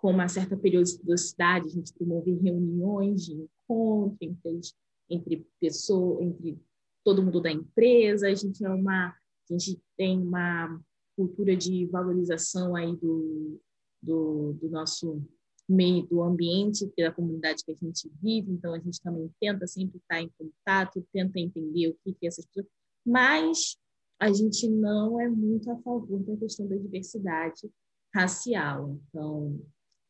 com 0.04 0.10
uma 0.10 0.28
certa 0.28 0.54
periodicidade, 0.54 1.66
a 1.66 1.70
gente 1.70 1.94
promover 1.94 2.38
reuniões 2.38 3.24
de 3.24 3.32
encontro 3.32 4.18
entre, 4.20 4.60
entre 5.08 5.46
pessoas, 5.58 6.20
entre 6.20 6.60
todo 7.02 7.22
mundo 7.22 7.40
da 7.40 7.50
empresa. 7.50 8.28
A 8.28 8.34
gente 8.34 8.62
é 8.62 8.68
uma, 8.68 9.08
a 9.08 9.16
gente 9.50 9.80
tem 9.96 10.20
uma 10.20 10.78
cultura 11.16 11.56
de 11.56 11.86
valorização 11.86 12.76
aí 12.76 12.94
do, 12.94 13.58
do, 14.02 14.52
do 14.60 14.68
nosso 14.68 15.22
meio 15.66 16.06
do 16.06 16.22
ambiente, 16.22 16.92
da 16.98 17.10
comunidade 17.10 17.64
que 17.64 17.72
a 17.72 17.74
gente 17.74 18.12
vive, 18.20 18.52
então 18.52 18.74
a 18.74 18.78
gente 18.78 19.00
também 19.00 19.30
tenta 19.40 19.66
sempre 19.66 19.96
estar 19.96 20.20
em 20.20 20.30
contato, 20.36 21.02
tenta 21.14 21.40
entender 21.40 21.88
o 21.88 21.96
que, 22.04 22.12
que 22.12 22.26
essas 22.26 22.44
pessoas. 22.44 22.66
Mas 23.06 23.78
a 24.20 24.30
gente 24.30 24.68
não 24.68 25.18
é 25.18 25.30
muito 25.30 25.70
a 25.70 25.78
favor 25.78 26.22
da 26.24 26.36
questão 26.36 26.68
da 26.68 26.76
diversidade 26.76 27.70
racial. 28.14 29.00
Então, 29.08 29.58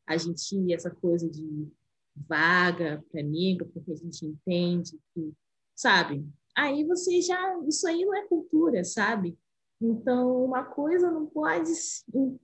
a 0.06 0.16
gente, 0.16 0.72
essa 0.72 0.90
coisa 0.90 1.28
de 1.28 1.68
vaga 2.14 3.04
para 3.10 3.22
negro, 3.22 3.68
porque 3.72 3.92
a 3.92 3.96
gente 3.96 4.24
entende 4.24 4.98
que, 5.12 5.32
sabe? 5.74 6.26
Aí 6.56 6.84
você 6.84 7.20
já, 7.20 7.58
isso 7.66 7.86
aí 7.88 8.04
não 8.04 8.14
é 8.14 8.26
cultura, 8.26 8.84
sabe? 8.84 9.36
Então, 9.80 10.44
uma 10.44 10.64
coisa 10.64 11.10
não 11.10 11.26
pode, 11.26 11.70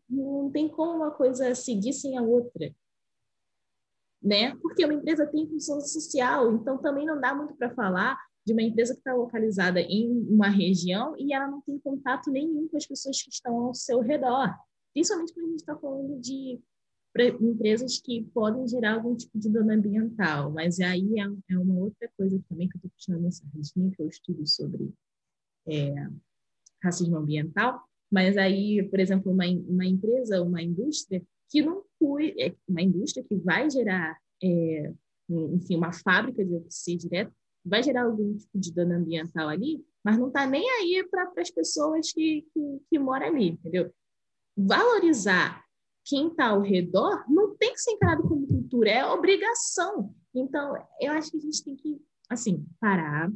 não 0.09 0.51
tem 0.51 0.69
como 0.69 0.97
uma 0.97 1.11
coisa 1.11 1.55
seguir 1.55 1.93
sem 1.93 2.19
a 2.19 2.23
outra 2.23 2.75
né? 4.23 4.55
Porque 4.57 4.85
uma 4.85 4.95
empresa 4.95 5.27
tem 5.27 5.49
função 5.49 5.81
social, 5.81 6.55
então 6.55 6.79
também 6.79 7.07
não 7.07 7.21
dá 7.21 7.35
muito 7.35 7.55
para 7.55 7.75
falar 7.75 8.19
de 8.45 8.53
uma 8.53 8.63
empresa 8.63 8.93
que 8.95 9.01
está 9.01 9.15
localizada 9.15 9.81
em 9.81 10.11
uma 10.29 10.49
região 10.49 11.15
e 11.19 11.33
ela 11.33 11.47
não 11.47 11.61
tem 11.61 11.79
contato 11.79 12.31
nenhum 12.31 12.69
com 12.69 12.77
as 12.77 12.87
pessoas 12.87 13.23
que 13.23 13.31
estão 13.31 13.67
ao 13.67 13.75
seu 13.75 14.01
redor. 14.01 14.55
Principalmente 14.93 15.33
quando 15.33 15.47
a 15.47 15.51
gente 15.51 15.61
está 15.61 15.77
falando 15.77 16.21
de 16.21 16.61
empresas 17.19 18.01
que 18.01 18.23
podem 18.33 18.67
gerar 18.69 18.95
algum 18.95 19.17
tipo 19.17 19.39
de 19.39 19.49
dano 19.49 19.73
ambiental, 19.73 20.51
mas 20.51 20.79
aí 20.81 21.19
é, 21.19 21.55
é 21.55 21.59
uma 21.59 21.75
outra 21.75 22.09
coisa 22.17 22.41
também 22.49 22.69
que 22.69 22.77
eu 22.77 22.79
estou 22.79 22.91
puxando 22.91 23.23
nessa 23.23 23.45
sardinha, 23.53 23.91
que 23.91 24.03
eu 24.03 24.09
estudo 24.09 24.47
sobre 24.47 24.93
é, 25.67 26.07
racismo 26.83 27.17
ambiental, 27.17 27.83
mas 28.11 28.37
aí, 28.37 28.83
por 28.89 28.99
exemplo, 28.99 29.33
uma, 29.33 29.45
uma 29.47 29.85
empresa, 29.85 30.43
uma 30.43 30.63
indústria 30.63 31.23
que 31.49 31.63
não 31.63 31.83
foi, 31.99 32.35
é 32.39 32.55
uma 32.69 32.83
indústria 32.83 33.25
que 33.25 33.37
vai 33.37 33.69
gerar, 33.69 34.17
é, 34.43 34.93
enfim, 35.29 35.77
uma 35.77 35.93
fábrica 35.93 36.45
de 36.45 36.55
OPC 36.55 36.97
direto, 36.97 37.33
vai 37.65 37.83
gerar 37.83 38.05
algum 38.05 38.37
tipo 38.37 38.59
de 38.59 38.73
dano 38.73 38.95
ambiental 38.95 39.49
ali, 39.49 39.85
mas 40.03 40.17
não 40.17 40.29
está 40.29 40.47
nem 40.47 40.69
aí 40.71 41.07
para 41.11 41.31
as 41.37 41.51
pessoas 41.51 42.13
que, 42.13 42.47
que, 42.55 42.81
que 42.89 42.99
moram 42.99 43.27
ali, 43.27 43.49
entendeu? 43.49 43.93
Valorizar 44.57 45.65
quem 46.05 46.29
está 46.29 46.49
ao 46.49 46.61
redor 46.61 47.25
não 47.29 47.57
tem 47.57 47.73
que 47.73 47.81
ser 47.81 47.93
encarado 47.93 48.23
como 48.23 48.47
cultura, 48.47 48.91
é 48.91 49.07
obrigação. 49.07 50.15
Então, 50.35 50.75
eu 51.01 51.13
acho 51.13 51.31
que 51.31 51.37
a 51.37 51.41
gente 51.41 51.65
tem 51.65 51.77
que, 51.77 52.01
assim, 52.29 52.65
parar. 52.81 53.31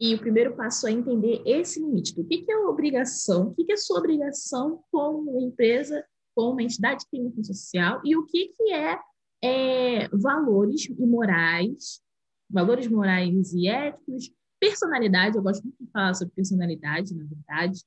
E 0.00 0.14
o 0.14 0.18
primeiro 0.18 0.56
passo 0.56 0.86
é 0.86 0.92
entender 0.92 1.42
esse 1.46 1.80
limite 1.80 2.14
do 2.14 2.24
que, 2.24 2.38
que 2.38 2.50
é 2.50 2.58
obrigação, 2.58 3.48
o 3.48 3.54
que, 3.54 3.64
que 3.64 3.72
é 3.72 3.76
sua 3.76 3.98
obrigação 3.98 4.82
como 4.90 5.40
empresa, 5.40 6.04
como 6.34 6.52
uma 6.52 6.62
entidade 6.62 7.04
que 7.04 7.10
tem 7.10 7.44
social, 7.44 8.00
e 8.04 8.16
o 8.16 8.26
que, 8.26 8.48
que 8.48 8.72
é, 8.72 8.98
é 9.42 10.08
valores 10.08 10.86
e 10.86 11.06
morais, 11.06 12.02
valores 12.50 12.88
morais 12.88 13.52
e 13.52 13.68
éticos, 13.68 14.32
personalidade, 14.60 15.36
eu 15.36 15.42
gosto 15.42 15.62
muito 15.62 15.84
de 15.84 15.90
falar 15.90 16.14
sobre 16.14 16.34
personalidade, 16.34 17.14
na 17.14 17.24
verdade, 17.24 17.80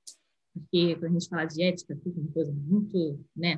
porque 0.58 0.96
quando 0.96 1.06
a 1.06 1.20
gente 1.20 1.30
fala 1.30 1.46
de 1.46 1.64
ética, 1.64 1.96
fica 1.96 2.20
uma 2.20 2.32
coisa 2.32 2.52
muito 2.52 3.20
né, 3.36 3.58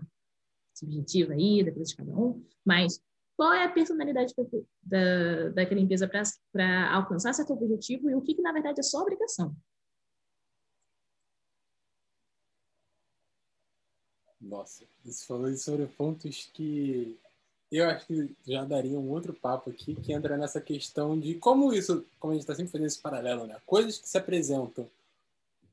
subjetiva 0.73 1.33
aí, 1.33 1.63
da 1.63 1.71
coisa 1.71 1.89
de 1.89 1.95
cada 1.95 2.11
um, 2.11 2.43
mas 2.65 3.01
qual 3.35 3.53
é 3.53 3.63
a 3.63 3.71
personalidade 3.71 4.33
da, 4.83 5.49
daquela 5.49 5.79
empresa 5.79 6.09
para 6.51 6.93
alcançar 6.93 7.33
certo 7.33 7.53
objetivo 7.53 8.09
e 8.09 8.15
o 8.15 8.21
que, 8.21 8.35
que, 8.35 8.41
na 8.41 8.51
verdade, 8.51 8.79
é 8.79 8.83
só 8.83 9.01
obrigação? 9.01 9.55
Nossa, 14.41 14.83
você 15.05 15.25
falou 15.25 15.55
sobre 15.55 15.85
pontos 15.87 16.49
que 16.53 17.17
eu 17.71 17.87
acho 17.87 18.07
que 18.07 18.35
já 18.47 18.65
daria 18.65 18.99
um 18.99 19.09
outro 19.09 19.33
papo 19.33 19.69
aqui, 19.69 19.95
que 19.95 20.11
entra 20.11 20.35
nessa 20.35 20.59
questão 20.59 21.19
de 21.19 21.35
como 21.35 21.71
isso, 21.71 22.05
como 22.19 22.31
a 22.31 22.35
gente 22.35 22.41
está 22.41 22.55
sempre 22.55 22.71
fazendo 22.71 22.87
esse 22.87 22.99
paralelo, 22.99 23.45
né? 23.45 23.61
Coisas 23.65 23.99
que 23.99 24.09
se 24.09 24.17
apresentam 24.17 24.89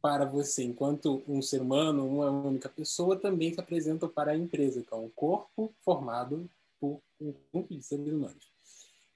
para 0.06 0.24
você, 0.24 0.62
enquanto 0.62 1.20
um 1.26 1.42
ser 1.42 1.60
humano, 1.60 2.06
uma 2.06 2.30
única 2.30 2.68
pessoa, 2.68 3.18
também 3.18 3.52
se 3.52 3.58
apresentam 3.58 4.08
para 4.08 4.30
a 4.30 4.36
empresa, 4.36 4.80
que 4.80 4.94
é 4.94 4.96
um 4.96 5.08
corpo 5.08 5.74
formado 5.84 6.48
por 6.78 7.00
um 7.20 7.34
grupo 7.52 7.74
de 7.74 7.82
seres 7.82 8.06
humanos. 8.06 8.52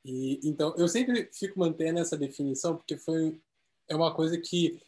E, 0.04 0.40
então, 0.42 0.74
eu 0.76 0.88
sempre 0.88 1.30
fico 1.32 1.60
mantendo 1.60 2.00
essa 2.00 2.16
definição, 2.16 2.74
porque 2.74 2.96
foi, 2.96 3.40
é 3.88 3.94
uma 3.94 4.12
coisa 4.12 4.36
que 4.36 4.82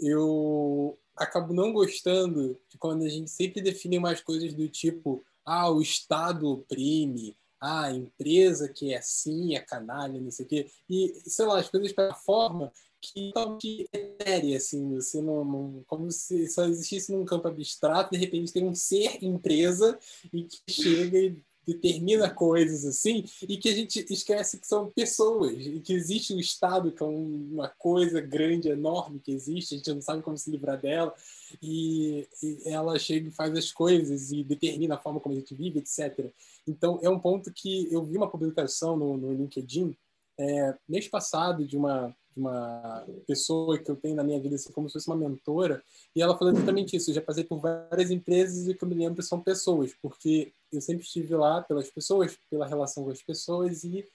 eu 0.00 0.98
acabo 1.14 1.52
não 1.52 1.70
gostando 1.70 2.58
de 2.70 2.78
quando 2.78 3.04
a 3.04 3.08
gente 3.10 3.30
sempre 3.30 3.60
define 3.60 3.98
mais 3.98 4.22
coisas 4.22 4.54
do 4.54 4.66
tipo 4.70 5.22
ah, 5.44 5.68
o 5.68 5.82
Estado 5.82 6.50
oprime, 6.50 7.36
ah, 7.60 7.88
a 7.88 7.92
empresa 7.92 8.70
que 8.70 8.94
é 8.94 8.96
assim, 8.96 9.54
é 9.54 9.60
canalha, 9.60 10.18
não 10.18 10.30
sei 10.30 10.46
o 10.46 10.48
quê. 10.48 10.70
E, 10.88 11.14
sei 11.26 11.44
lá, 11.44 11.60
as 11.60 11.68
coisas 11.68 11.92
para 11.92 12.14
forma 12.14 12.72
que 13.02 13.32
totalmente 13.32 13.88
etérea, 13.92 14.56
assim, 14.56 14.94
você 14.94 15.20
não, 15.20 15.44
não, 15.44 15.84
como 15.88 16.10
se 16.12 16.48
só 16.48 16.64
existisse 16.64 17.10
num 17.10 17.24
campo 17.24 17.48
abstrato, 17.48 18.12
de 18.12 18.16
repente 18.16 18.52
tem 18.52 18.64
um 18.64 18.74
ser 18.74 19.22
empresa 19.22 19.98
e 20.32 20.44
que 20.44 20.60
chega 20.70 21.18
e 21.18 21.36
determina 21.66 22.28
coisas 22.28 22.84
assim, 22.84 23.24
e 23.48 23.56
que 23.56 23.68
a 23.68 23.74
gente 23.74 24.04
esquece 24.10 24.58
que 24.58 24.66
são 24.66 24.90
pessoas, 24.90 25.54
e 25.64 25.80
que 25.80 25.92
existe 25.92 26.34
o 26.34 26.40
Estado, 26.40 26.90
que 26.90 27.02
é 27.02 27.06
uma 27.06 27.68
coisa 27.68 28.20
grande, 28.20 28.68
enorme 28.68 29.20
que 29.20 29.32
existe, 29.32 29.74
a 29.74 29.76
gente 29.78 29.94
não 29.94 30.02
sabe 30.02 30.22
como 30.22 30.36
se 30.36 30.50
livrar 30.50 30.80
dela, 30.80 31.14
e, 31.62 32.26
e 32.42 32.62
ela 32.66 32.98
chega 32.98 33.28
e 33.28 33.32
faz 33.32 33.56
as 33.56 33.70
coisas 33.70 34.32
e 34.32 34.42
determina 34.42 34.96
a 34.96 34.98
forma 34.98 35.20
como 35.20 35.34
a 35.34 35.38
gente 35.38 35.54
vive, 35.54 35.78
etc. 35.78 36.32
Então, 36.66 36.98
é 37.02 37.08
um 37.08 37.18
ponto 37.18 37.52
que 37.52 37.92
eu 37.92 38.04
vi 38.04 38.16
uma 38.16 38.30
publicação 38.30 38.96
no, 38.96 39.16
no 39.16 39.32
LinkedIn 39.32 39.96
é, 40.38 40.74
mês 40.88 41.08
passado 41.08 41.64
de 41.64 41.76
uma 41.76 42.14
uma 42.40 43.06
pessoa 43.26 43.78
que 43.78 43.90
eu 43.90 43.96
tenho 43.96 44.16
na 44.16 44.24
minha 44.24 44.40
vida 44.40 44.56
assim 44.56 44.72
como 44.72 44.88
se 44.88 44.94
fosse 44.94 45.06
uma 45.08 45.16
mentora 45.16 45.82
e 46.14 46.22
ela 46.22 46.36
falou 46.36 46.52
exatamente 46.52 46.96
isso 46.96 47.10
eu 47.10 47.14
já 47.14 47.22
passei 47.22 47.44
por 47.44 47.58
várias 47.58 48.10
empresas 48.10 48.66
e 48.66 48.72
o 48.72 48.76
que 48.76 48.84
eu 48.84 48.88
me 48.88 48.94
lembro 48.94 49.22
são 49.22 49.40
pessoas 49.40 49.94
porque 50.00 50.52
eu 50.72 50.80
sempre 50.80 51.04
estive 51.04 51.34
lá 51.34 51.62
pelas 51.62 51.90
pessoas 51.90 52.38
pela 52.50 52.66
relação 52.66 53.04
com 53.04 53.10
as 53.10 53.22
pessoas 53.22 53.84
e 53.84 54.06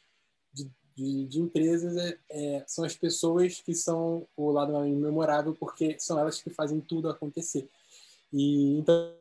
de, 0.54 0.72
de, 0.96 1.26
de 1.28 1.40
empresas 1.40 1.96
é, 1.96 2.18
é, 2.30 2.64
são 2.68 2.84
as 2.84 2.96
pessoas 2.96 3.62
que 3.62 3.74
são 3.76 4.28
o 4.36 4.52
lado 4.52 4.80
memorável 4.80 5.54
porque 5.54 5.96
são 6.00 6.18
elas 6.18 6.42
que 6.42 6.50
fazem 6.50 6.82
tudo 6.82 7.10
acontecer. 7.10 7.70
E 8.34 8.80
então 8.80 9.14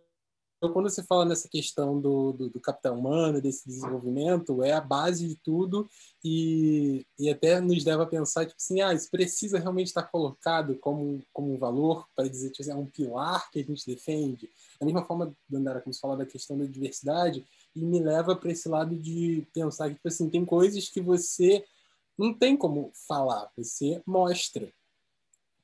então, 0.56 0.72
quando 0.72 0.88
você 0.88 1.02
fala 1.02 1.26
nessa 1.26 1.48
questão 1.48 2.00
do, 2.00 2.32
do, 2.32 2.48
do, 2.48 2.60
capital 2.60 2.98
humano, 2.98 3.42
desse 3.42 3.68
desenvolvimento, 3.68 4.62
é 4.62 4.72
a 4.72 4.80
base 4.80 5.28
de 5.28 5.36
tudo 5.36 5.88
e, 6.24 7.06
e 7.18 7.28
até 7.28 7.60
nos 7.60 7.84
leva 7.84 8.04
a 8.04 8.06
pensar, 8.06 8.46
tipo 8.46 8.56
assim, 8.58 8.80
ah, 8.80 8.94
isso 8.94 9.10
precisa 9.10 9.58
realmente 9.58 9.88
estar 9.88 10.04
colocado 10.04 10.74
como, 10.78 11.22
como 11.30 11.52
um 11.52 11.58
valor, 11.58 12.06
para 12.16 12.26
dizer, 12.26 12.50
tipo 12.50 12.62
assim, 12.62 12.70
é 12.72 12.74
um 12.74 12.86
pilar 12.86 13.50
que 13.50 13.60
a 13.60 13.64
gente 13.64 13.84
defende. 13.86 14.48
Da 14.80 14.86
mesma 14.86 15.04
forma, 15.04 15.36
Dandara, 15.46 15.82
como 15.82 15.92
você 15.92 16.00
fala 16.00 16.16
da 16.16 16.24
questão 16.24 16.56
da 16.56 16.64
diversidade, 16.64 17.44
e 17.74 17.84
me 17.84 18.00
leva 18.00 18.34
para 18.34 18.50
esse 18.50 18.66
lado 18.66 18.96
de 18.96 19.46
pensar 19.52 19.88
que, 19.88 19.96
tipo 19.96 20.08
assim, 20.08 20.30
tem 20.30 20.44
coisas 20.44 20.88
que 20.88 21.02
você 21.02 21.62
não 22.16 22.32
tem 22.32 22.56
como 22.56 22.90
falar, 23.06 23.50
você 23.54 24.02
mostra. 24.06 24.72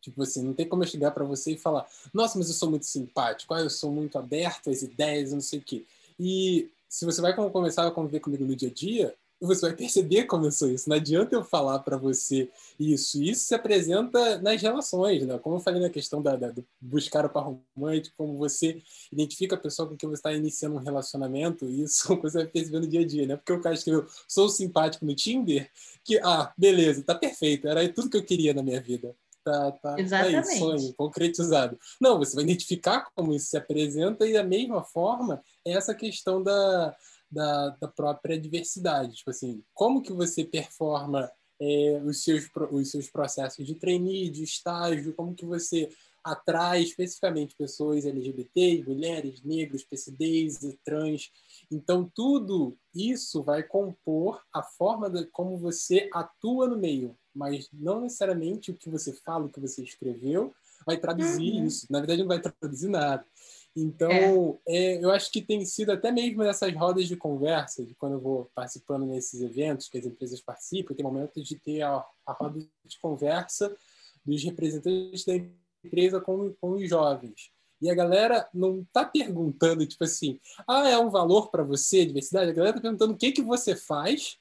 Tipo 0.03 0.23
assim, 0.23 0.43
não 0.43 0.53
tem 0.53 0.69
como 0.69 0.83
eu 0.83 0.89
chegar 0.89 1.13
para 1.13 1.25
você 1.25 1.53
e 1.53 1.57
falar, 1.57 1.87
nossa, 2.13 2.37
mas 2.37 2.49
eu 2.49 2.55
sou 2.55 2.69
muito 2.69 2.85
simpático, 2.85 3.55
ah, 3.55 3.61
eu 3.61 3.71
sou 3.71 3.91
muito 3.91 4.19
aberto 4.19 4.69
às 4.69 4.83
ideias, 4.83 5.33
não 5.33 5.41
sei 5.41 5.61
o 5.61 5.63
quê. 5.63 5.85
E 6.19 6.69
se 6.89 7.07
você 7.07 7.23
vai 7.23 7.35
começar 7.35 7.87
a 7.87 7.91
conviver 7.91 8.21
comigo 8.21 8.45
no 8.45 8.57
dia 8.57 8.69
a 8.69 8.73
dia, 8.73 9.15
você 9.47 9.63
vai 9.63 9.75
perceber 9.75 10.25
como 10.25 10.47
eu 10.47 10.53
sou 10.53 10.71
isso. 10.71 10.89
Não 10.89 10.97
adianta 10.97 11.35
eu 11.35 11.43
falar 11.45 11.81
para 11.81 11.97
você 11.97 12.49
isso. 12.79 13.21
Isso 13.23 13.47
se 13.47 13.55
apresenta 13.55 14.39
nas 14.39 14.61
relações, 14.63 15.27
né? 15.27 15.39
Como 15.39 15.57
eu 15.57 15.61
falei 15.61 15.81
na 15.81 15.91
questão 15.91 16.23
da, 16.23 16.37
da 16.37 16.51
do 16.51 16.65
buscar 16.81 17.27
o 17.27 17.29
par 17.29 17.45
romântico, 17.75 18.15
como 18.17 18.37
você 18.37 18.81
identifica 19.11 19.57
a 19.57 19.59
pessoa 19.59 19.89
com 19.89 19.97
quem 19.97 20.09
você 20.09 20.21
está 20.21 20.33
iniciando 20.33 20.77
um 20.77 20.79
relacionamento, 20.79 21.67
isso 21.67 22.15
você 22.23 22.39
vai 22.39 22.47
perceber 22.47 22.81
no 22.81 22.87
dia 22.87 23.01
a 23.01 23.07
dia, 23.07 23.27
né? 23.27 23.37
Porque 23.37 23.53
o 23.53 23.61
cara 23.61 23.75
escreveu, 23.75 24.07
sou 24.29 24.49
simpático 24.49 25.05
no 25.05 25.15
Tinder, 25.15 25.71
que, 26.05 26.19
ah, 26.19 26.53
beleza, 26.57 27.03
tá 27.03 27.15
perfeito, 27.15 27.67
era 27.67 27.87
tudo 27.93 28.11
que 28.11 28.17
eu 28.17 28.25
queria 28.25 28.55
na 28.55 28.63
minha 28.63 28.81
vida 28.81 29.15
tá, 29.45 29.73
tá, 29.73 30.01
Exatamente. 30.01 30.47
tá 30.47 30.53
aí, 30.53 30.59
sonho 30.59 30.95
concretizado. 30.95 31.79
Não, 32.01 32.19
você 32.19 32.35
vai 32.35 32.45
identificar 32.45 33.11
como 33.15 33.35
isso 33.35 33.47
se 33.47 33.57
apresenta 33.57 34.27
e 34.27 34.33
da 34.33 34.45
mesma 34.45 34.83
forma 34.83 35.43
é 35.65 35.73
essa 35.73 35.95
questão 35.95 36.43
da, 36.43 36.97
da, 37.31 37.69
da 37.81 37.89
própria 37.89 38.39
diversidade. 38.39 39.17
Tipo 39.17 39.31
assim, 39.31 39.63
como 39.75 40.03
que 40.03 40.13
você 40.13 40.45
performa 40.45 41.31
é, 41.61 42.03
os, 42.05 42.23
seus, 42.25 42.49
os 42.71 42.91
seus 42.91 43.09
processos 43.09 43.67
de 43.67 43.75
trainee, 43.75 44.31
de 44.31 44.43
estágio, 44.43 45.15
como 45.15 45.35
que 45.35 45.47
você 45.47 45.89
atrai 46.25 46.83
especificamente 46.83 47.57
pessoas 47.57 48.07
LGBT, 48.07 48.85
mulheres, 48.87 49.43
negros, 49.43 49.85
PCDs 49.85 50.63
e 50.63 50.79
trans. 50.85 51.31
Então, 51.71 52.11
tudo 52.15 52.77
isso 52.95 53.43
vai 53.43 53.63
compor 53.63 54.41
a 54.53 54.63
forma 54.63 55.11
de 55.11 55.27
como 55.27 55.59
você 55.59 56.09
atua 56.13 56.69
no 56.69 56.77
meio 56.77 57.17
mas 57.35 57.69
não 57.73 58.01
necessariamente 58.01 58.71
o 58.71 58.75
que 58.75 58.89
você 58.89 59.13
fala, 59.13 59.47
o 59.47 59.49
que 59.49 59.61
você 59.61 59.83
escreveu, 59.83 60.55
vai 60.87 60.97
traduzir 60.97 61.53
uhum. 61.55 61.67
isso. 61.67 61.87
Na 61.91 61.99
verdade, 61.99 62.21
não 62.21 62.29
vai 62.29 62.41
traduzir 62.41 62.89
nada. 62.89 63.25
Então, 63.75 64.59
é. 64.67 64.97
É, 64.97 65.05
eu 65.05 65.11
acho 65.11 65.31
que 65.33 65.41
tem 65.41 65.65
sido 65.65 65.93
até 65.93 66.13
mesmo 66.13 66.43
nessas 66.43 66.75
rodas 66.75 67.09
de 67.09 67.17
conversa, 67.17 67.85
de 67.85 67.95
quando 67.95 68.13
eu 68.13 68.21
vou 68.21 68.51
participando 68.55 69.07
nesses 69.07 69.41
eventos 69.41 69.89
que 69.89 69.99
as 69.99 70.05
empresas 70.05 70.41
participam, 70.41 70.95
tem 70.95 71.05
momentos 71.05 71.47
de 71.47 71.57
ter 71.57 71.83
a, 71.83 72.05
a 72.27 72.33
roda 72.33 72.61
de 72.61 72.99
conversa 73.01 73.75
dos 74.25 74.43
representantes 74.45 75.25
da 75.25 75.35
empresa 75.85 76.21
com, 76.21 76.53
com 76.61 76.73
os 76.73 76.89
jovens. 76.89 77.51
E 77.81 77.91
a 77.91 77.95
galera 77.95 78.49
não 78.55 78.83
está 78.83 79.05
perguntando, 79.05 79.85
tipo 79.85 80.05
assim, 80.05 80.39
ah, 80.69 80.89
é 80.89 80.97
um 80.97 81.11
valor 81.11 81.51
para 81.51 81.65
você, 81.65 82.07
diversidade? 82.07 82.51
A 82.51 82.55
galera 82.55 82.77
está 82.77 82.83
perguntando 82.83 83.15
o 83.15 83.17
que, 83.17 83.33
que 83.33 83.43
você 83.43 83.75
faz 83.75 84.39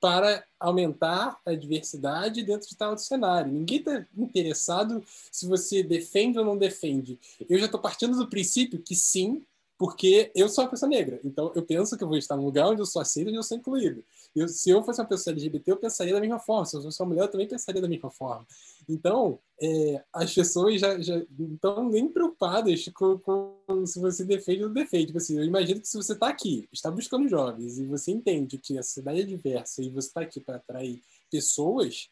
para 0.00 0.44
aumentar 0.60 1.38
a 1.44 1.54
diversidade 1.54 2.42
dentro 2.42 2.68
de 2.68 2.76
tal 2.76 2.96
cenário. 2.96 3.52
Ninguém 3.52 3.78
está 3.78 4.06
interessado 4.16 5.04
se 5.30 5.46
você 5.46 5.82
defende 5.82 6.38
ou 6.38 6.44
não 6.44 6.56
defende. 6.56 7.18
Eu 7.48 7.58
já 7.58 7.66
estou 7.66 7.80
partindo 7.80 8.16
do 8.16 8.28
princípio 8.28 8.82
que 8.82 8.94
sim, 8.94 9.44
porque 9.78 10.32
eu 10.34 10.48
sou 10.48 10.64
uma 10.64 10.70
pessoa 10.70 10.88
negra. 10.88 11.20
Então, 11.22 11.52
eu 11.54 11.62
penso 11.62 11.96
que 11.96 12.02
eu 12.02 12.08
vou 12.08 12.16
estar 12.16 12.36
num 12.36 12.44
lugar 12.44 12.68
onde 12.68 12.80
eu 12.80 12.86
sou 12.86 13.02
aceito 13.02 13.30
e 13.30 13.34
eu 13.34 13.42
sou 13.42 13.56
incluído. 13.56 14.02
Eu, 14.34 14.48
se 14.48 14.70
eu 14.70 14.82
fosse 14.82 15.00
uma 15.00 15.06
pessoa 15.06 15.32
LGBT, 15.32 15.70
eu 15.70 15.76
pensaria 15.76 16.14
da 16.14 16.20
mesma 16.20 16.38
forma. 16.38 16.64
Se 16.64 16.76
eu 16.76 16.82
fosse 16.82 17.00
uma 17.02 17.08
mulher, 17.08 17.22
eu 17.22 17.30
também 17.30 17.46
pensaria 17.46 17.80
da 17.80 17.88
mesma 17.88 18.10
forma. 18.10 18.46
Então, 18.88 19.38
é, 19.60 20.02
as 20.12 20.32
pessoas 20.34 20.80
já, 20.80 20.98
já 21.00 21.18
estão 21.18 21.88
nem 21.90 22.08
preocupadas 22.08 22.88
com, 22.94 23.18
com, 23.18 23.86
se 23.86 24.00
você 24.00 24.24
defende 24.24 24.62
ou 24.62 24.68
não 24.68 24.74
defende. 24.74 25.06
Tipo 25.06 25.18
assim, 25.18 25.36
eu 25.36 25.44
imagino 25.44 25.80
que 25.80 25.88
se 25.88 25.96
você 25.96 26.14
está 26.14 26.28
aqui, 26.28 26.66
está 26.72 26.90
buscando 26.90 27.28
jovens, 27.28 27.78
e 27.78 27.86
você 27.86 28.10
entende 28.12 28.58
que 28.58 28.78
a 28.78 28.82
cidade 28.82 29.20
é 29.20 29.24
diversa 29.24 29.82
e 29.82 29.90
você 29.90 30.08
está 30.08 30.22
aqui 30.22 30.40
para 30.40 30.56
atrair 30.56 31.02
pessoas, 31.30 32.08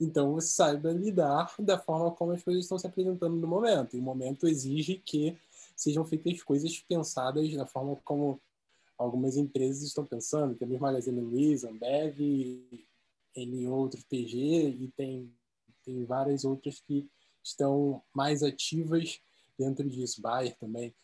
então 0.00 0.32
você 0.32 0.48
saiba 0.48 0.90
lidar 0.90 1.54
da 1.60 1.78
forma 1.78 2.10
como 2.10 2.32
as 2.32 2.42
coisas 2.42 2.64
estão 2.64 2.78
se 2.78 2.86
apresentando 2.86 3.36
no 3.36 3.46
momento. 3.46 3.96
E 3.96 4.00
o 4.00 4.02
momento 4.02 4.48
exige 4.48 5.00
que 5.04 5.36
sejam 5.76 6.04
feitas 6.04 6.42
coisas 6.42 6.78
pensadas 6.80 7.52
da 7.54 7.66
forma 7.66 7.96
como 8.04 8.40
algumas 8.96 9.36
empresas 9.36 9.82
estão 9.82 10.04
pensando. 10.04 10.54
Temos 10.54 10.78
Magazine 10.78 11.20
Luiza, 11.20 11.70
Ambev, 11.70 12.18
N 13.36 13.68
outros 13.68 14.04
PG 14.04 14.36
e 14.36 14.92
tem, 14.96 15.32
tem 15.84 16.04
várias 16.04 16.44
outras 16.44 16.80
que 16.80 17.08
estão 17.42 18.02
mais 18.14 18.42
ativas 18.42 19.20
dentro 19.58 19.88
disso, 19.88 20.20
Bayer 20.20 20.56
também. 20.58 20.94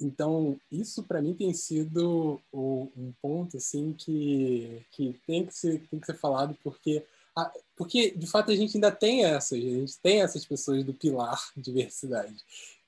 Então, 0.00 0.58
isso 0.72 1.02
para 1.02 1.20
mim 1.20 1.34
tem 1.34 1.52
sido 1.52 2.40
um 2.52 3.12
ponto 3.20 3.58
assim 3.58 3.92
que, 3.92 4.84
que 4.92 5.20
tem 5.26 5.44
que 5.44 5.54
ser 5.54 5.86
tem 5.88 6.00
que 6.00 6.06
ser 6.06 6.16
falado 6.16 6.56
porque 6.64 7.04
porque 7.76 8.10
de 8.10 8.26
fato 8.26 8.50
a 8.50 8.56
gente 8.56 8.76
ainda 8.76 8.90
tem 8.90 9.24
essas, 9.24 9.58
a 9.58 9.60
gente 9.60 9.98
tem 9.98 10.20
essas 10.20 10.44
pessoas 10.44 10.84
do 10.84 10.92
pilar 10.92 11.40
diversidade. 11.56 12.36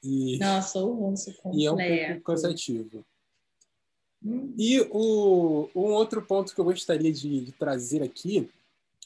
E, 0.02 0.38
Nossa, 0.38 0.80
o 0.80 0.92
russo 0.92 1.32
E 1.54 1.66
é 1.66 1.72
um 1.72 1.76
pouco 1.76 2.20
cansativo. 2.24 3.04
Hum. 4.24 4.54
E 4.58 4.80
o, 4.90 5.68
um 5.74 5.92
outro 5.92 6.22
ponto 6.22 6.54
que 6.54 6.60
eu 6.60 6.64
gostaria 6.64 7.12
de, 7.12 7.40
de, 7.44 7.52
trazer 7.52 8.02
aqui, 8.02 8.48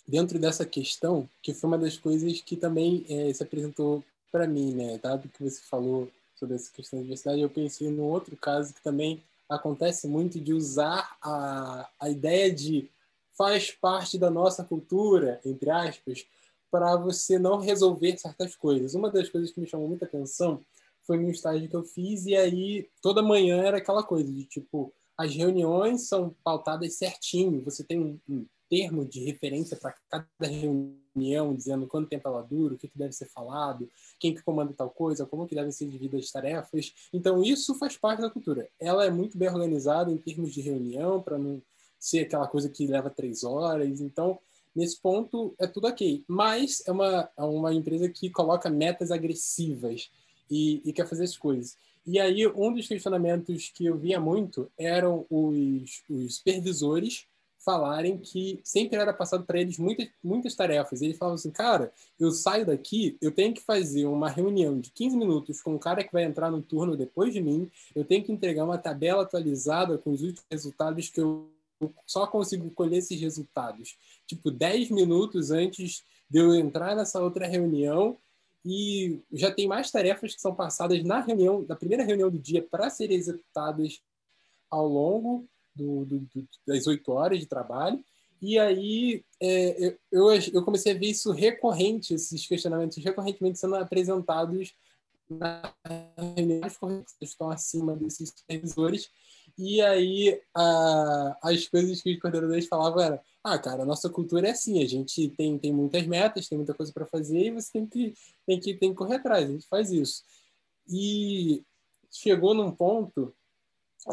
dentro 0.07 0.39
dessa 0.39 0.65
questão, 0.65 1.29
que 1.43 1.55
foi 1.55 1.69
uma 1.69 1.79
das 1.79 1.97
coisas 1.97 2.41
que 2.41 2.57
também 2.57 3.05
é, 3.09 3.33
se 3.33 3.43
apresentou 3.43 4.05
para 4.31 4.47
mim, 4.47 4.75
né? 4.75 4.99
Dado 4.99 5.29
que 5.29 5.43
você 5.43 5.61
falou 5.63 6.11
sobre 6.35 6.55
essa 6.55 6.71
questão 6.71 6.99
de 6.99 7.05
diversidade, 7.05 7.41
eu 7.41 7.49
pensei 7.49 7.89
num 7.91 8.05
outro 8.05 8.37
caso 8.37 8.75
que 8.75 8.83
também 8.83 9.23
acontece 9.49 10.07
muito 10.07 10.41
de 10.41 10.53
usar 10.53 11.17
a, 11.23 11.89
a 11.99 12.11
ideia 12.11 12.53
de 12.53 12.89
faz 13.37 13.71
parte 13.71 14.19
da 14.19 14.31
nossa 14.31 14.65
cultura, 14.65 15.41
entre 15.45 15.71
aspas, 15.71 16.27
para 16.71 16.97
você 16.97 17.39
não 17.39 17.59
resolver 17.59 18.19
certas 18.19 18.57
coisas. 18.57 18.95
Uma 18.95 19.11
das 19.11 19.29
coisas 19.29 19.53
que 19.53 19.61
me 19.61 19.67
chamou 19.67 19.89
muita 19.89 20.05
atenção 20.05 20.65
foi 21.07 21.19
no 21.19 21.31
estágio 21.31 21.69
que 21.69 21.77
eu 21.77 21.85
fiz, 21.85 22.27
e 22.27 22.35
aí 22.35 22.89
toda 23.01 23.23
manhã 23.23 23.63
era 23.63 23.79
aquela 23.79 24.03
coisa 24.03 24.31
de 24.33 24.45
tipo, 24.45 24.93
as 25.17 25.35
reuniões 25.35 26.09
são 26.09 26.35
pautadas 26.43 26.95
certinho, 26.95 27.63
você 27.63 27.85
tem 27.85 28.01
um, 28.01 28.21
um 28.29 28.47
termo 28.69 29.05
de 29.05 29.25
referência 29.25 29.77
para 29.77 29.95
cada 30.11 30.27
reunião, 30.41 31.55
dizendo 31.55 31.87
quanto 31.87 32.09
tempo 32.09 32.29
ela 32.29 32.43
dura, 32.43 32.75
o 32.75 32.77
que, 32.77 32.89
que 32.89 32.99
deve 32.99 33.13
ser 33.13 33.29
falado, 33.29 33.89
quem 34.19 34.35
que 34.35 34.43
comanda 34.43 34.73
tal 34.73 34.91
coisa, 34.91 35.25
como 35.25 35.47
que 35.47 35.55
devem 35.55 35.71
ser 35.71 35.87
divididas 35.87 36.25
as 36.25 36.31
tarefas. 36.31 36.93
Então, 37.13 37.43
isso 37.43 37.75
faz 37.79 37.97
parte 37.97 38.21
da 38.21 38.31
cultura. 38.31 38.69
Ela 38.81 39.07
é 39.07 39.11
muito 39.11 39.39
bem 39.39 39.49
organizada 39.49 40.11
em 40.11 40.19
termos 40.19 40.53
de 40.53 40.61
reunião, 40.61 41.23
para 41.23 41.39
não 41.39 41.63
ser 42.07 42.21
aquela 42.21 42.47
coisa 42.47 42.69
que 42.69 42.87
leva 42.87 43.11
três 43.11 43.43
horas. 43.43 44.01
Então, 44.01 44.39
nesse 44.75 44.97
ponto, 45.01 45.55
é 45.59 45.67
tudo 45.67 45.89
ok. 45.89 46.23
Mas 46.29 46.83
é 46.87 46.93
uma, 46.93 47.29
é 47.37 47.43
uma 47.43 47.75
empresa 47.75 48.09
que 48.09 48.31
coloca 48.31 48.71
metas 48.71 49.11
agressivas 49.11 50.11
e, 50.51 50.81
e 50.85 50.93
quer 50.93 51.09
fazer 51.09 51.25
as 51.25 51.37
coisas. 51.37 51.77
E 52.07 52.21
aí, 52.21 52.47
um 52.47 52.73
dos 52.73 52.87
questionamentos 52.87 53.73
que 53.75 53.87
eu 53.87 53.97
via 53.99 54.21
muito 54.21 54.71
eram 54.79 55.27
os, 55.29 56.05
os 56.09 56.37
supervisores 56.37 57.27
falarem 57.59 58.17
que 58.17 58.61
sempre 58.63 58.97
era 58.97 59.13
passado 59.13 59.45
para 59.45 59.61
eles 59.61 59.77
muitas, 59.77 60.09
muitas 60.23 60.55
tarefas. 60.55 61.03
Eles 61.03 61.19
falavam 61.19 61.35
assim, 61.35 61.51
cara, 61.51 61.93
eu 62.21 62.31
saio 62.31 62.65
daqui, 62.65 63.17
eu 63.21 63.33
tenho 63.33 63.53
que 63.53 63.61
fazer 63.61 64.07
uma 64.07 64.31
reunião 64.31 64.79
de 64.79 64.89
15 64.91 65.17
minutos 65.17 65.61
com 65.61 65.75
o 65.75 65.79
cara 65.79 66.05
que 66.05 66.13
vai 66.13 66.23
entrar 66.23 66.49
no 66.49 66.63
turno 66.63 66.97
depois 66.97 67.35
de 67.35 67.43
mim, 67.43 67.69
eu 67.93 68.05
tenho 68.05 68.23
que 68.23 68.31
entregar 68.31 68.63
uma 68.63 68.79
tabela 68.79 69.25
atualizada 69.25 69.99
com 69.99 70.13
os 70.13 70.23
últimos 70.23 70.45
resultados 70.49 71.09
que 71.09 71.21
eu 71.21 71.51
só 72.07 72.27
consigo 72.27 72.71
colher 72.71 72.99
esses 72.99 73.21
resultados, 73.21 73.97
tipo, 74.27 74.51
10 74.51 74.91
minutos 74.91 75.51
antes 75.51 76.05
de 76.29 76.39
eu 76.39 76.55
entrar 76.55 76.97
nessa 76.97 77.21
outra 77.21 77.47
reunião 77.47 78.17
e 78.65 79.21
já 79.33 79.53
tem 79.53 79.69
mais 79.69 79.91
tarefas 79.91 80.35
que 80.35 80.41
são 80.41 80.55
passadas 80.55 81.03
na 81.05 81.21
reunião, 81.21 81.65
na 81.69 81.77
primeira 81.77 82.03
reunião 82.03 82.31
do 82.31 82.39
dia, 82.39 82.61
para 82.63 82.91
serem 82.91 83.17
executadas 83.17 84.03
ao 84.69 84.89
longo 84.89 85.47
do, 85.75 86.05
do, 86.05 86.19
do, 86.19 86.49
das 86.67 86.87
oito 86.87 87.13
horas 87.13 87.39
de 87.39 87.47
trabalho. 87.47 88.03
E 88.43 88.59
aí 88.59 89.25
é, 89.41 89.97
eu, 90.11 90.33
eu 90.53 90.65
comecei 90.65 90.93
a 90.93 90.99
ver 90.99 91.07
isso 91.07 91.31
recorrente, 91.31 92.15
esses 92.15 92.47
questionamentos 92.47 93.03
recorrentemente 93.03 93.59
sendo 93.59 93.77
apresentados 93.77 94.75
na 95.29 95.73
reunião, 96.37 96.69
que 97.19 97.25
estão 97.25 97.51
acima 97.51 97.95
desses 97.95 98.31
supervisores. 98.31 99.11
E 99.59 99.81
aí 99.81 100.41
a, 100.55 101.39
as 101.43 101.67
coisas 101.69 102.03
que 102.03 102.15
os 102.15 102.21
coordenadores 102.21 102.67
falavam 102.67 103.01
eram 103.01 103.21
ah, 103.47 103.59
cara, 103.61 103.85
a 103.85 103.87
nossa 103.87 104.11
cultura 104.11 104.49
é 104.49 104.51
assim, 104.51 104.83
a 104.83 104.89
gente 104.89 105.29
tem, 105.29 105.57
tem 105.57 105.73
muitas 105.73 106.05
metas, 106.05 106.49
tem 106.49 106.59
muita 106.59 106.75
coisa 106.75 106.93
para 106.93 107.07
fazer 107.07 107.47
e 107.47 107.51
você 107.53 107.71
tem 107.75 107.87
que, 107.87 108.13
tem, 108.45 108.59
que, 108.59 108.75
tem 108.75 108.91
que 108.91 108.97
correr 108.97 109.17
atrás, 109.17 109.49
a 109.49 109.53
gente 109.53 109.69
faz 109.69 109.93
isso. 109.93 110.25
E 110.89 111.63
chegou 112.11 112.55
num 112.55 112.73
ponto 112.73 113.33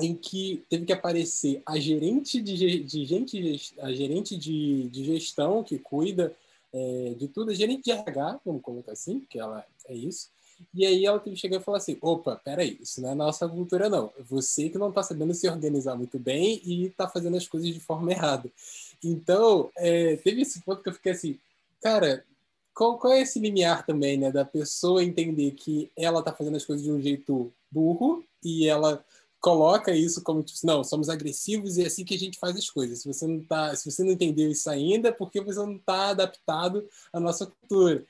em 0.01 0.15
que 0.15 0.63
teve 0.69 0.85
que 0.85 0.93
aparecer 0.93 1.63
a 1.65 1.79
gerente 1.79 2.39
de, 2.39 2.83
de 2.83 3.05
gente, 3.05 3.73
a 3.79 3.91
gerente 3.91 4.37
de, 4.37 4.87
de 4.89 5.03
gestão 5.03 5.63
que 5.63 5.79
cuida 5.79 6.35
é, 6.71 7.15
de 7.17 7.27
tudo, 7.27 7.49
a 7.49 7.55
gerente 7.55 7.85
de 7.85 7.91
RH, 7.91 8.39
vamos 8.45 8.61
colocar 8.61 8.91
assim, 8.91 9.19
que 9.21 9.39
ela 9.39 9.65
é 9.87 9.95
isso, 9.95 10.29
e 10.73 10.85
aí 10.85 11.05
ela 11.05 11.19
teve 11.19 11.35
que 11.35 11.41
chegar 11.41 11.57
e 11.57 11.63
falar 11.63 11.77
assim: 11.77 11.97
opa, 12.01 12.35
peraí, 12.43 12.77
isso 12.81 13.01
não 13.01 13.11
é 13.11 13.15
nossa 13.15 13.47
cultura, 13.47 13.89
não. 13.89 14.11
Você 14.29 14.69
que 14.69 14.77
não 14.77 14.89
está 14.89 15.03
sabendo 15.03 15.33
se 15.33 15.47
organizar 15.47 15.95
muito 15.95 16.17
bem 16.17 16.61
e 16.63 16.85
está 16.85 17.07
fazendo 17.07 17.37
as 17.37 17.47
coisas 17.47 17.69
de 17.69 17.79
forma 17.79 18.11
errada. 18.11 18.49
Então, 19.03 19.69
é, 19.77 20.15
teve 20.17 20.41
esse 20.41 20.61
ponto 20.61 20.81
que 20.81 20.89
eu 20.89 20.93
fiquei 20.93 21.11
assim, 21.11 21.39
cara, 21.81 22.25
qual, 22.73 22.97
qual, 22.97 23.13
é 23.13 23.21
esse 23.21 23.39
limiar 23.39 23.85
também, 23.85 24.17
né? 24.17 24.31
Da 24.31 24.45
pessoa 24.45 25.03
entender 25.03 25.51
que 25.51 25.91
ela 25.95 26.19
está 26.19 26.33
fazendo 26.33 26.57
as 26.57 26.65
coisas 26.65 26.83
de 26.83 26.91
um 26.91 27.01
jeito 27.01 27.51
burro 27.71 28.23
e 28.43 28.67
ela 28.67 29.03
coloca 29.43 29.93
isso 29.93 30.23
como 30.23 30.41
tipo, 30.41 30.65
não, 30.65 30.85
somos 30.85 31.09
agressivos 31.09 31.77
e 31.77 31.83
é 31.83 31.87
assim 31.87 32.05
que 32.05 32.15
a 32.15 32.17
gente 32.17 32.39
faz 32.39 32.55
as 32.55 32.69
coisas. 32.69 33.01
Se 33.01 33.07
você 33.09 33.27
não 33.27 33.43
tá, 33.43 33.75
se 33.75 33.91
você 33.91 34.01
não 34.01 34.13
entendeu 34.13 34.49
isso 34.49 34.69
ainda, 34.69 35.09
é 35.09 35.11
porque 35.11 35.41
você 35.41 35.59
não 35.59 35.75
está 35.75 36.11
adaptado 36.11 36.87
à 37.11 37.19
nossa 37.19 37.45
cultura. 37.45 38.05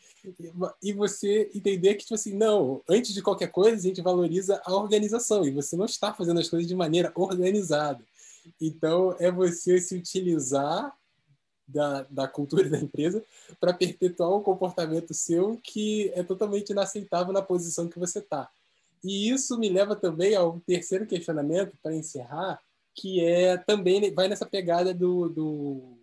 E 0.82 0.94
você 0.94 1.50
entender 1.56 1.96
que 1.96 2.04
tipo 2.04 2.14
assim, 2.14 2.36
não, 2.38 2.84
antes 2.88 3.16
de 3.16 3.22
qualquer 3.24 3.48
coisa 3.48 3.76
a 3.76 3.82
gente 3.82 4.00
valoriza 4.00 4.62
a 4.64 4.76
organização 4.76 5.44
e 5.44 5.50
você 5.50 5.76
não 5.76 5.86
está 5.86 6.14
fazendo 6.14 6.40
as 6.40 6.48
coisas 6.48 6.68
de 6.68 6.76
maneira 6.76 7.12
organizada. 7.16 8.06
Então 8.62 9.16
é 9.20 9.32
você 9.32 9.80
se 9.80 9.96
utilizar 9.96 10.96
da, 11.68 12.04
da 12.12 12.28
cultura 12.28 12.70
da 12.70 12.78
empresa 12.78 13.24
para 13.60 13.74
perpetuar 13.74 14.36
um 14.36 14.44
comportamento 14.44 15.16
seu 15.16 15.60
que 15.64 16.12
é 16.14 16.22
totalmente 16.22 16.70
inaceitável 16.70 17.34
na 17.34 17.42
posição 17.42 17.90
que 17.90 17.98
você 17.98 18.20
está. 18.20 18.52
E 19.04 19.30
isso 19.30 19.58
me 19.58 19.70
leva 19.70 19.96
também 19.96 20.36
ao 20.36 20.60
terceiro 20.62 21.06
questionamento, 21.06 21.78
para 21.82 21.94
encerrar, 21.94 22.60
que 22.96 23.24
é 23.24 23.58
também 23.58 24.14
vai 24.14 24.28
nessa 24.28 24.46
pegada 24.46 24.94
do, 24.94 25.28
do 25.28 25.98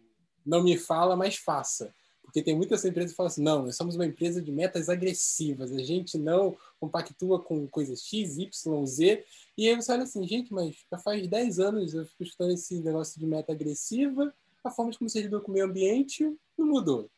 não 0.45 0.63
me 0.63 0.77
fala, 0.77 1.17
mas 1.17 1.37
faça. 1.37 1.95
Porque 2.23 2.43
tem 2.43 2.55
muitas 2.55 2.85
empresas 2.85 3.11
que 3.11 3.17
falam 3.17 3.29
assim, 3.29 3.43
não, 3.43 3.65
nós 3.65 3.77
somos 3.77 3.97
uma 3.97 4.07
empresa 4.07 4.41
de 4.41 4.53
metas 4.53 4.89
agressivas, 4.89 5.73
a 5.73 5.83
gente 5.83 6.17
não 6.17 6.57
compactua 6.79 7.43
com 7.43 7.67
coisas 7.67 8.03
X, 8.03 8.39
Y, 8.39 8.87
Z. 8.87 9.25
E 9.57 9.69
aí 9.69 9.75
você 9.75 9.93
olha 9.93 10.05
assim, 10.05 10.27
gente, 10.29 10.53
mas 10.53 10.77
já 10.91 10.99
faz 10.99 11.27
10 11.27 11.59
anos 11.59 11.95
eu 11.95 12.05
fico 12.05 12.23
escutando 12.23 12.53
esse 12.53 12.81
negócio 12.81 13.19
de 13.19 13.27
meta 13.27 13.53
agressiva, 13.53 14.33
a 14.63 14.71
forma 14.71 14.93
como 14.97 15.09
você 15.09 15.23
lida 15.23 15.41
com 15.41 15.51
o 15.51 15.55
meio 15.55 15.65
ambiente 15.65 16.25
não 16.57 16.67
mudou. 16.67 17.11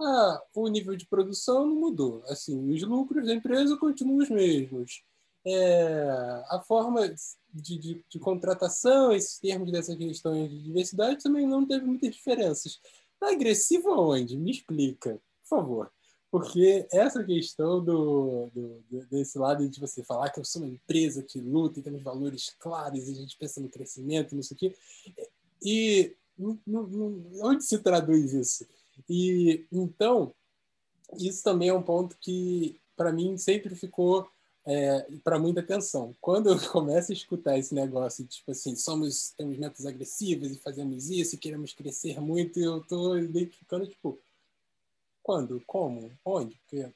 Ah, 0.00 0.42
o 0.54 0.68
nível 0.68 0.96
de 0.96 1.06
produção 1.06 1.66
não 1.66 1.76
mudou. 1.76 2.22
Assim, 2.26 2.70
os 2.70 2.82
lucros 2.82 3.26
da 3.26 3.34
empresa 3.34 3.76
continuam 3.76 4.18
os 4.18 4.28
mesmos 4.28 5.02
é, 5.46 6.42
a 6.48 6.62
forma 6.66 7.08
de, 7.52 7.78
de, 7.78 8.04
de, 8.08 8.18
contratação, 8.18 9.12
esses 9.12 9.38
termos 9.38 9.70
dessas 9.70 9.96
questões 9.96 10.50
de 10.50 10.62
diversidade 10.62 11.22
também 11.22 11.46
não 11.46 11.66
teve 11.66 11.84
muitas 11.84 12.14
diferenças. 12.14 12.80
Tá 13.18 13.30
agressivo 13.30 13.90
aonde? 13.90 14.36
Me 14.36 14.50
explica, 14.50 15.20
por 15.42 15.48
favor. 15.48 15.92
Porque 16.30 16.86
essa 16.92 17.24
questão 17.24 17.82
do, 17.82 18.50
do, 18.52 19.06
desse 19.10 19.38
lado 19.38 19.66
de 19.66 19.80
você 19.80 20.04
falar 20.04 20.30
que 20.30 20.38
eu 20.38 20.44
sou 20.44 20.62
uma 20.62 20.70
empresa 20.70 21.22
que 21.22 21.40
luta 21.40 21.80
e 21.80 21.82
tem 21.82 21.96
valores 21.98 22.54
claros 22.58 23.08
e 23.08 23.12
a 23.12 23.14
gente 23.14 23.36
pensa 23.38 23.60
no 23.60 23.70
crescimento, 23.70 24.34
não 24.34 24.42
sei 24.42 24.54
o 24.54 24.58
quê, 24.58 24.76
e 25.62 26.14
onde 27.42 27.64
se 27.64 27.78
traduz 27.78 28.32
isso? 28.32 28.66
E 29.08 29.66
então, 29.72 30.34
isso 31.18 31.42
também 31.42 31.68
é 31.70 31.74
um 31.74 31.82
ponto 31.82 32.16
que, 32.20 32.78
para 32.94 33.12
mim, 33.12 33.38
sempre 33.38 33.74
ficou 33.74 34.28
é, 34.68 35.06
para 35.24 35.38
muita 35.38 35.60
atenção. 35.60 36.14
Quando 36.20 36.50
eu 36.50 36.58
começo 36.70 37.10
a 37.10 37.14
escutar 37.14 37.58
esse 37.58 37.74
negócio, 37.74 38.26
tipo 38.26 38.50
assim, 38.50 38.76
somos, 38.76 39.32
temos 39.36 39.56
metas 39.56 39.86
agressivas 39.86 40.52
e 40.52 40.58
fazemos 40.58 41.08
isso 41.08 41.34
e 41.34 41.38
queremos 41.38 41.72
crescer 41.72 42.20
muito, 42.20 42.60
eu 42.60 42.82
tô 42.82 43.16
identificando, 43.16 43.86
tipo, 43.86 44.18
quando? 45.22 45.62
Como? 45.66 46.12
Onde? 46.22 46.60
Porque 46.60 46.92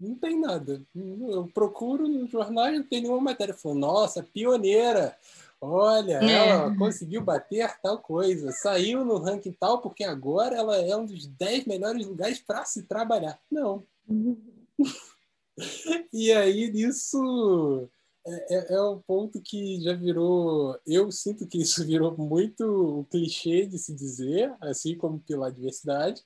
não 0.00 0.14
tem 0.16 0.40
nada. 0.40 0.82
Eu 0.94 1.46
procuro 1.52 2.08
no 2.08 2.26
jornal 2.26 2.72
não 2.72 2.82
tem 2.82 3.02
nenhuma 3.02 3.20
matéria. 3.20 3.54
Falou, 3.54 3.76
nossa, 3.76 4.22
pioneira! 4.22 5.16
Olha, 5.60 6.18
é. 6.24 6.48
ela 6.48 6.76
conseguiu 6.76 7.22
bater 7.22 7.78
tal 7.80 7.98
coisa, 7.98 8.50
saiu 8.50 9.04
no 9.04 9.18
ranking 9.18 9.52
tal, 9.52 9.80
porque 9.80 10.02
agora 10.02 10.56
ela 10.56 10.76
é 10.76 10.96
um 10.96 11.06
dos 11.06 11.24
10 11.26 11.66
melhores 11.66 12.04
lugares 12.04 12.40
para 12.40 12.64
se 12.64 12.82
trabalhar. 12.82 13.38
Não. 13.48 13.84
e 16.12 16.32
aí, 16.32 16.70
isso 16.74 17.88
é, 18.26 18.56
é, 18.56 18.74
é, 18.74 18.82
um 18.82 19.00
ponto 19.00 19.40
que 19.42 19.80
já 19.80 19.94
virou. 19.94 20.78
Eu 20.86 21.10
sinto 21.10 21.46
que 21.46 21.58
isso 21.58 21.84
virou 21.86 22.16
muito 22.16 23.00
o 23.00 23.04
clichê 23.06 23.66
de 23.66 23.78
se 23.78 23.94
dizer, 23.94 24.54
assim 24.60 24.96
como 24.96 25.20
pela 25.20 25.50
diversidade, 25.50 26.22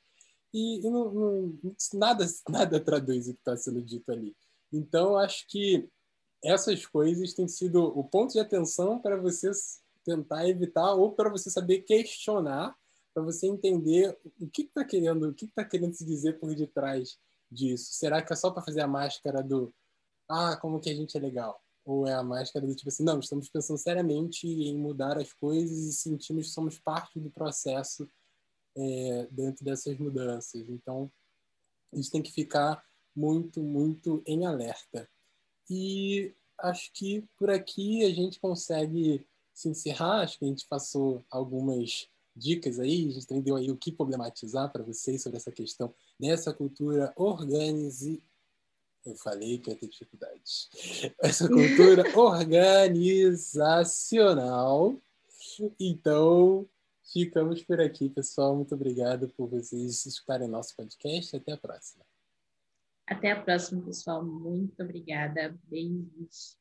e, 0.52 0.86
e 0.86 0.90
não, 0.90 1.12
não, 1.12 1.58
nada, 1.94 2.26
nada 2.48 2.80
traduz 2.80 3.28
o 3.28 3.34
que 3.34 3.40
está 3.40 3.56
sendo 3.56 3.82
dito 3.82 4.10
ali. 4.10 4.36
Então, 4.72 5.16
acho 5.16 5.46
que 5.48 5.88
essas 6.44 6.86
coisas 6.86 7.34
têm 7.34 7.48
sido 7.48 7.82
o 7.82 8.04
ponto 8.04 8.32
de 8.32 8.40
atenção 8.40 8.98
para 9.00 9.16
você 9.16 9.50
tentar 10.04 10.48
evitar 10.48 10.94
ou 10.94 11.12
para 11.12 11.30
você 11.30 11.50
saber 11.50 11.80
questionar, 11.80 12.76
para 13.12 13.22
você 13.22 13.46
entender 13.46 14.16
o 14.40 14.48
que 14.48 14.62
está 14.62 14.84
querendo, 14.84 15.28
o 15.28 15.34
que 15.34 15.46
está 15.46 15.64
querendo 15.64 15.94
se 15.94 16.04
dizer 16.04 16.38
por 16.38 16.54
detrás 16.54 17.18
disso. 17.50 17.92
Será 17.92 18.22
que 18.22 18.32
é 18.32 18.36
só 18.36 18.50
para 18.50 18.62
fazer 18.62 18.80
a 18.80 18.86
máscara 18.86 19.42
do 19.42 19.72
ah, 20.28 20.56
como 20.56 20.80
que 20.80 20.90
a 20.90 20.94
gente 20.94 21.16
é 21.16 21.20
legal? 21.20 21.62
Ou 21.84 22.06
é 22.06 22.14
a 22.14 22.22
máscara 22.22 22.66
do 22.66 22.74
tipo 22.74 22.88
assim, 22.88 23.04
não, 23.04 23.20
estamos 23.20 23.48
pensando 23.48 23.78
seriamente 23.78 24.46
em 24.46 24.76
mudar 24.76 25.16
as 25.18 25.32
coisas 25.32 25.78
e 25.78 25.92
sentimos 25.92 26.48
que 26.48 26.52
somos 26.52 26.78
parte 26.78 27.20
do 27.20 27.30
processo 27.30 28.08
é, 28.76 29.28
dentro 29.30 29.64
dessas 29.64 29.96
mudanças. 29.98 30.68
Então, 30.68 31.10
a 31.92 31.96
gente 31.96 32.10
tem 32.10 32.22
que 32.22 32.32
ficar 32.32 32.84
muito, 33.14 33.62
muito 33.62 34.22
em 34.26 34.44
alerta. 34.44 35.08
E 35.70 36.34
acho 36.58 36.92
que 36.92 37.24
por 37.38 37.50
aqui 37.50 38.04
a 38.04 38.12
gente 38.12 38.40
consegue 38.40 39.24
se 39.54 39.68
encerrar. 39.68 40.22
Acho 40.22 40.38
que 40.38 40.44
a 40.44 40.48
gente 40.48 40.66
passou 40.66 41.24
algumas 41.30 42.08
dicas 42.34 42.78
aí, 42.78 43.08
a 43.08 43.12
gente 43.12 43.24
entendeu 43.24 43.56
aí 43.56 43.70
o 43.70 43.76
que 43.76 43.90
problematizar 43.90 44.70
para 44.70 44.82
vocês 44.82 45.22
sobre 45.22 45.38
essa 45.38 45.50
questão 45.50 45.94
dessa 46.18 46.52
cultura 46.52 47.12
organize. 47.16 48.20
Eu 49.04 49.14
falei 49.16 49.58
que 49.58 49.70
ia 49.70 49.76
ter 49.76 49.88
dificuldades. 49.88 50.68
Essa 51.20 51.46
cultura 51.48 52.02
organizacional. 52.18 55.00
Então, 55.78 56.66
ficamos 57.12 57.62
por 57.62 57.80
aqui, 57.80 58.08
pessoal. 58.08 58.56
Muito 58.56 58.74
obrigado 58.74 59.28
por 59.28 59.48
vocês 59.48 60.04
escutarem 60.06 60.48
nosso 60.48 60.74
podcast. 60.74 61.36
Até 61.36 61.52
a 61.52 61.56
próxima. 61.56 62.04
Até 63.06 63.30
a 63.30 63.40
próxima, 63.40 63.80
pessoal. 63.82 64.24
Muito 64.24 64.82
obrigada. 64.82 65.56
Beijos. 65.64 66.58